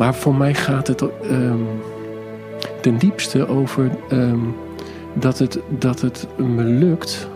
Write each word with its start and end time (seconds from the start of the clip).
Maar 0.00 0.14
voor 0.14 0.34
mij 0.34 0.54
gaat 0.54 0.86
het 0.86 1.02
ehm, 1.22 1.62
ten 2.80 2.98
diepste 2.98 3.48
over 3.48 3.90
ehm, 4.08 4.38
dat, 5.14 5.38
het, 5.38 5.58
dat 5.68 6.00
het 6.00 6.26
me 6.36 6.62
lukt 6.62 7.28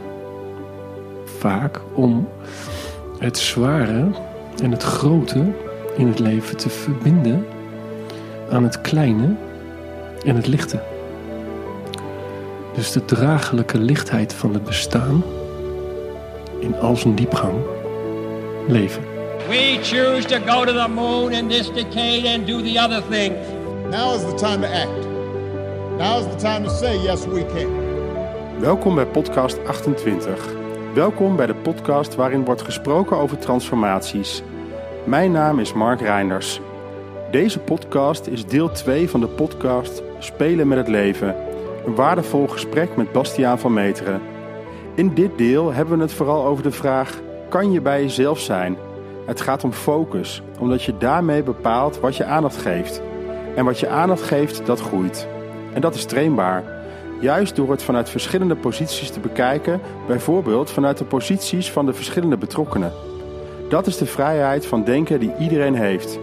vaak 1.24 1.80
om 1.95 2.29
het 3.19 3.38
zware 3.38 4.06
en 4.62 4.71
het 4.71 4.82
grote 4.82 5.45
in 5.96 6.06
het 6.06 6.19
leven 6.19 6.56
te 6.56 6.69
verbinden 6.69 7.46
aan 8.50 8.63
het 8.63 8.81
kleine 8.81 9.35
en 10.24 10.37
het 10.37 10.46
lichte. 10.46 10.83
Dus 12.74 12.92
de 12.92 13.04
dragelijke 13.04 13.78
lichtheid 13.78 14.33
van 14.33 14.54
het 14.54 14.65
bestaan 14.65 15.22
in 16.59 16.77
al 16.77 16.96
zijn 16.96 17.15
diepgang 17.15 17.55
leven. 18.69 19.13
We 19.48 19.79
choose 19.83 20.24
to 20.27 20.38
go 20.38 20.65
to 20.65 20.73
the 20.73 20.88
moon 20.88 21.33
in 21.33 21.48
this 21.48 21.70
decade 21.70 22.24
and 22.24 22.47
do 22.47 22.62
the 22.62 22.78
other 22.78 23.02
thing. 23.10 23.32
Now 23.91 24.14
is 24.14 24.23
the 24.23 24.34
time 24.34 24.60
to 24.60 24.66
act. 24.66 25.06
Now 25.98 26.18
is 26.18 26.27
the 26.27 26.37
time 26.37 26.64
to 26.64 26.70
say 26.70 27.02
yes 27.02 27.27
we 27.27 27.46
can. 27.46 28.60
Welkom 28.60 28.95
bij 28.95 29.06
podcast 29.06 29.59
28. 29.66 30.54
Welkom 30.95 31.37
bij 31.37 31.46
de 31.46 31.54
podcast 31.54 32.15
waarin 32.15 32.45
wordt 32.45 32.62
gesproken 32.62 33.16
over 33.16 33.38
transformaties. 33.38 34.42
Mijn 35.04 35.32
naam 35.32 35.59
is 35.59 35.73
Mark 35.73 36.01
Reinders. 36.01 36.60
Deze 37.30 37.59
podcast 37.59 38.26
is 38.26 38.46
deel 38.46 38.70
2 38.70 39.10
van 39.10 39.20
de 39.20 39.29
podcast 39.29 40.02
Spelen 40.18 40.68
met 40.68 40.79
het 40.79 40.88
leven. 40.88 41.37
Een 41.87 41.95
waardevol 41.95 42.46
gesprek 42.46 42.96
met 42.96 43.12
Bastiaan 43.12 43.59
van 43.59 43.73
Meteren. 43.73 44.20
In 44.95 45.15
dit 45.15 45.38
deel 45.38 45.73
hebben 45.73 45.96
we 45.96 46.02
het 46.02 46.12
vooral 46.12 46.45
over 46.45 46.62
de 46.62 46.73
vraag: 46.73 47.20
kan 47.48 47.73
je 47.73 47.80
bij 47.80 48.02
jezelf 48.02 48.40
zijn? 48.40 48.84
Het 49.24 49.41
gaat 49.41 49.64
om 49.64 49.73
focus, 49.73 50.42
omdat 50.59 50.83
je 50.83 50.96
daarmee 50.98 51.42
bepaalt 51.42 52.01
wat 52.01 52.16
je 52.16 52.24
aandacht 52.24 52.56
geeft. 52.56 53.02
En 53.56 53.65
wat 53.65 53.80
je 53.80 53.88
aandacht 53.88 54.23
geeft, 54.23 54.66
dat 54.66 54.80
groeit. 54.80 55.29
En 55.73 55.80
dat 55.80 55.95
is 55.95 56.04
trainbaar. 56.04 56.65
Juist 57.21 57.57
door 57.57 57.71
het 57.71 57.82
vanuit 57.82 58.10
verschillende 58.10 58.57
posities 58.57 59.10
te 59.10 59.21
bekijken, 59.21 59.80
bijvoorbeeld 60.07 60.71
vanuit 60.71 60.98
de 60.98 61.04
posities 61.04 61.71
van 61.71 61.87
de 61.87 61.93
verschillende 61.93 62.37
betrokkenen. 62.37 62.93
Dat 63.68 63.87
is 63.87 63.96
de 63.96 64.07
vrijheid 64.07 64.67
van 64.67 64.85
denken 64.85 65.21
die 65.21 65.35
iedereen 65.39 65.75
heeft. 65.75 66.19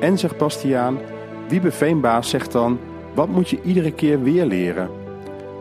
En 0.00 0.18
zegt 0.18 0.36
Bastiaan, 0.36 0.98
Wiebe 1.48 1.70
Veenbaas 1.70 2.30
zegt 2.30 2.52
dan: 2.52 2.78
wat 3.14 3.28
moet 3.28 3.48
je 3.48 3.62
iedere 3.62 3.92
keer 3.92 4.22
weer 4.22 4.44
leren? 4.44 4.90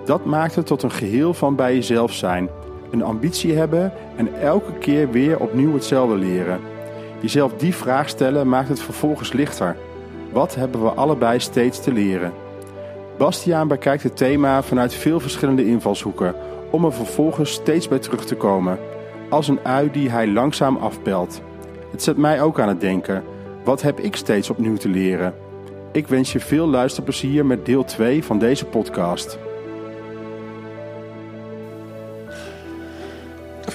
Dat 0.05 0.25
maakt 0.25 0.55
het 0.55 0.65
tot 0.65 0.83
een 0.83 0.91
geheel 0.91 1.33
van 1.33 1.55
bij 1.55 1.73
jezelf 1.73 2.13
zijn, 2.13 2.49
een 2.91 3.03
ambitie 3.03 3.53
hebben 3.53 3.93
en 4.15 4.41
elke 4.41 4.73
keer 4.73 5.11
weer 5.11 5.39
opnieuw 5.39 5.73
hetzelfde 5.73 6.15
leren. 6.15 6.59
Jezelf 7.25 7.53
die 7.53 7.75
vraag 7.75 8.09
stellen 8.09 8.49
maakt 8.49 8.69
het 8.69 8.79
vervolgens 8.79 9.33
lichter. 9.33 9.75
Wat 10.31 10.55
hebben 10.55 10.83
we 10.83 10.89
allebei 10.89 11.39
steeds 11.39 11.81
te 11.81 11.93
leren? 11.93 12.33
Bastiaan 13.17 13.67
bekijkt 13.67 14.03
het 14.03 14.17
thema 14.17 14.63
vanuit 14.63 14.93
veel 14.93 15.19
verschillende 15.19 15.65
invalshoeken, 15.65 16.35
om 16.71 16.85
er 16.85 16.93
vervolgens 16.93 17.51
steeds 17.51 17.87
bij 17.87 17.99
terug 17.99 18.25
te 18.25 18.35
komen, 18.35 18.79
als 19.29 19.47
een 19.47 19.59
ui 19.63 19.91
die 19.91 20.09
hij 20.09 20.27
langzaam 20.27 20.77
afpelt. 20.77 21.41
Het 21.91 22.03
zet 22.03 22.17
mij 22.17 22.41
ook 22.41 22.59
aan 22.59 22.67
het 22.67 22.81
denken: 22.81 23.23
wat 23.63 23.81
heb 23.81 23.99
ik 23.99 24.15
steeds 24.15 24.49
opnieuw 24.49 24.77
te 24.77 24.89
leren? 24.89 25.33
Ik 25.91 26.07
wens 26.07 26.31
je 26.31 26.39
veel 26.39 26.67
luisterplezier 26.67 27.45
met 27.45 27.65
deel 27.65 27.83
2 27.83 28.23
van 28.23 28.39
deze 28.39 28.65
podcast. 28.65 29.37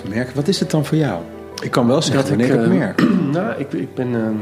Merken, 0.09 0.35
wat 0.35 0.49
is 0.49 0.61
het 0.61 0.71
dan 0.71 0.85
voor 0.85 0.97
jou? 0.97 1.23
Ik 1.61 1.71
kan 1.71 1.87
wel 1.87 2.03
zeggen 2.03 2.23
Dat 2.39 2.49
ik, 2.49 2.55
ik, 2.55 2.61
het 2.61 3.01
eh. 3.01 3.07
Nou, 3.33 3.59
ik, 3.61 3.73
ik 3.73 3.95
ben. 3.95 4.15
ehm, 4.15 4.37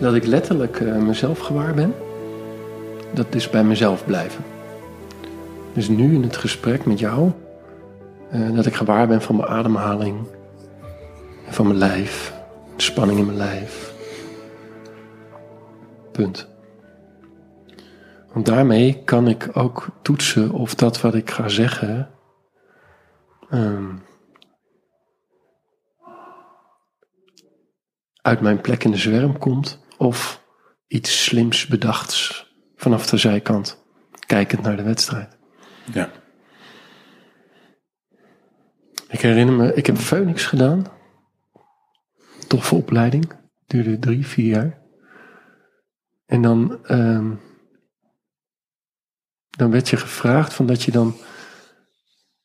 dat 0.00 0.14
ik 0.14 0.26
letterlijk 0.26 0.80
eh, 0.80 0.96
mezelf 0.96 1.38
gewaar 1.38 1.74
ben. 1.74 1.94
Dat 3.14 3.34
is 3.34 3.50
bij 3.50 3.64
mezelf 3.64 4.04
blijven. 4.04 4.44
Dus 5.72 5.88
nu 5.88 6.14
in 6.14 6.22
het 6.22 6.36
gesprek 6.36 6.84
met 6.86 6.98
jou. 6.98 7.30
eh, 8.30 8.54
dat 8.54 8.66
ik 8.66 8.74
gewaar 8.74 9.06
ben 9.08 9.22
van 9.22 9.36
mijn 9.36 9.48
ademhaling. 9.48 10.16
En 11.46 11.52
van 11.54 11.66
mijn 11.66 11.78
lijf. 11.78 12.34
De 12.76 12.82
spanning 12.82 13.18
in 13.18 13.24
mijn 13.26 13.38
lijf. 13.38 13.92
Punt. 16.12 16.48
Want 18.32 18.46
daarmee 18.46 19.02
kan 19.04 19.28
ik 19.28 19.48
ook 19.52 19.86
toetsen 20.02 20.50
of 20.50 20.74
dat 20.74 21.00
wat 21.00 21.14
ik 21.14 21.30
ga 21.30 21.48
zeggen. 21.48 22.08
ehm, 23.50 23.84
uit 28.22 28.40
mijn 28.40 28.60
plek 28.60 28.84
in 28.84 28.90
de 28.90 28.96
zwerm 28.96 29.38
komt 29.38 29.84
of 29.96 30.44
iets 30.86 31.24
slims 31.24 31.66
bedachts 31.66 32.48
vanaf 32.76 33.06
de 33.06 33.16
zijkant, 33.16 33.84
kijkend 34.26 34.62
naar 34.62 34.76
de 34.76 34.82
wedstrijd. 34.82 35.38
Ja. 35.92 36.10
Ik 39.08 39.20
herinner 39.20 39.54
me, 39.54 39.74
ik 39.74 39.86
heb 39.86 39.96
Phoenix 39.96 40.46
gedaan. 40.46 40.84
Toffe 42.48 42.74
opleiding, 42.74 43.32
duurde 43.66 43.98
drie, 43.98 44.26
vier 44.26 44.46
jaar. 44.46 44.78
En 46.26 46.42
dan, 46.42 46.84
ehm, 46.84 47.34
dan 49.50 49.70
werd 49.70 49.88
je 49.88 49.96
gevraagd 49.96 50.54
van 50.54 50.66
dat 50.66 50.82
je 50.82 50.90
dan, 50.90 51.14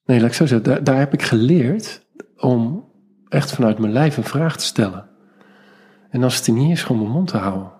nee, 0.03 0.19
laat 0.19 0.29
ik 0.29 0.35
zo 0.35 0.45
zeggen, 0.45 0.69
daar, 0.69 0.83
daar 0.83 0.99
heb 0.99 1.13
ik 1.13 1.21
geleerd 1.21 2.05
om 2.35 2.91
echt 3.27 3.51
vanuit 3.51 3.79
mijn 3.79 3.93
lijf 3.93 4.17
een 4.17 4.23
vraag 4.23 4.57
te 4.57 4.65
stellen. 4.65 5.14
En 6.15 6.23
als 6.23 6.35
het 6.35 6.47
er 6.47 6.53
niet 6.53 6.71
is, 6.71 6.83
gewoon 6.83 7.01
mijn 7.01 7.13
mond 7.13 7.27
te 7.27 7.37
houden. 7.37 7.71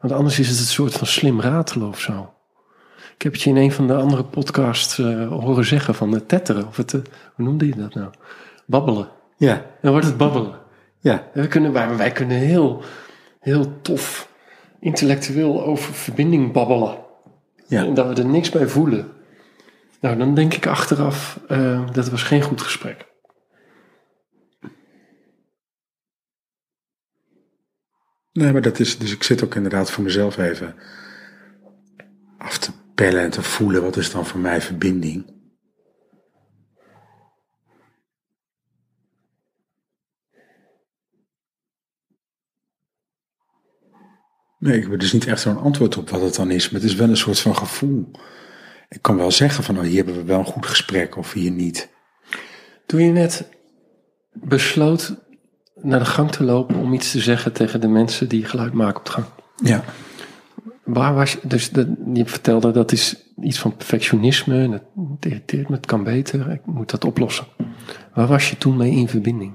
Want 0.00 0.12
anders 0.12 0.38
is 0.38 0.48
het 0.48 0.58
een 0.58 0.64
soort 0.64 0.94
van 0.94 1.06
slim 1.06 1.40
ratelen 1.40 1.88
of 1.88 2.00
zo. 2.00 2.34
Ik 3.14 3.22
heb 3.22 3.32
het 3.32 3.42
je 3.42 3.50
in 3.50 3.56
een 3.56 3.72
van 3.72 3.86
de 3.86 3.94
andere 3.94 4.24
podcasts 4.24 4.98
eh, 4.98 5.28
horen 5.28 5.64
zeggen 5.64 5.94
van 5.94 6.12
het 6.12 6.28
tetteren. 6.28 6.66
Of 6.66 6.76
het, 6.76 6.94
eh, 6.94 7.00
hoe 7.34 7.44
noemde 7.44 7.66
je 7.66 7.76
dat 7.76 7.94
nou? 7.94 8.10
Babbelen. 8.66 9.08
Ja. 9.36 9.66
Dan 9.82 9.90
wordt 9.90 10.06
het 10.06 10.16
babbelen. 10.16 10.58
Ja. 10.98 11.26
En 11.34 11.42
We 11.42 11.48
kunnen, 11.48 11.72
wij, 11.72 11.96
wij 11.96 12.10
kunnen 12.10 12.36
heel, 12.36 12.82
heel 13.40 13.80
tof 13.82 14.32
intellectueel 14.80 15.64
over 15.64 15.94
verbinding 15.94 16.52
babbelen. 16.52 16.96
Ja. 17.66 17.84
En 17.84 17.94
dat 17.94 18.06
we 18.06 18.22
er 18.22 18.28
niks 18.28 18.50
bij 18.50 18.68
voelen. 18.68 19.12
Nou, 20.00 20.16
dan 20.16 20.34
denk 20.34 20.54
ik 20.54 20.66
achteraf, 20.66 21.40
eh, 21.48 21.86
dat 21.92 22.08
was 22.08 22.22
geen 22.22 22.42
goed 22.42 22.60
gesprek. 22.60 23.06
Nee, 28.36 28.52
maar 28.52 28.62
dat 28.62 28.78
is, 28.78 28.98
dus 28.98 29.12
ik 29.12 29.22
zit 29.22 29.44
ook 29.44 29.54
inderdaad 29.54 29.90
voor 29.90 30.04
mezelf 30.04 30.38
even 30.38 30.74
af 32.38 32.58
te 32.58 32.70
pellen 32.94 33.22
en 33.22 33.30
te 33.30 33.42
voelen, 33.42 33.82
wat 33.82 33.96
is 33.96 34.10
dan 34.10 34.26
voor 34.26 34.40
mij 34.40 34.60
verbinding? 34.60 35.34
Nee, 44.58 44.76
ik 44.76 44.90
heb 44.90 45.00
dus 45.00 45.12
niet 45.12 45.26
echt 45.26 45.40
zo'n 45.40 45.58
antwoord 45.58 45.96
op 45.96 46.10
wat 46.10 46.20
het 46.20 46.34
dan 46.34 46.50
is, 46.50 46.70
maar 46.70 46.80
het 46.80 46.90
is 46.90 46.96
wel 46.96 47.08
een 47.08 47.16
soort 47.16 47.40
van 47.40 47.56
gevoel. 47.56 48.10
Ik 48.88 49.02
kan 49.02 49.16
wel 49.16 49.30
zeggen 49.30 49.64
van, 49.64 49.78
oh, 49.78 49.82
hier 49.82 49.96
hebben 49.96 50.14
we 50.14 50.24
wel 50.24 50.38
een 50.38 50.44
goed 50.44 50.66
gesprek 50.66 51.16
of 51.16 51.32
hier 51.32 51.50
niet. 51.50 51.88
Toen 52.86 53.00
je 53.00 53.12
net 53.12 53.48
besloot 54.32 55.25
naar 55.82 55.98
de 55.98 56.04
gang 56.04 56.30
te 56.30 56.44
lopen 56.44 56.76
om 56.76 56.92
iets 56.92 57.10
te 57.10 57.20
zeggen 57.20 57.52
tegen 57.52 57.80
de 57.80 57.88
mensen 57.88 58.28
die 58.28 58.44
geluid 58.44 58.72
maken 58.72 58.98
op 58.98 59.06
de 59.06 59.12
gang. 59.12 59.26
Ja. 59.56 59.84
Waar 60.84 61.14
was 61.14 61.32
je, 61.32 61.38
dus 61.42 61.70
de, 61.70 61.94
je 62.14 62.26
vertelde 62.26 62.70
dat 62.70 62.92
is 62.92 63.16
iets 63.40 63.58
van 63.58 63.76
perfectionisme, 63.76 64.62
en 64.62 64.72
het 64.72 64.82
irriteert 65.20 65.68
me, 65.68 65.76
het 65.76 65.86
kan 65.86 66.04
beter, 66.04 66.50
ik 66.50 66.66
moet 66.66 66.90
dat 66.90 67.04
oplossen. 67.04 67.46
Waar 68.14 68.26
was 68.26 68.50
je 68.50 68.58
toen 68.58 68.76
mee 68.76 68.90
in 68.90 69.08
verbinding? 69.08 69.54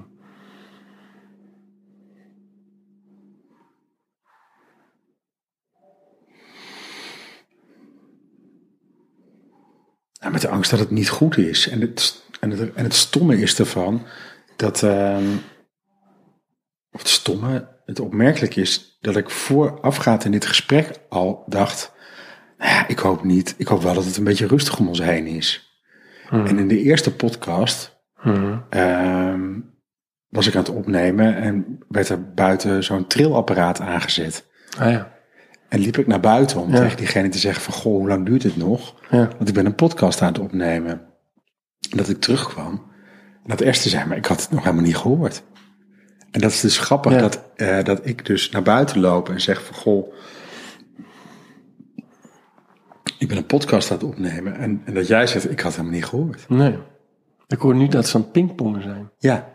Nou, 10.20 10.32
met 10.32 10.42
de 10.42 10.48
angst 10.48 10.70
dat 10.70 10.80
het 10.80 10.90
niet 10.90 11.08
goed 11.08 11.36
is. 11.36 11.68
En 11.68 11.80
het, 11.80 12.24
en 12.40 12.50
het, 12.50 12.74
en 12.74 12.84
het 12.84 12.94
stomme 12.94 13.40
is 13.40 13.58
ervan 13.58 14.02
dat. 14.56 14.82
ehm, 14.82 15.24
het 16.92 17.08
stomme, 17.08 17.68
het 17.84 18.00
opmerkelijk 18.00 18.56
is 18.56 18.96
dat 19.00 19.16
ik 19.16 19.30
voorafgaand 19.30 20.24
in 20.24 20.30
dit 20.30 20.46
gesprek 20.46 20.98
al 21.08 21.44
dacht. 21.46 21.92
Nou 22.58 22.70
ja, 22.70 22.88
ik 22.88 22.98
hoop 22.98 23.24
niet. 23.24 23.54
Ik 23.58 23.66
hoop 23.66 23.82
wel 23.82 23.94
dat 23.94 24.04
het 24.04 24.16
een 24.16 24.24
beetje 24.24 24.46
rustig 24.46 24.78
om 24.78 24.88
ons 24.88 25.02
heen 25.02 25.26
is. 25.26 25.76
En 26.30 26.58
in 26.58 26.68
de 26.68 26.78
eerste 26.82 27.14
podcast 27.14 28.00
ehm, 28.70 29.50
was 30.28 30.46
ik 30.46 30.54
aan 30.54 30.62
het 30.62 30.74
opnemen 30.74 31.36
en 31.36 31.78
werd 31.88 32.08
er 32.08 32.32
buiten 32.34 32.84
zo'n 32.84 33.06
trillapparaat 33.06 33.80
aangezet. 33.80 34.46
Ah 34.78 34.90
ja, 34.90 35.12
En 35.68 35.78
liep 35.80 35.98
ik 35.98 36.06
naar 36.06 36.20
buiten 36.20 36.60
om 36.60 36.70
Ja. 36.72 36.80
tegen 36.80 36.96
diegene 36.96 37.28
te 37.28 37.38
zeggen 37.38 37.62
van... 37.62 37.72
Goh, 37.74 37.92
hoe 37.96 38.08
lang 38.08 38.26
duurt 38.26 38.42
dit 38.42 38.56
nog? 38.56 38.94
ja, 39.10 39.28
Want 39.36 39.48
ik 39.48 39.54
ben 39.54 39.66
een 39.66 39.74
podcast 39.74 40.20
aan 40.22 40.28
het 40.32 40.38
opnemen. 40.38 40.90
En 41.90 41.96
dat 41.96 42.08
ik 42.08 42.20
terugkwam. 42.20 42.72
En 43.42 43.48
dat 43.48 43.60
Esther 43.60 43.90
zei, 43.90 44.04
maar 44.06 44.16
ik 44.16 44.26
had 44.26 44.40
het 44.40 44.50
nog 44.50 44.62
helemaal 44.64 44.84
niet 44.84 44.96
gehoord. 44.96 45.42
En 46.32 46.40
dat 46.40 46.50
is 46.50 46.60
dus 46.60 46.78
grappig 46.78 47.12
Ja. 47.12 47.18
dat, 47.20 47.44
eh, 47.56 47.84
dat 47.84 48.06
ik 48.06 48.26
dus 48.26 48.50
naar 48.50 48.62
buiten 48.62 49.00
loop 49.00 49.28
en 49.28 49.40
zeg 49.40 49.64
van 49.64 49.74
goh, 49.74 50.12
ik 53.18 53.28
ben 53.28 53.36
een 53.36 53.46
podcast 53.46 53.90
aan 53.90 53.96
het 53.96 54.06
opnemen. 54.06 54.56
En, 54.56 54.82
en 54.84 54.94
dat 54.94 55.06
jij 55.06 55.26
zegt, 55.26 55.50
ik 55.50 55.60
had 55.60 55.76
hem 55.76 55.90
niet 55.90 56.04
gehoord. 56.04 56.48
Nee. 56.48 56.78
Ik 57.46 57.58
hoor 57.58 57.74
nu 57.74 57.88
dat 57.88 58.08
ze 58.08 58.16
aan 58.16 58.22
het 58.22 58.32
pingpongen 58.32 58.82
zijn. 58.82 59.10
Ja. 59.18 59.48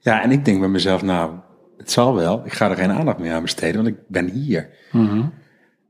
Ja, 0.00 0.22
en 0.22 0.30
ik 0.30 0.44
denk 0.44 0.60
bij 0.60 0.68
mezelf, 0.68 1.02
nou, 1.02 1.34
het 1.76 1.90
zal 1.90 2.14
wel. 2.14 2.42
Ik 2.44 2.52
ga 2.52 2.70
er 2.70 2.76
geen 2.76 2.90
aandacht 2.92 3.18
meer 3.18 3.32
aan 3.34 3.42
besteden, 3.42 3.82
want 3.82 3.94
ik 3.96 3.98
ben 4.08 4.28
hier. 4.30 4.68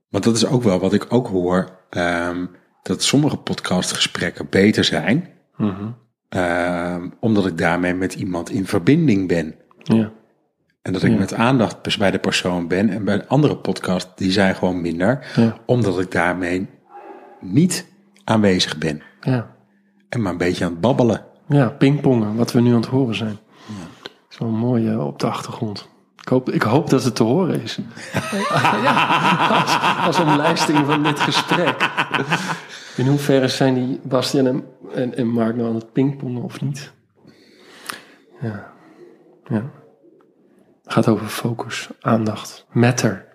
Want 0.09 0.25
dat 0.25 0.37
is 0.37 0.47
ook 0.47 0.63
wel 0.63 0.79
wat 0.79 0.93
ik 0.93 1.07
ook 1.09 1.27
hoor, 1.29 1.79
ehm, 1.91 2.47
dat 2.83 3.03
sommige 3.03 3.37
podcastgesprekken 3.37 4.47
beter 4.51 4.85
zijn. 4.85 5.29
Ehm, 6.29 7.09
omdat 7.21 7.47
ik 7.47 7.59
daarmee 7.59 7.95
met 7.95 8.15
iemand 8.15 8.51
in 8.51 8.67
verbinding 8.67 9.29
ben. 9.29 9.55
Ja. 9.85 10.11
En 10.83 10.93
dat 10.93 11.03
ik 11.03 11.13
Ja. 11.13 11.19
met 11.19 11.35
aandacht 11.35 11.99
bij 11.99 12.11
de 12.11 12.19
persoon 12.19 12.69
ben. 12.69 12.89
En 12.89 13.05
bij 13.05 13.27
andere 13.27 13.57
podcasts, 13.57 14.11
die 14.17 14.33
zijn 14.33 14.55
gewoon 14.55 14.81
minder. 14.81 15.27
Ja. 15.37 15.57
Omdat 15.67 16.01
ik 16.01 16.11
daarmee 16.11 16.67
niet 17.41 17.87
aanwezig 18.25 18.79
ben. 18.79 19.03
Ja. 19.21 19.51
En 20.09 20.23
maar 20.23 20.33
een 20.33 20.39
beetje 20.39 20.65
aan 20.65 20.71
het 20.71 20.81
babbelen. 20.81 21.25
Ja, 21.49 21.69
pingpongen, 21.69 22.37
wat 22.37 22.53
we 22.53 22.61
nu 22.61 22.71
aan 22.71 22.81
het 22.81 22.87
horen 22.87 23.15
zijn. 23.15 23.39
is 24.31 24.39
wel 24.39 24.49
mooi 24.49 24.89
eh, 24.91 25.07
op 25.07 25.19
de 25.19 25.27
achtergrond. 25.27 25.89
Ik 26.21 26.29
hoop, 26.29 26.51
ik 26.51 26.63
hoop 26.63 26.91
dat 26.91 27.05
het 27.05 27.15
te 27.17 27.23
horen 27.23 27.63
is. 27.63 27.79
ja, 28.83 29.07
als, 29.63 29.79
als 30.07 30.21
omlijsting 30.21 30.79
van 30.87 31.03
dit 31.03 31.21
gesprek. 31.21 31.91
In 32.97 33.07
hoeverre 33.07 33.49
zijn 33.49 33.75
die 33.75 34.01
Bastian 34.03 34.47
en, 34.47 34.65
en, 34.95 35.17
en 35.17 35.27
Mark 35.29 35.57
nou 35.57 35.69
aan 35.69 35.75
het 35.75 35.93
pingpongen 35.93 36.43
of 36.43 36.61
niet? 36.61 36.93
Ja. 38.41 38.73
Ja. 39.45 39.71
Het 40.83 40.93
gaat 40.93 41.09
over 41.09 41.27
focus, 41.27 41.89
aandacht, 42.01 42.67
matter. 42.73 43.33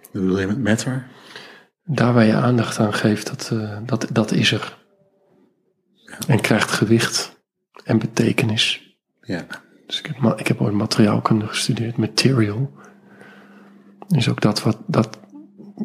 Wat 0.00 0.12
bedoel 0.12 0.40
je 0.40 0.46
met 0.46 0.62
matter? 0.62 1.06
Daar 1.84 2.14
waar 2.14 2.24
je 2.24 2.34
aandacht 2.34 2.78
aan 2.78 2.94
geeft, 2.94 3.26
dat, 3.26 3.50
eh, 3.52 3.78
dat, 3.84 4.08
dat 4.12 4.32
is 4.32 4.52
er. 4.52 4.78
En 6.26 6.40
krijgt 6.40 6.70
gewicht 6.70 7.42
en 7.84 7.98
betekenis. 7.98 8.96
Ja. 9.20 9.46
Dus 9.86 9.98
ik 9.98 10.06
heb, 10.06 10.38
ik 10.38 10.46
heb 10.46 10.60
ooit 10.60 10.74
materiaalkunde 10.74 11.46
gestudeerd, 11.46 11.96
material. 11.96 12.72
Is 14.08 14.28
ook 14.28 14.40
dat 14.40 14.62
wat, 14.62 14.78
dat, 14.86 15.18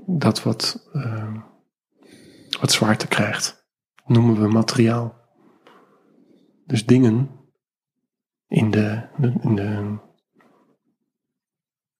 dat 0.05 0.43
wat, 0.43 0.89
eh, 0.93 1.35
wat 2.59 2.71
zwaarte 2.71 3.07
krijgt. 3.07 3.65
Noemen 4.05 4.41
we 4.41 4.47
materiaal. 4.47 5.20
Dus 6.71 6.85
dingen 6.85 7.29
in 8.47 8.71
de, 8.71 9.01
in 9.41 9.55
de, 9.55 9.97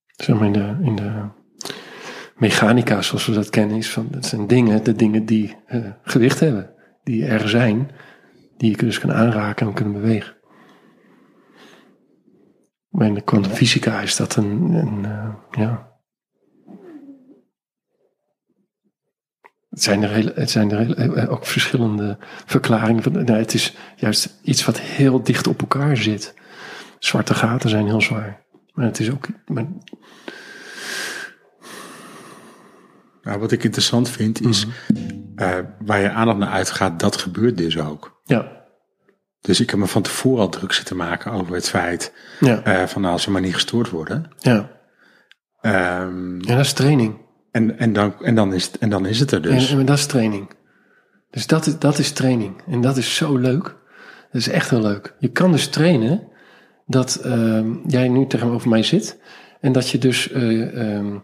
zeg 0.06 0.35
maar 0.35 0.45
in 0.45 0.53
de, 0.53 0.77
in 0.81 0.95
de 0.95 1.29
mechanica 2.35 3.01
zoals 3.01 3.25
we 3.25 3.33
dat 3.33 3.50
kennen, 3.50 3.77
is 3.77 3.91
van, 3.91 4.07
dat 4.12 4.25
zijn 4.25 4.47
dingen, 4.47 4.83
de 4.83 4.94
dingen 4.94 5.25
die 5.25 5.57
eh, 5.65 5.91
gewicht 6.03 6.39
hebben. 6.39 6.73
Die 7.03 7.25
er 7.25 7.50
zijn, 7.50 7.91
die 8.57 8.71
je 8.71 8.77
dus 8.77 9.00
kan 9.00 9.13
aanraken 9.13 9.68
en 9.68 9.73
kunnen 9.73 9.94
bewegen. 9.94 10.35
Maar 12.89 13.07
in 13.07 13.13
de 13.13 13.21
kwantumfysica 13.21 14.01
is 14.01 14.15
dat 14.15 14.35
een, 14.35 14.74
een 14.74 15.06
eh, 15.06 15.35
ja. 15.51 15.90
Het 19.71 19.83
zijn 19.83 20.03
er, 20.03 20.09
hele, 20.09 20.31
het 20.35 20.50
zijn 20.50 20.71
er 20.71 20.77
hele- 20.77 20.95
eh, 20.95 21.31
ook 21.31 21.45
verschillende 21.45 22.18
verklaringen 22.45 23.03
van. 23.03 23.12
Nou, 23.12 23.31
het 23.33 23.53
is 23.53 23.75
juist 23.95 24.39
iets 24.44 24.65
wat 24.65 24.79
heel 24.79 25.23
dicht 25.23 25.47
op 25.47 25.62
elkaar 25.62 25.97
zit. 25.97 26.33
Zwarte 27.00 27.33
gaten 27.33 27.69
zijn 27.69 27.85
heel 27.85 28.01
zwaar. 28.01 28.45
Maar 28.73 28.85
het 28.85 29.00
is 29.00 29.12
ook. 29.12 29.27
Maar, 29.45 29.65
Nou, 33.21 33.39
wat 33.39 33.51
ik 33.51 33.63
interessant 33.63 34.09
vind 34.09 34.41
is, 34.41 34.65
eh, 35.35 35.57
waar 35.85 36.00
je 36.00 36.09
aandacht 36.12 36.38
naar 36.38 36.50
uitgaat, 36.51 37.00
dat 37.00 37.17
gebeurt 37.17 37.57
dus 37.57 37.79
ook. 37.79 38.21
ja, 38.25 38.59
Dus 39.41 39.59
ik 39.59 39.69
heb 39.69 39.79
me 39.79 39.88
van 39.88 40.01
tevoren 40.01 40.41
al 40.41 40.50
druk 40.50 40.71
zitten 40.74 40.95
maken 40.95 41.31
over 41.31 41.53
het 41.53 41.69
feit 41.69 42.13
ja, 42.39 42.63
eh, 42.63 42.88
van 42.88 43.01
nou, 43.01 43.13
als 43.13 43.24
ze 43.24 43.31
maar 43.31 43.41
niet 43.41 43.53
gestoord 43.53 43.89
worden. 43.89 44.31
ja. 44.38 44.79
Ehm, 45.62 46.39
Ja, 46.41 46.56
dat 46.56 46.65
is 46.65 46.74
training. 46.74 47.17
En, 47.51 47.77
en, 47.80 47.94
dan, 47.94 48.13
en, 48.24 48.36
dan 48.36 48.53
is 48.53 48.65
het, 48.65 48.77
en 48.77 48.89
dan 48.89 49.06
is 49.06 49.19
het 49.19 49.31
er 49.31 49.42
dus. 49.42 49.71
En, 49.71 49.80
en 49.80 49.86
dat 49.86 49.98
is 49.98 50.06
training. 50.06 50.50
Dus 51.30 51.48
dat 51.48 51.65
is, 51.68 51.80
dat 51.80 51.98
is 52.00 52.12
training. 52.12 52.62
En 52.68 52.81
dat 52.81 52.98
is 52.98 53.15
zo 53.15 53.38
leuk. 53.38 53.63
Dat 54.31 54.42
is 54.42 54.48
echt 54.48 54.69
heel 54.69 54.81
leuk. 54.81 55.15
Je 55.19 55.27
kan 55.31 55.51
dus 55.51 55.68
trainen 55.68 56.27
dat 56.86 57.15
ehm, 57.15 57.74
jij 57.88 58.07
nu 58.07 58.27
tegenover 58.27 58.69
mij 58.69 58.83
zit. 58.83 59.19
En 59.59 59.71
dat 59.71 59.89
je 59.89 59.98
dus 59.98 60.31
eh, 60.31 60.95
ehm, 60.95 61.18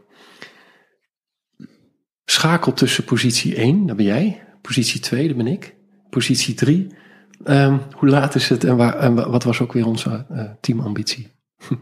schakelt 2.26 2.78
tussen 2.78 3.04
positie 3.04 3.56
1, 3.56 3.86
dat 3.86 3.96
ben 3.96 4.06
jij. 4.06 4.44
Positie 4.62 5.00
2, 5.00 5.28
dat 5.28 5.38
ben 5.38 5.48
ik. 5.48 5.76
Positie 6.10 6.54
3. 6.54 6.88
ehm, 7.44 7.78
hoe 7.92 8.10
laat 8.10 8.36
is 8.36 8.50
het 8.50 8.64
en, 8.64 8.76
waar, 8.78 8.96
en 9.00 9.16
wa- 9.16 9.30
wat 9.30 9.44
was 9.44 9.62
ook 9.62 9.74
weer 9.74 9.86
onze 9.86 10.26
eh, 10.30 10.44
teamambitie? 10.62 11.28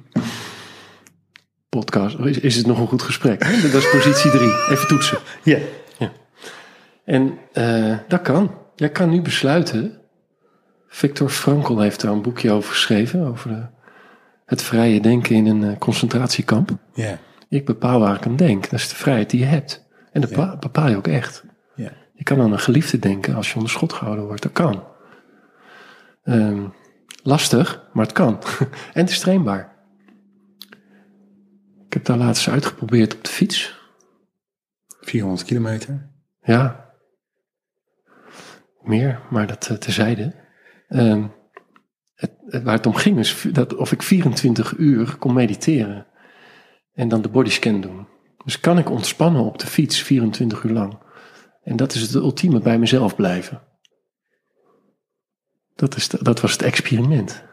Podcast. 1.79 2.19
Is, 2.19 2.39
is 2.39 2.55
het 2.55 2.67
nog 2.67 2.79
een 2.79 2.87
goed 2.87 3.01
gesprek? 3.01 3.43
hè? 3.43 3.61
Dat 3.61 3.73
is 3.73 3.89
positie 3.89 4.31
3. 4.31 4.41
Even 4.69 4.87
toetsen. 4.87 5.17
Ja. 5.43 5.57
En 7.05 7.37
eh, 7.53 7.97
dat 8.07 8.21
kan. 8.21 8.55
Jij 8.75 8.89
kan 8.89 9.09
nu 9.09 9.21
besluiten. 9.21 9.97
Victor 10.87 11.29
Frankl 11.29 11.79
heeft 11.79 12.01
daar 12.01 12.11
een 12.11 12.21
boekje 12.21 12.51
over 12.51 12.69
geschreven. 12.69 13.27
Over 13.27 13.49
de, 13.49 13.65
het 14.45 14.61
vrije 14.61 15.01
denken 15.01 15.35
in 15.35 15.45
een 15.45 15.63
eh, 15.63 15.77
concentratiekamp. 15.77 16.69
Ja. 16.93 17.17
Ik 17.49 17.65
bepaal 17.65 17.99
waar 17.99 18.15
ik 18.15 18.25
aan 18.25 18.35
denk. 18.35 18.69
Dat 18.69 18.79
is 18.79 18.89
de 18.89 18.95
vrijheid 18.95 19.29
die 19.29 19.39
je 19.39 19.45
hebt. 19.45 19.85
En 20.11 20.21
dat 20.21 20.29
bepa- 20.29 20.57
bepaal 20.57 20.89
je 20.89 20.95
ook 20.97 21.07
echt. 21.07 21.43
Ja. 21.75 21.91
Je 22.13 22.23
kan 22.23 22.41
aan 22.41 22.51
een 22.51 22.59
geliefde 22.59 22.99
denken 22.99 23.35
als 23.35 23.49
je 23.49 23.55
onder 23.55 23.71
schot 23.71 23.93
gehouden 23.93 24.25
wordt. 24.25 24.41
Dat 24.41 24.51
kan. 24.51 24.83
Ehm, 26.23 26.63
lastig, 27.23 27.83
maar 27.93 28.05
het 28.05 28.13
kan. 28.13 28.39
en 28.93 29.01
het 29.01 29.09
is 29.09 29.19
trainbaar. 29.19 29.74
Ik 31.95 32.01
heb 32.05 32.17
daar 32.17 32.25
laatst 32.25 32.47
uitgeprobeerd 32.47 33.15
op 33.15 33.23
de 33.23 33.29
fiets. 33.29 33.79
400 35.01 35.47
kilometer. 35.47 36.09
Ja. 36.41 36.93
Meer, 38.81 39.21
maar 39.29 39.47
dat 39.47 39.67
eh, 39.67 39.77
terzijde. 39.77 40.35
Ehm, 40.87 41.27
het, 42.15 42.31
het- 42.45 42.63
waar 42.63 42.73
het 42.75 42.85
om 42.85 42.93
ging 42.93 43.19
is 43.19 43.45
dat 43.51 43.75
of 43.75 43.91
ik 43.91 44.01
24 44.01 44.77
uur 44.77 45.15
kon 45.17 45.33
mediteren. 45.33 46.07
En 46.93 47.07
dan 47.07 47.21
de 47.21 47.29
bodyscan 47.29 47.81
doen. 47.81 48.07
Dus 48.43 48.59
kan 48.59 48.77
ik 48.77 48.89
ontspannen 48.89 49.41
op 49.41 49.59
de 49.59 49.67
fiets 49.67 50.01
24 50.01 50.63
uur 50.63 50.71
lang. 50.71 50.99
En 51.63 51.75
dat 51.75 51.93
is 51.93 52.01
het 52.01 52.13
ultieme 52.13 52.59
bij 52.59 52.79
mezelf 52.79 53.15
blijven. 53.15 53.61
Dat, 55.75 55.95
is 55.95 56.09
dat 56.09 56.41
was 56.41 56.51
het 56.51 56.61
experiment. 56.61 57.43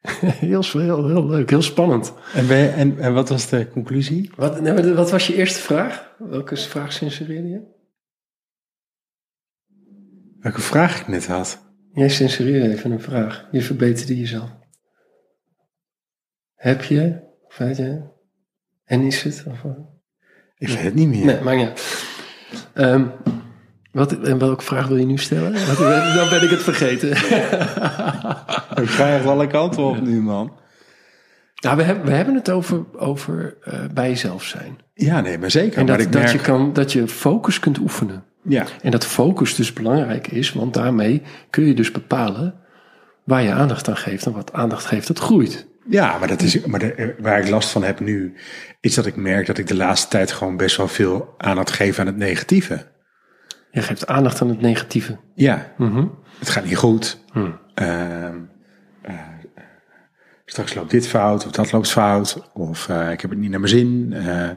heel, 0.24 0.62
heel, 0.72 1.06
heel 1.08 1.26
leuk, 1.26 1.50
heel 1.50 1.62
spannend. 1.62 2.12
En, 2.34 2.46
ben 2.46 2.58
je- 2.58 2.68
en, 2.68 2.98
en 2.98 3.14
wat 3.14 3.28
was 3.28 3.48
de 3.48 3.68
conclusie? 3.68 4.30
Wat, 4.36 4.60
wat 4.94 5.10
was 5.10 5.26
je 5.26 5.34
eerste 5.34 5.60
vraag? 5.60 6.14
Welke 6.18 6.56
vraag 6.56 6.92
censureerde 6.92 7.48
je? 7.48 7.60
Welke 10.40 10.60
vraag 10.60 11.00
ik 11.00 11.08
net 11.08 11.26
had? 11.26 11.66
Jij 11.92 12.08
censureerde 12.08 12.68
even 12.74 12.90
een 12.90 13.00
vraag. 13.00 13.48
Je 13.50 13.62
verbeterde 13.62 14.18
jezelf. 14.18 14.50
Heb 16.54 16.82
je, 16.82 17.20
of 17.46 17.56
weet 17.56 17.76
je, 17.76 18.02
en 18.84 19.00
is 19.00 19.22
het? 19.22 19.44
Of? 19.46 19.64
Ik 20.56 20.68
weet 20.68 20.78
het 20.82 20.94
niet 20.94 21.08
meer. 21.08 21.24
nee, 21.24 21.40
maar 21.40 21.56
ja. 21.56 21.72
Ehm, 22.74 23.08
wat, 23.92 24.12
en 24.12 24.38
welke 24.38 24.64
vraag 24.64 24.86
wil 24.86 24.96
je 24.96 25.06
nu 25.06 25.18
stellen? 25.18 25.52
Wat, 25.52 25.78
dan 26.14 26.28
ben 26.28 26.42
ik 26.42 26.50
het 26.50 26.62
vergeten. 26.62 27.10
Ik 28.82 28.88
ga 28.88 29.08
echt 29.14 29.26
alle 29.26 29.46
kanten 29.46 29.82
op 29.82 30.00
nu, 30.00 30.20
man. 30.22 30.52
nou, 31.60 31.76
we, 31.76 31.82
hebben, 31.82 32.04
we 32.04 32.12
hebben 32.12 32.34
het 32.34 32.50
over, 32.50 32.84
over 32.96 33.56
eh, 33.64 33.78
bij 33.94 34.08
jezelf 34.08 34.44
zijn. 34.44 34.78
Ja, 34.94 35.20
nee, 35.20 35.38
maar 35.38 35.50
zeker. 35.50 35.78
En 35.78 35.84
maar 35.86 35.96
dat, 35.96 36.06
ik 36.06 36.12
dat, 36.12 36.22
merk, 36.22 36.32
je 36.34 36.40
kan, 36.40 36.72
dat 36.72 36.92
je 36.92 37.08
focus 37.08 37.58
kunt 37.60 37.78
oefenen. 37.78 38.24
Ja, 38.42 38.64
En 38.82 38.90
dat 38.90 39.06
focus 39.06 39.54
dus 39.54 39.72
belangrijk 39.72 40.26
is, 40.28 40.52
want 40.52 40.74
daarmee 40.74 41.22
kun 41.50 41.64
je 41.66 41.74
dus 41.74 41.90
bepalen 41.90 42.54
waar 43.24 43.42
je 43.42 43.52
aandacht 43.52 43.88
aan 43.88 43.96
geeft. 43.96 44.26
En 44.26 44.32
wat 44.32 44.52
aandacht 44.52 44.84
geeft, 44.84 45.06
dat 45.06 45.18
groeit. 45.18 45.66
ja, 45.90 46.18
maar, 46.18 46.28
dat 46.28 46.42
is, 46.42 46.64
maar 46.64 46.80
de- 46.80 47.14
waar 47.18 47.38
ik 47.40 47.48
last 47.48 47.70
van 47.70 47.82
heb 47.84 48.00
nu, 48.00 48.34
is 48.80 48.94
dat 48.94 49.06
ik 49.06 49.16
merk 49.16 49.46
dat 49.46 49.58
ik 49.58 49.66
de 49.66 49.76
laatste 49.76 50.08
tijd 50.08 50.32
gewoon 50.32 50.56
best 50.56 50.76
wel 50.76 50.88
veel 50.88 51.34
aandacht 51.38 51.70
geef 51.70 51.98
aan 51.98 52.06
het 52.06 52.16
negatieve. 52.16 52.86
Je 53.70 53.82
geeft 53.82 54.06
aandacht 54.06 54.40
aan 54.42 54.48
het 54.48 54.60
negatieve. 54.60 55.18
Ja, 55.34 55.72
Mhm. 55.76 56.06
het 56.38 56.48
gaat 56.48 56.64
niet 56.64 56.76
goed. 56.76 57.24
Hmm. 57.32 57.58
Ehm, 57.74 58.36
eh, 59.02 59.14
straks 60.44 60.74
loopt 60.74 60.90
dit 60.90 61.08
fout, 61.08 61.46
of 61.46 61.52
dat 61.52 61.72
loopt 61.72 61.90
fout, 61.90 62.50
of 62.52 62.88
eh, 62.88 63.10
ik 63.10 63.20
heb 63.20 63.30
het 63.30 63.38
niet 63.38 63.50
naar 63.50 63.60
mijn 63.60 63.72
zin. 63.72 64.12
eh. 64.12 64.50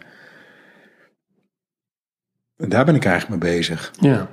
en 2.58 2.70
daar 2.70 2.86
ben 2.86 2.96
ik 2.96 3.06
eigenlijk 3.06 3.44
mee 3.44 3.51
bezig. 3.56 3.91
Ja. 4.00 4.30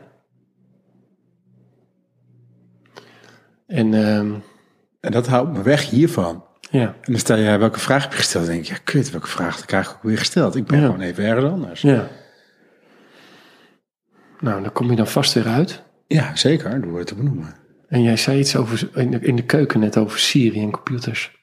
En 3.66 3.94
ehm, 3.94 4.34
En 5.00 5.10
dat 5.12 5.26
houdt 5.26 5.52
me 5.52 5.62
weg 5.62 5.90
hiervan. 5.90 6.44
Ja. 6.70 6.80
En 6.86 7.12
dan 7.12 7.18
stel 7.18 7.36
je, 7.36 7.56
welke 7.58 7.80
vraag 7.80 8.02
heb 8.02 8.10
je 8.12 8.18
gesteld? 8.18 8.44
Dan 8.44 8.54
denk 8.54 8.66
je, 8.66 8.72
ja, 8.72 8.78
kut, 8.84 9.10
welke 9.10 9.26
vraag 9.26 9.64
krijg 9.64 9.88
ik 9.90 9.96
ook 9.96 10.02
weer 10.02 10.18
gesteld? 10.18 10.56
Ik 10.56 10.66
ben 10.66 10.80
Ja. 10.80 10.84
gewoon 10.86 11.00
even 11.00 11.24
ergens 11.24 11.50
anders. 11.52 11.80
Ja. 11.80 12.08
Nou, 14.40 14.62
dan 14.62 14.72
kom 14.72 14.90
je 14.90 14.96
dan 14.96 15.06
vast 15.06 15.32
weer 15.32 15.46
uit. 15.46 15.82
Ja, 16.06 16.36
zeker, 16.36 16.80
door 16.80 16.98
het 16.98 17.06
te 17.06 17.14
benoemen. 17.14 17.54
En 17.88 18.02
jij 18.02 18.16
zei 18.16 18.38
iets 18.38 18.56
over, 18.56 18.90
in, 18.94 19.10
de, 19.10 19.18
in 19.20 19.36
de 19.36 19.44
keuken 19.44 19.80
net 19.80 19.96
over 19.96 20.18
Siri 20.18 20.62
en 20.62 20.70
computers. 20.70 21.36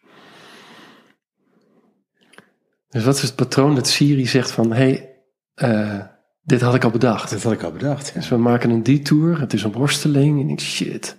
Dus 2.90 3.04
wat 3.04 3.16
is 3.16 3.22
het 3.22 3.36
patroon 3.36 3.75
dat 3.75 3.88
Siri 3.88 4.25
zegt 4.25 4.52
van... 4.52 4.72
hé, 4.72 4.75
hey, 4.75 5.16
eh, 5.54 6.00
dit 6.44 6.62
had 6.62 6.75
ik 6.75 6.84
al 6.84 6.90
bedacht. 6.90 7.30
Dat 7.30 7.44
had 7.44 7.54
ik 7.54 7.64
al 7.64 7.72
bedacht. 7.72 8.08
Ja. 8.08 8.14
Dus 8.14 8.30
we 8.30 8.38
maken 8.38 8.70
een 8.70 8.84
detour, 8.84 9.40
het 9.40 9.54
is 9.54 9.64
een 9.64 9.72
worsteling. 9.72 10.42
En 10.42 10.50
ik 10.50 10.60
shit, 10.60 11.18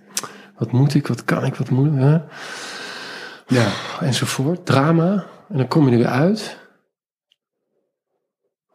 wat 0.57 0.73
moet 0.73 0.95
ik, 0.95 1.07
wat 1.07 1.25
kan 1.25 1.45
ik, 1.45 1.55
wat 1.55 1.71
moet 1.71 1.87
ik... 1.87 1.99
Hè? 1.99 2.19
ja. 3.47 3.71
Enzovoort, 4.01 4.67
drama. 4.67 5.27
En 5.49 5.57
dan 5.57 5.69
kom 5.69 5.87
je 5.87 5.93
er 5.93 5.99
weer 5.99 6.07
uit. 6.07 6.66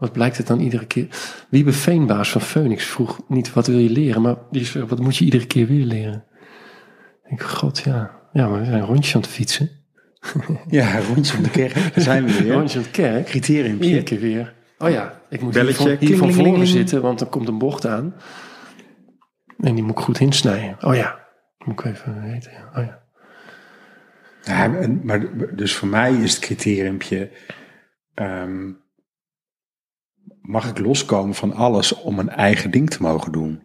Wat 0.01 0.12
blijkt 0.12 0.38
het 0.38 0.48
dan 0.48 0.60
iedere 0.60 0.86
keer? 0.86 1.08
Wiebe 1.50 1.74
Veenbaas 1.74 2.31
van 2.31 2.41
Phoenix 2.41 2.86
vroeg 2.86 3.20
niet 3.27 3.53
wat 3.53 3.67
wil 3.67 3.77
je 3.77 3.89
leren, 3.89 4.22
maar 4.22 4.36
die 4.51 4.65
zei, 4.65 4.86
wat 4.86 5.00
moet 5.00 5.17
je 5.17 5.25
iedere 5.25 5.46
keer 5.46 5.67
weer 5.67 5.86
leren? 5.86 6.25
Ik 7.24 7.29
denk, 7.29 7.41
god 7.41 7.79
ja, 7.79 8.12
ja, 8.34 8.48
maar 8.48 8.60
we 8.60 8.65
zijn 8.65 8.79
een 8.79 8.86
rondje 8.86 9.15
aan 9.15 9.22
het 9.22 9.29
fietsen. 9.29 9.70
Ja, 10.67 11.00
rondje 11.00 11.38
om 11.38 11.43
de 11.43 11.50
kerk. 11.50 11.74
Daar 11.74 11.91
zijn 12.03 12.25
we 12.25 12.38
Een 12.38 12.43
weer. 12.43 12.53
rondje 12.60 12.77
aan 12.77 12.84
het 12.84 12.93
kerk. 12.93 13.12
Iedere 13.12 13.29
Criteriumpje. 13.29 14.03
keer 14.03 14.20
weer. 14.20 14.53
Oh 14.77 14.89
ja, 14.89 15.22
ik 15.29 15.41
moet 15.41 15.53
Belletje, 15.53 15.88
hier 15.88 15.98
van, 15.98 16.08
hier 16.08 16.17
van 16.17 16.34
voren 16.34 16.67
zitten, 16.67 17.01
want 17.01 17.22
er 17.22 17.27
komt 17.27 17.48
een 17.48 17.58
bocht 17.58 17.86
aan. 17.86 18.13
En 19.58 19.75
die 19.75 19.84
moet 19.84 19.98
ik 19.98 20.03
goed 20.03 20.20
insnijden. 20.20 20.77
Oh 20.81 20.96
ja, 20.96 21.20
moet 21.58 21.79
ik 21.79 21.86
even 21.86 22.22
weten. 22.22 22.51
Oh 22.75 22.84
ja. 22.84 23.01
Ja, 24.43 24.88
maar 25.03 25.27
dus 25.55 25.75
voor 25.75 25.88
mij 25.88 26.13
is 26.13 26.34
het 26.34 26.41
criteriumpje... 26.41 27.31
ehm, 28.13 28.70
mag 30.51 30.70
ik 30.70 30.79
loskomen 30.79 31.36
van 31.36 31.53
alles 31.53 31.93
om 31.93 32.20
een 32.20 32.29
eigen 32.29 32.72
ding 32.72 32.89
te 32.89 33.01
mogen 33.01 33.31
doen? 33.31 33.62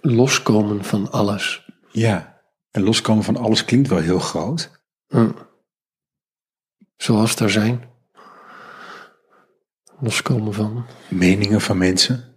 Loskomen 0.00 0.84
van 0.84 1.10
alles. 1.10 1.70
Ja. 1.92 2.40
En 2.70 2.82
loskomen 2.82 3.24
van 3.24 3.36
alles 3.36 3.64
klinkt 3.64 3.88
wel 3.88 3.98
heel 3.98 4.18
groot. 4.18 4.84
Hm. 5.06 5.30
Zoals 6.96 7.36
daar 7.36 7.50
zijn. 7.50 7.84
Loskomen 10.00 10.54
van. 10.54 10.86
Meningen 11.08 11.60
van 11.60 11.78
mensen. 11.78 12.34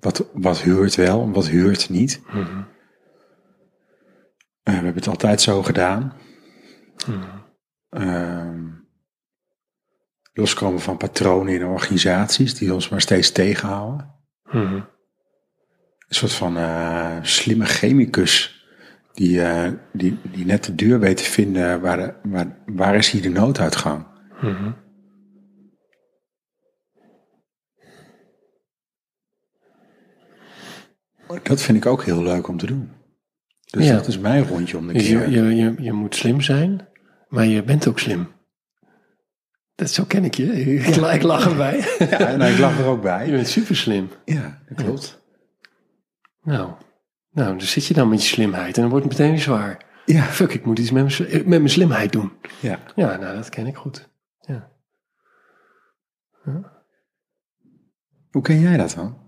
Wat, 0.00 0.30
wat 0.32 0.60
huurt 0.60 0.94
wel 0.94 1.22
en 1.22 1.32
wat 1.32 1.48
huurt 1.48 1.88
niet. 1.88 2.20
Eh, 2.26 2.34
we 4.62 4.72
hebben 4.72 4.94
het 4.94 5.08
altijd 5.08 5.40
zo 5.40 5.62
gedaan. 5.62 6.12
Ehm, 7.88 8.75
loskomen 10.36 10.80
van 10.80 10.96
patronen 10.96 11.54
in 11.54 11.64
organisaties 11.66 12.54
die 12.54 12.74
ons 12.74 12.88
maar 12.88 13.00
steeds 13.00 13.30
tegenhouden. 13.32 14.14
Mhm. 14.44 14.74
Een 14.74 16.14
soort 16.14 16.32
van 16.32 16.56
eh, 16.56 17.16
slimme 17.22 17.64
chemicus 17.64 18.64
die, 19.12 19.42
eh, 19.42 19.72
die, 19.92 20.18
die 20.32 20.44
net 20.46 20.64
de 20.64 20.74
deur 20.74 20.98
weet 21.00 21.16
te 21.16 21.24
vinden 21.24 21.80
waar, 21.80 21.96
de- 21.96 22.14
waar, 22.22 22.56
waar 22.66 22.94
is 22.94 23.10
hier 23.10 23.22
de 23.22 23.28
nooduitgang. 23.28 24.06
Mhm. 24.40 24.70
Dat 31.42 31.62
vind 31.62 31.76
ik 31.78 31.86
ook 31.86 32.04
heel 32.04 32.22
leuk 32.22 32.48
om 32.48 32.56
te 32.56 32.66
doen. 32.66 32.90
Dus 33.70 33.86
Ja. 33.86 33.92
dat 33.94 34.06
is 34.06 34.18
mijn 34.18 34.44
rondje 34.46 34.76
om 34.76 34.86
de 34.86 34.92
Dus 34.92 35.06
keer. 35.06 35.28
je, 35.30 35.40
je, 35.40 35.54
je, 35.56 35.74
je 35.78 35.92
moet 35.92 36.14
slim 36.14 36.40
zijn, 36.40 36.88
maar 37.28 37.44
je 37.46 37.62
bent 37.62 37.88
ook 37.88 37.98
slim. 37.98 38.28
Dat 39.76 39.90
zo 39.90 40.04
ken 40.04 40.24
ik 40.24 40.34
je. 40.34 40.52
Ik, 40.86 40.96
la- 40.96 41.12
ik 41.12 41.22
lach 41.22 41.46
erbij. 41.50 41.78
Ja, 42.10 42.18
en 42.18 42.40
ik 42.40 42.58
lach 42.58 42.78
er 42.78 42.84
ook 42.86 42.96
Je 42.96 43.02
bij. 43.02 43.30
bent 43.30 43.48
super 43.48 43.76
slim. 43.76 44.08
Ja, 44.24 44.62
dat 44.68 44.84
klopt. 44.84 45.22
Nou, 46.42 46.70
nou, 47.30 47.48
dan 47.48 47.60
zit 47.60 47.86
je 47.86 47.94
dan 47.94 48.08
met 48.08 48.22
je 48.22 48.28
slimheid 48.28 48.74
en 48.76 48.80
dan 48.80 48.90
wordt 48.90 49.04
het 49.04 49.12
meteen 49.18 49.32
weer 49.32 49.40
zwaar. 49.42 49.84
Ja, 50.06 50.22
Fuck, 50.22 50.52
ik 50.52 50.64
moet 50.64 50.78
iets 50.78 50.90
met 50.90 51.02
mijn, 51.02 51.14
sli- 51.14 51.32
met 51.36 51.46
mijn 51.46 51.68
slimheid 51.68 52.12
doen. 52.12 52.32
ja. 52.60 52.78
Ja, 52.94 53.16
nou, 53.16 53.34
dat 53.36 53.48
ken 53.48 53.66
ik 53.66 53.76
goed. 53.76 54.08
Ja. 54.40 54.68
Hoe 58.30 58.42
ken 58.42 58.60
jij 58.60 58.76
dat 58.76 58.92
dan? 58.96 59.18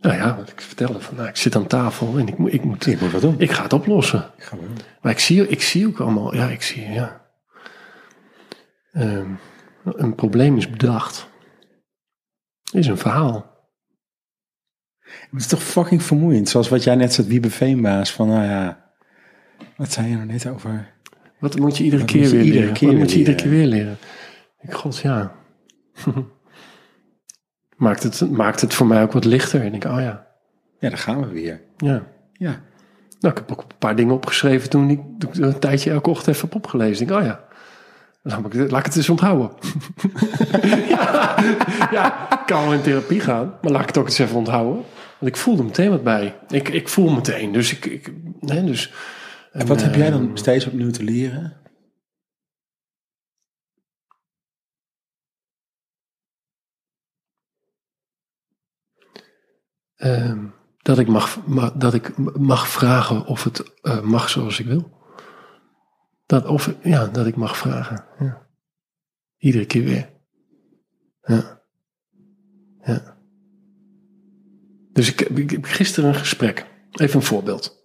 Nou 0.00 0.16
ja, 0.16 0.36
wat 0.36 0.48
ik 0.50 0.60
vertelde, 0.60 1.00
van, 1.00 1.14
nou, 1.16 1.28
ik 1.28 1.36
zit 1.36 1.56
aan 1.56 1.66
tafel 1.66 2.18
en 2.18 2.28
ik, 2.28 2.38
moet- 2.38 2.52
ik, 2.52 2.64
moet, 2.64 2.84
Je 2.84 2.96
moet 3.00 3.12
wat 3.12 3.20
doen. 3.20 3.40
ik 3.40 3.50
ga 3.50 3.62
het 3.62 3.72
oplossen. 3.72 4.30
Ik 4.36 4.42
ga 4.42 4.56
doen. 4.56 4.76
Maar 5.02 5.12
ik 5.12 5.18
zie, 5.18 5.48
ik 5.48 5.62
zie 5.62 5.86
ook 5.86 6.00
allemaal, 6.00 6.34
ja, 6.34 6.48
ik 6.48 6.62
zie, 6.62 6.88
ja. 6.88 7.25
Ehm, 8.96 9.30
een 9.84 10.14
probleem 10.14 10.56
is 10.56 10.70
bedacht. 10.70 11.28
Is 12.72 12.86
een 12.86 12.98
verhaal. 12.98 13.54
Het 15.00 15.40
is 15.40 15.46
toch 15.46 15.62
fucking 15.62 16.02
vermoeiend. 16.02 16.48
Zoals 16.48 16.68
wat 16.68 16.84
jij 16.84 16.94
net 16.94 17.12
zegt, 17.12 17.28
Wiebe 17.28 17.50
Veenbaas. 17.50 18.12
Van 18.12 18.28
nou 18.28 18.44
ja, 18.44 18.90
wat 19.76 19.92
zei 19.92 20.08
je 20.08 20.14
nou 20.14 20.26
net 20.26 20.46
over? 20.46 20.94
Wat 21.38 21.58
moet 21.58 21.76
je 21.76 21.84
iedere 21.84 22.02
Wat 22.02 22.10
keer 22.10 22.22
je 22.22 22.28
weer 22.28 22.40
iedere 22.40 22.58
leren? 22.58 22.74
keer 22.74 22.88
Wat 22.88 22.98
moet 22.98 23.12
je 23.12 23.18
iedere 23.18 23.36
keer 23.36 23.50
weer 23.50 23.66
leren? 23.66 23.98
Ik, 24.60 24.72
god, 24.72 24.98
ja. 24.98 25.32
maakt, 27.76 28.02
het, 28.02 28.30
maakt 28.30 28.60
het 28.60 28.74
voor 28.74 28.86
mij 28.86 29.02
ook 29.02 29.12
wat 29.12 29.24
lichter. 29.24 29.62
En 29.62 29.74
ik, 29.74 29.84
oh 29.84 30.00
ja, 30.00 30.26
Ja, 30.78 30.88
daar 30.88 30.98
gaan 30.98 31.20
we 31.20 31.26
weer. 31.26 31.60
ja. 31.76 32.06
Ja. 32.32 32.64
Nou, 33.20 33.34
ik 33.34 33.46
heb 33.46 33.52
ook 33.52 33.60
een 33.60 33.78
paar 33.78 33.96
dingen 33.96 34.14
opgeschreven 34.14 34.70
toen 34.70 34.90
ik, 34.90 35.00
een 35.32 35.58
tijdje 35.58 35.90
elke 35.90 36.10
ochtend 36.10 36.36
even 36.36 36.48
heb 36.48 36.56
opgelezen. 36.56 37.02
Ik 37.02 37.08
denk, 37.08 37.20
oh 37.20 37.26
ja, 37.26 37.45
laat 38.26 38.54
ik, 38.54 38.70
laat 38.70 38.80
ik 38.80 38.86
het 38.86 38.96
eens 38.96 39.08
onthouden. 39.08 39.50
ja, 40.88 41.34
ja, 41.90 42.30
ik 42.40 42.46
kan 42.46 42.62
wel 42.62 42.72
in 42.72 42.80
therapie 42.82 43.20
gaan, 43.20 43.58
maar 43.62 43.72
laat 43.72 43.80
ik 43.80 43.86
het 43.86 43.98
ook 43.98 44.06
eens 44.06 44.18
even 44.18 44.36
onthouden. 44.36 44.84
Want 45.18 45.32
ik 45.32 45.36
voelde 45.36 45.62
meteen 45.62 45.90
wat 45.90 46.02
bij. 46.02 46.38
Ik, 46.48 46.68
ik 46.68 46.88
voel 46.88 47.10
meteen, 47.10 47.52
dus 47.52 47.72
ik... 47.72 47.84
ik 47.84 48.12
nee, 48.40 48.64
dus, 48.64 48.92
En 49.52 49.66
wat 49.66 49.82
heb 49.82 49.94
jij 49.94 50.10
dan 50.10 50.26
ehm, 50.26 50.36
steeds 50.36 50.66
opnieuw 50.66 50.90
te 50.90 51.02
leren? 51.02 51.56
Ehm, 59.96 60.44
dat, 60.82 60.98
ik 60.98 61.08
mag, 61.08 61.46
ma- 61.46 61.72
dat 61.74 61.94
ik 61.94 62.16
mag 62.38 62.68
vragen 62.68 63.26
of 63.26 63.44
het 63.44 63.72
eh, 63.82 64.00
mag 64.00 64.28
zoals 64.28 64.60
ik 64.60 64.66
wil. 64.66 64.94
Dat, 66.26 66.46
of, 66.46 66.74
ja, 66.82 67.06
dat 67.06 67.26
ik 67.26 67.36
mag 67.36 67.56
vragen. 67.56 68.04
Ja. 68.18 68.46
Iedere 69.38 69.66
keer 69.66 69.84
weer. 69.84 70.10
Ja. 71.22 71.62
ja. 72.84 73.16
Dus 74.92 75.08
ik, 75.08 75.20
ik, 75.20 75.50
heb 75.50 75.64
gisteren 75.64 76.08
een 76.08 76.14
gesprek. 76.14 76.66
Even 76.90 77.16
een 77.16 77.26
voorbeeld. 77.26 77.84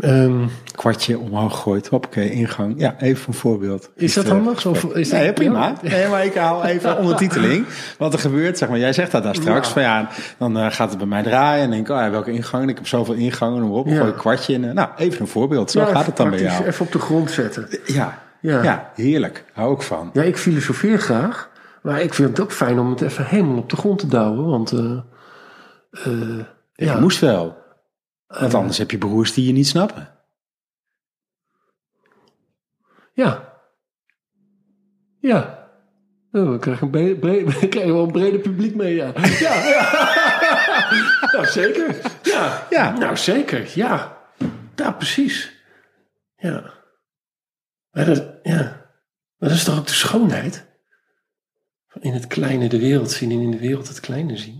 Ehm, 0.00 0.46
Kwartje 0.74 1.18
omhoog 1.18 1.52
gegooid. 1.54 1.88
Hoppakee, 1.88 2.30
ingang. 2.30 2.74
Ja, 2.76 2.94
even 3.00 3.24
een 3.28 3.34
voorbeeld. 3.34 3.90
is 3.94 4.14
dat 4.14 4.24
Eh, 4.24 4.30
handig? 4.30 4.66
Of, 4.66 4.84
is 4.84 5.10
Nee, 5.10 5.24
dat- 5.26 5.34
prima. 5.34 5.72
Nee, 5.82 6.08
maar 6.08 6.24
ik 6.24 6.34
haal 6.34 6.64
even 6.64 6.98
ondertiteling. 7.02 7.66
Wat 7.98 8.12
er 8.12 8.18
gebeurt, 8.18 8.58
zeg 8.58 8.68
maar. 8.68 8.78
Jij 8.78 8.92
zegt 8.92 9.10
dat 9.12 9.22
daar 9.22 9.34
straks. 9.34 9.66
Ja. 9.66 9.72
Van 9.72 9.82
ja, 9.82 10.08
dan 10.38 10.58
eh, 10.58 10.66
gaat 10.70 10.88
het 10.88 10.98
bij 10.98 11.06
mij 11.06 11.22
draaien. 11.22 11.64
En 11.64 11.70
denk 11.70 11.88
ik, 11.88 11.94
oh 11.94 12.00
ja, 12.00 12.10
welke 12.10 12.30
ingang? 12.32 12.62
En 12.62 12.68
ik 12.68 12.76
heb 12.76 12.86
zoveel 12.86 13.14
ingangen. 13.14 13.60
Noem 13.60 13.70
op. 13.72 13.86
Ja. 13.86 13.96
Gooi 13.96 14.08
een 14.10 14.16
kwartje 14.16 14.52
in. 14.52 14.64
eh, 14.64 14.72
Nou, 14.74 14.88
even 14.96 15.20
een 15.20 15.26
voorbeeld. 15.28 15.70
Zo 15.70 15.84
gaat 15.84 16.06
het 16.06 16.16
dan 16.16 16.30
bij 16.30 16.40
jou. 16.40 16.64
Even 16.64 16.86
op 16.86 16.92
de 16.92 16.98
grond 16.98 17.30
zetten. 17.30 17.68
Ja. 17.86 18.18
Ja. 18.40 18.62
Ja. 18.62 18.90
heerlijk. 18.94 19.44
Hou 19.52 19.74
ik 19.74 19.82
van. 19.82 20.10
Ja, 20.12 20.22
ik 20.22 20.36
filosofeer 20.36 20.98
graag. 20.98 21.50
Maar 21.82 22.00
ik 22.00 22.14
vind 22.14 22.28
het 22.28 22.40
ook 22.40 22.52
fijn 22.52 22.78
om 22.78 22.90
het 22.90 23.00
even 23.00 23.24
helemaal 23.26 23.56
op 23.58 23.70
de 23.70 23.76
grond 23.76 23.98
te 23.98 24.06
douwen. 24.08 24.46
Want 24.46 24.70
Ja. 26.74 26.94
Je 26.94 27.00
moest 27.00 27.18
wel. 27.20 27.56
Want 28.28 28.54
anders 28.54 28.78
heb 28.78 28.90
je 28.90 28.98
broers 28.98 29.32
die 29.32 29.46
je 29.46 29.52
niet 29.52 29.66
snappen. 29.66 30.14
Ja. 33.12 33.60
Ja. 35.20 35.70
Oh, 36.32 36.50
we 36.50 36.58
krijgen 36.58 36.94
een 36.94 37.20
we 37.60 37.68
krijgen 37.68 37.94
wel 37.94 38.04
een 38.04 38.12
breder 38.12 38.40
publiek 38.40 38.74
mee, 38.74 38.94
ja. 38.94 39.12
Ja, 39.16 39.68
ja. 39.68 39.90
nou, 41.32 41.46
zeker. 41.46 41.96
Ja. 42.22 42.66
Ja. 42.70 42.98
Nou, 42.98 43.16
zeker, 43.16 43.70
ja. 43.74 44.18
Ja, 44.74 44.92
precies. 44.92 45.62
Ja. 46.36 46.74
Maar 47.90 48.04
dat, 48.04 48.24
ja. 48.42 48.86
Maar 49.38 49.48
dat 49.48 49.58
is 49.58 49.64
toch 49.64 49.78
ook 49.78 49.86
de 49.86 49.92
schoonheid? 49.92 50.66
Van 51.88 52.02
In 52.02 52.12
het 52.12 52.26
kleine 52.26 52.68
de 52.68 52.78
wereld 52.78 53.10
zien 53.10 53.30
en 53.30 53.40
in 53.40 53.50
de 53.50 53.58
wereld 53.58 53.88
het 53.88 54.00
kleine 54.00 54.36
zien. 54.36 54.57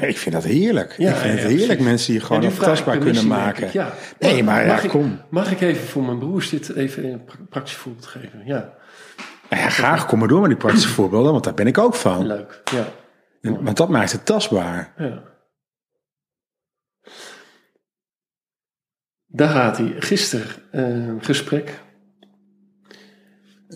Ja, 0.00 0.06
ik 0.06 0.18
vind 0.18 0.34
dat 0.34 0.44
heerlijk. 0.44 0.94
Ja, 0.98 1.10
ik 1.10 1.16
vind 1.16 1.32
ja, 1.32 1.38
het 1.38 1.48
heerlijk 1.48 1.66
precies. 1.66 1.84
mensen 1.84 2.12
die 2.12 2.20
gewoon 2.20 2.44
aftastbaar 2.46 2.98
kunnen 2.98 3.26
maken. 3.26 3.66
ik, 3.66 3.72
Ja. 3.72 3.92
Nee, 4.18 4.42
maar 4.42 4.60
ja, 4.66 4.72
mag 4.72 4.84
ik, 4.84 4.90
kom. 4.90 5.20
Mag 5.30 5.50
ik 5.50 5.60
even 5.60 5.86
voor 5.86 6.02
mijn 6.04 6.18
broers 6.18 6.48
dit 6.50 6.74
even 6.74 7.04
een 7.04 7.24
pra- 7.24 7.36
praktisch 7.48 7.74
voorbeeld 7.74 8.06
geven? 8.06 8.42
Ja, 8.44 8.72
Nou 9.50 9.62
ja, 9.62 9.68
graag 9.68 10.06
kom 10.06 10.18
maar 10.18 10.28
door 10.28 10.40
met 10.40 10.48
die 10.48 10.58
praktische 10.58 10.88
voorbeelden, 10.88 11.32
want 11.32 11.44
daar 11.44 11.54
ben 11.54 11.66
ik 11.66 11.78
ook 11.78 11.94
van. 11.94 12.26
leuk. 12.26 12.60
Ja. 12.72 12.88
En- 13.40 13.64
Want 13.64 13.76
dat 13.76 13.88
maakt 13.88 14.12
het 14.12 14.26
tastbaar. 14.26 14.92
Ja. 14.98 15.22
Daar 19.26 19.48
gaat 19.48 19.78
hij. 19.78 19.94
Gisteren 19.98 20.46
eh, 20.70 21.14
gesprek. 21.24 21.80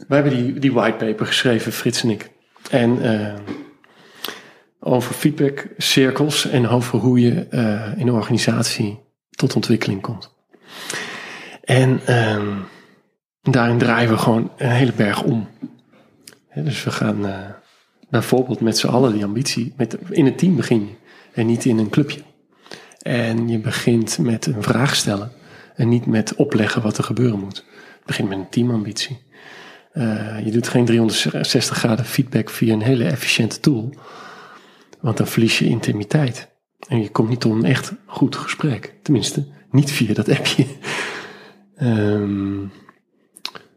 We 0.08 0.14
hebben 0.14 0.32
die, 0.32 0.58
die 0.58 0.72
whitepaper 0.72 1.26
geschreven, 1.26 1.72
Frits 1.72 2.02
en 2.02 2.10
ik. 2.10 2.30
En 2.70 3.02
eh, 3.02 3.34
over 4.80 5.14
feedback 5.14 5.68
cirkels 5.76 6.48
en 6.48 6.68
over 6.68 6.98
hoe 6.98 7.20
je 7.20 7.46
eh, 7.50 7.92
in 7.96 8.06
een 8.06 8.14
organisatie 8.14 9.00
tot 9.30 9.54
ontwikkeling 9.54 10.00
komt. 10.00 10.34
En 11.64 12.00
ehm, 12.06 12.56
daarin 13.42 13.78
draaien 13.78 14.10
we 14.10 14.18
gewoon 14.18 14.50
een 14.56 14.70
hele 14.70 14.92
berg 14.92 15.22
om. 15.22 15.48
Dus 16.54 16.84
we 16.84 16.90
gaan 16.90 17.26
eh, 17.26 17.38
bijvoorbeeld 18.10 18.60
met 18.60 18.78
z'n 18.78 18.86
allen 18.86 19.12
die 19.12 19.24
ambitie, 19.24 19.74
met, 19.76 19.98
in 20.10 20.26
een 20.26 20.36
team 20.36 20.56
begin 20.56 20.80
je 20.80 20.94
en 21.32 21.46
niet 21.46 21.64
in 21.64 21.78
een 21.78 21.90
clubje. 21.90 22.20
En 22.98 23.48
je 23.48 23.58
begint 23.58 24.18
met 24.18 24.46
een 24.46 24.62
vraag 24.62 24.96
stellen 24.96 25.32
en 25.74 25.88
niet 25.88 26.06
met 26.06 26.34
opleggen 26.34 26.82
wat 26.82 26.98
er 26.98 27.04
gebeuren 27.04 27.38
moet. 27.38 27.64
Je 27.66 28.06
begint 28.06 28.28
met 28.28 28.38
een 28.38 28.48
teamambitie. 28.48 29.18
Eh, 29.92 30.44
je 30.44 30.50
doet 30.50 30.68
geen 30.68 30.84
360 30.84 31.76
graden 31.76 32.04
feedback 32.04 32.50
via 32.50 32.72
een 32.72 32.82
hele 32.82 33.04
efficiënte 33.04 33.60
tool, 33.60 33.94
want 35.00 35.16
dan 35.16 35.26
verlies 35.26 35.58
je 35.58 35.68
intimiteit. 35.68 36.48
En 36.88 37.02
je 37.02 37.10
komt 37.10 37.28
niet 37.28 37.40
tot 37.40 37.52
een 37.52 37.64
echt 37.64 37.92
goed 38.06 38.36
gesprek. 38.36 38.94
Tenminste, 39.02 39.46
niet 39.70 39.92
via 39.92 40.14
dat 40.14 40.28
appje. 40.28 40.66
Ehm, 41.76 42.64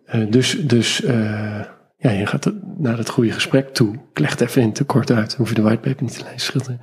eh, 0.05 0.25
dus 0.29 0.67
dus 0.67 1.03
eh, 1.03 1.61
ja, 1.97 2.11
je 2.11 2.25
gaat 2.25 2.51
naar 2.77 2.97
het 2.97 3.09
goede 3.09 3.31
gesprek 3.31 3.73
toe. 3.73 3.99
Het 4.13 4.41
even 4.41 4.61
in 4.61 4.73
te 4.73 4.83
kort 4.83 5.11
uit. 5.11 5.35
Hoef 5.35 5.49
je 5.49 5.55
de 5.55 5.61
whitepaper 5.61 6.03
niet 6.03 6.17
te 6.17 6.23
lezen. 6.23 6.39
Schilderen. 6.39 6.81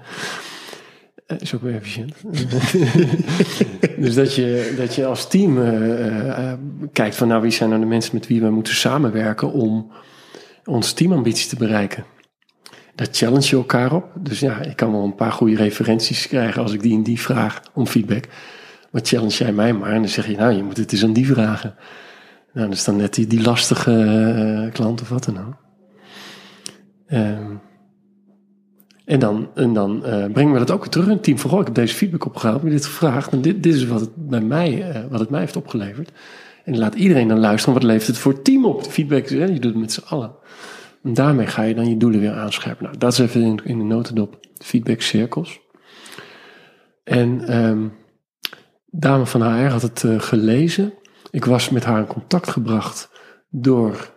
Uh, 1.27 1.41
is 1.41 1.55
ook 1.55 1.63
weer 1.63 1.75
efficiënt. 1.75 2.15
dus 4.05 4.15
dat 4.15 4.35
je, 4.35 4.75
dat 4.77 4.95
je 4.95 5.07
als 5.07 5.29
team 5.29 5.63
eh, 5.63 6.51
eh, 6.51 6.59
kijkt 6.93 7.17
van 7.17 7.29
nou 7.29 7.43
wie 7.43 7.51
zijn 7.51 7.69
nou 7.69 7.81
de 7.81 7.87
mensen 7.87 8.15
met 8.15 8.27
wie 8.27 8.41
we 8.41 8.51
moeten 8.51 8.75
samenwerken 8.75 9.53
om 9.53 9.93
onze 10.65 10.95
teamambitie 10.95 11.49
te 11.49 11.57
bereiken. 11.57 12.05
Challenge 13.11 13.47
je 13.47 13.57
elkaar 13.57 13.93
op. 13.93 14.05
Dus 14.21 14.41
ja, 14.41 14.61
ik 14.61 14.77
kan 14.77 14.93
wel 14.93 15.05
een 15.05 15.15
paar 15.15 15.33
goede 15.33 15.57
referenties 15.57 16.29
krijgen 16.29 16.63
als 16.63 16.73
ik 16.73 16.83
die 16.83 16.97
en 16.97 17.03
die 17.03 17.21
vraag 17.21 17.61
om 17.75 17.87
feedback. 17.87 18.25
Maar 18.91 19.03
challenge 19.05 19.35
jij 19.35 19.53
mij 19.53 19.73
maar 19.73 19.91
en 19.91 20.01
dan 20.01 20.09
zeg 20.09 20.27
je 20.27 20.37
nou 20.37 20.53
je 20.53 20.63
moet 20.63 20.77
het 20.77 20.93
eens 20.93 21.05
aan 21.05 21.13
die 21.13 21.27
vragen. 21.27 21.75
Nou, 22.53 22.69
dat 22.69 22.77
is 22.77 22.85
dan 22.85 22.97
net 22.97 23.15
die, 23.15 23.27
die 23.27 23.43
lastige 23.43 23.93
uh, 24.67 24.73
klant 24.73 25.01
of 25.01 25.09
wat 25.09 25.25
dan 25.25 25.39
ook. 25.39 25.57
Ehm, 27.07 27.53
en 29.05 29.19
dan, 29.19 29.49
en 29.55 29.73
dan 29.73 30.03
uh, 30.07 30.25
brengen 30.33 30.53
we 30.53 30.59
dat 30.59 30.71
ook 30.71 30.81
weer 30.81 30.89
terug 30.89 31.07
in 31.07 31.13
het 31.13 31.23
team. 31.23 31.39
Vooral, 31.39 31.61
ik 31.61 31.67
heb 31.67 31.75
deze 31.75 31.95
feedback 31.95 32.25
opgehaald, 32.25 32.63
heb 32.63 32.71
dit 32.71 32.85
gevraagd. 32.85 33.33
En 33.33 33.41
dit, 33.41 33.63
dit 33.63 33.75
is 33.75 33.87
wat 33.87 34.01
het, 34.01 34.11
bij 34.17 34.41
mij, 34.41 34.89
uh, 34.89 35.01
wat 35.11 35.21
het 35.21 35.31
mij 35.31 35.41
heeft 35.41 35.57
opgeleverd. 35.57 36.11
En 36.65 36.79
laat 36.79 36.95
iedereen 36.95 37.29
dan 37.29 37.39
luisteren, 37.39 37.75
wat 37.75 37.83
levert 37.83 38.07
het 38.07 38.19
voor 38.19 38.33
het 38.33 38.45
team 38.45 38.65
op? 38.65 38.85
De 38.85 38.91
feedback, 38.91 39.27
je 39.27 39.47
doet 39.47 39.65
het 39.65 39.77
met 39.77 39.93
z'n 39.93 40.05
allen. 40.07 40.33
En 41.03 41.15
daarmee 41.15 41.47
ga 41.47 41.63
je 41.63 41.75
dan 41.75 41.89
je 41.89 41.97
doelen 41.97 42.21
weer 42.21 42.35
aanscherpen. 42.35 42.85
Nou, 42.85 42.99
dat 42.99 43.13
is 43.13 43.19
even 43.19 43.43
in, 43.43 43.61
in 43.65 43.79
de 43.79 43.85
notendop 43.85 44.39
feedback 44.59 45.01
cirkels. 45.01 45.61
En 47.05 47.59
um, 47.59 47.93
Dame 48.87 49.27
van 49.27 49.43
HR 49.43 49.71
had 49.71 49.83
het 49.83 50.03
uh, 50.03 50.21
gelezen. 50.21 50.93
Ik 51.31 51.45
was 51.45 51.71
met 51.71 51.85
haar 51.85 51.99
in 51.99 52.07
contact 52.07 52.51
gebracht 52.51 53.11
door 53.49 54.15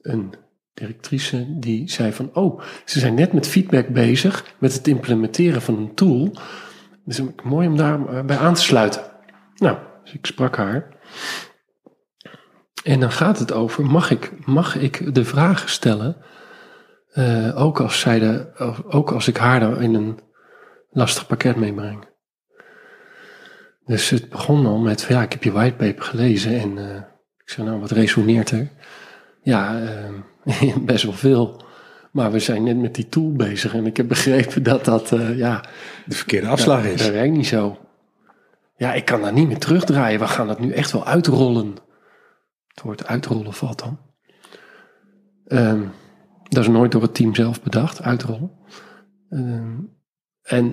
een 0.00 0.34
directrice 0.74 1.58
die 1.58 1.90
zei 1.90 2.12
van, 2.12 2.30
oh, 2.34 2.60
ze 2.84 2.98
zijn 2.98 3.14
net 3.14 3.32
met 3.32 3.48
feedback 3.48 3.88
bezig, 3.88 4.54
met 4.58 4.72
het 4.72 4.86
implementeren 4.86 5.62
van 5.62 5.76
een 5.76 5.94
tool. 5.94 6.36
Dus 7.04 7.20
mooi 7.42 7.68
om 7.68 7.76
daarbij 7.76 8.36
aan 8.36 8.54
te 8.54 8.62
sluiten. 8.62 9.02
Nou, 9.56 9.76
dus 10.04 10.12
ik 10.12 10.26
sprak 10.26 10.56
haar. 10.56 10.88
En 12.84 13.00
dan 13.00 13.12
gaat 13.12 13.38
het 13.38 13.52
over, 13.52 13.84
mag 13.84 14.10
ik, 14.10 14.46
mag 14.46 14.76
ik 14.76 15.14
de 15.14 15.24
vragen 15.24 15.68
stellen, 15.68 16.16
uh, 17.14 17.60
ook, 17.62 17.80
als 17.80 18.00
zij 18.00 18.18
de, 18.18 18.52
ook 18.88 19.12
als 19.12 19.28
ik 19.28 19.36
haar 19.36 19.60
daar 19.60 19.82
in 19.82 19.94
een 19.94 20.18
lastig 20.90 21.26
pakket 21.26 21.56
meebreng. 21.56 22.04
Dus 23.84 24.10
het 24.10 24.28
begon 24.28 24.66
al 24.66 24.78
met, 24.78 25.06
ja, 25.08 25.22
ik 25.22 25.32
heb 25.32 25.42
je 25.42 25.52
whitepaper 25.52 26.04
gelezen 26.04 26.60
en 26.60 26.76
uh, 26.76 26.96
ik 27.44 27.50
zei, 27.50 27.66
nou, 27.66 27.80
wat 27.80 27.90
resoneert 27.90 28.50
er? 28.50 28.68
Ja, 29.42 29.80
uh, 30.44 30.76
best 30.84 31.04
wel 31.04 31.12
veel. 31.12 31.62
Maar 32.12 32.32
we 32.32 32.38
zijn 32.38 32.62
net 32.62 32.76
met 32.76 32.94
die 32.94 33.08
tool 33.08 33.32
bezig 33.32 33.74
en 33.74 33.86
ik 33.86 33.96
heb 33.96 34.08
begrepen 34.08 34.62
dat 34.62 34.84
dat, 34.84 35.12
uh, 35.12 35.38
ja... 35.38 35.64
De 36.06 36.14
verkeerde 36.14 36.46
afslag 36.46 36.82
dat, 36.82 36.92
is. 36.92 37.02
Dat 37.02 37.12
werkt 37.12 37.36
niet 37.36 37.46
zo. 37.46 37.78
Ja, 38.76 38.92
ik 38.92 39.04
kan 39.04 39.22
daar 39.22 39.32
niet 39.32 39.48
meer 39.48 39.58
terugdraaien. 39.58 40.20
We 40.20 40.26
gaan 40.26 40.46
dat 40.46 40.60
nu 40.60 40.72
echt 40.72 40.92
wel 40.92 41.06
uitrollen. 41.06 41.76
Het 42.74 42.84
woord 42.84 43.06
uitrollen 43.06 43.52
valt 43.52 43.78
dan. 43.78 43.98
Um, 45.46 45.92
dat 46.48 46.62
is 46.62 46.68
nooit 46.68 46.92
door 46.92 47.02
het 47.02 47.14
team 47.14 47.34
zelf 47.34 47.62
bedacht, 47.62 48.02
uitrollen. 48.02 48.50
Um, 49.30 49.92
en 50.42 50.66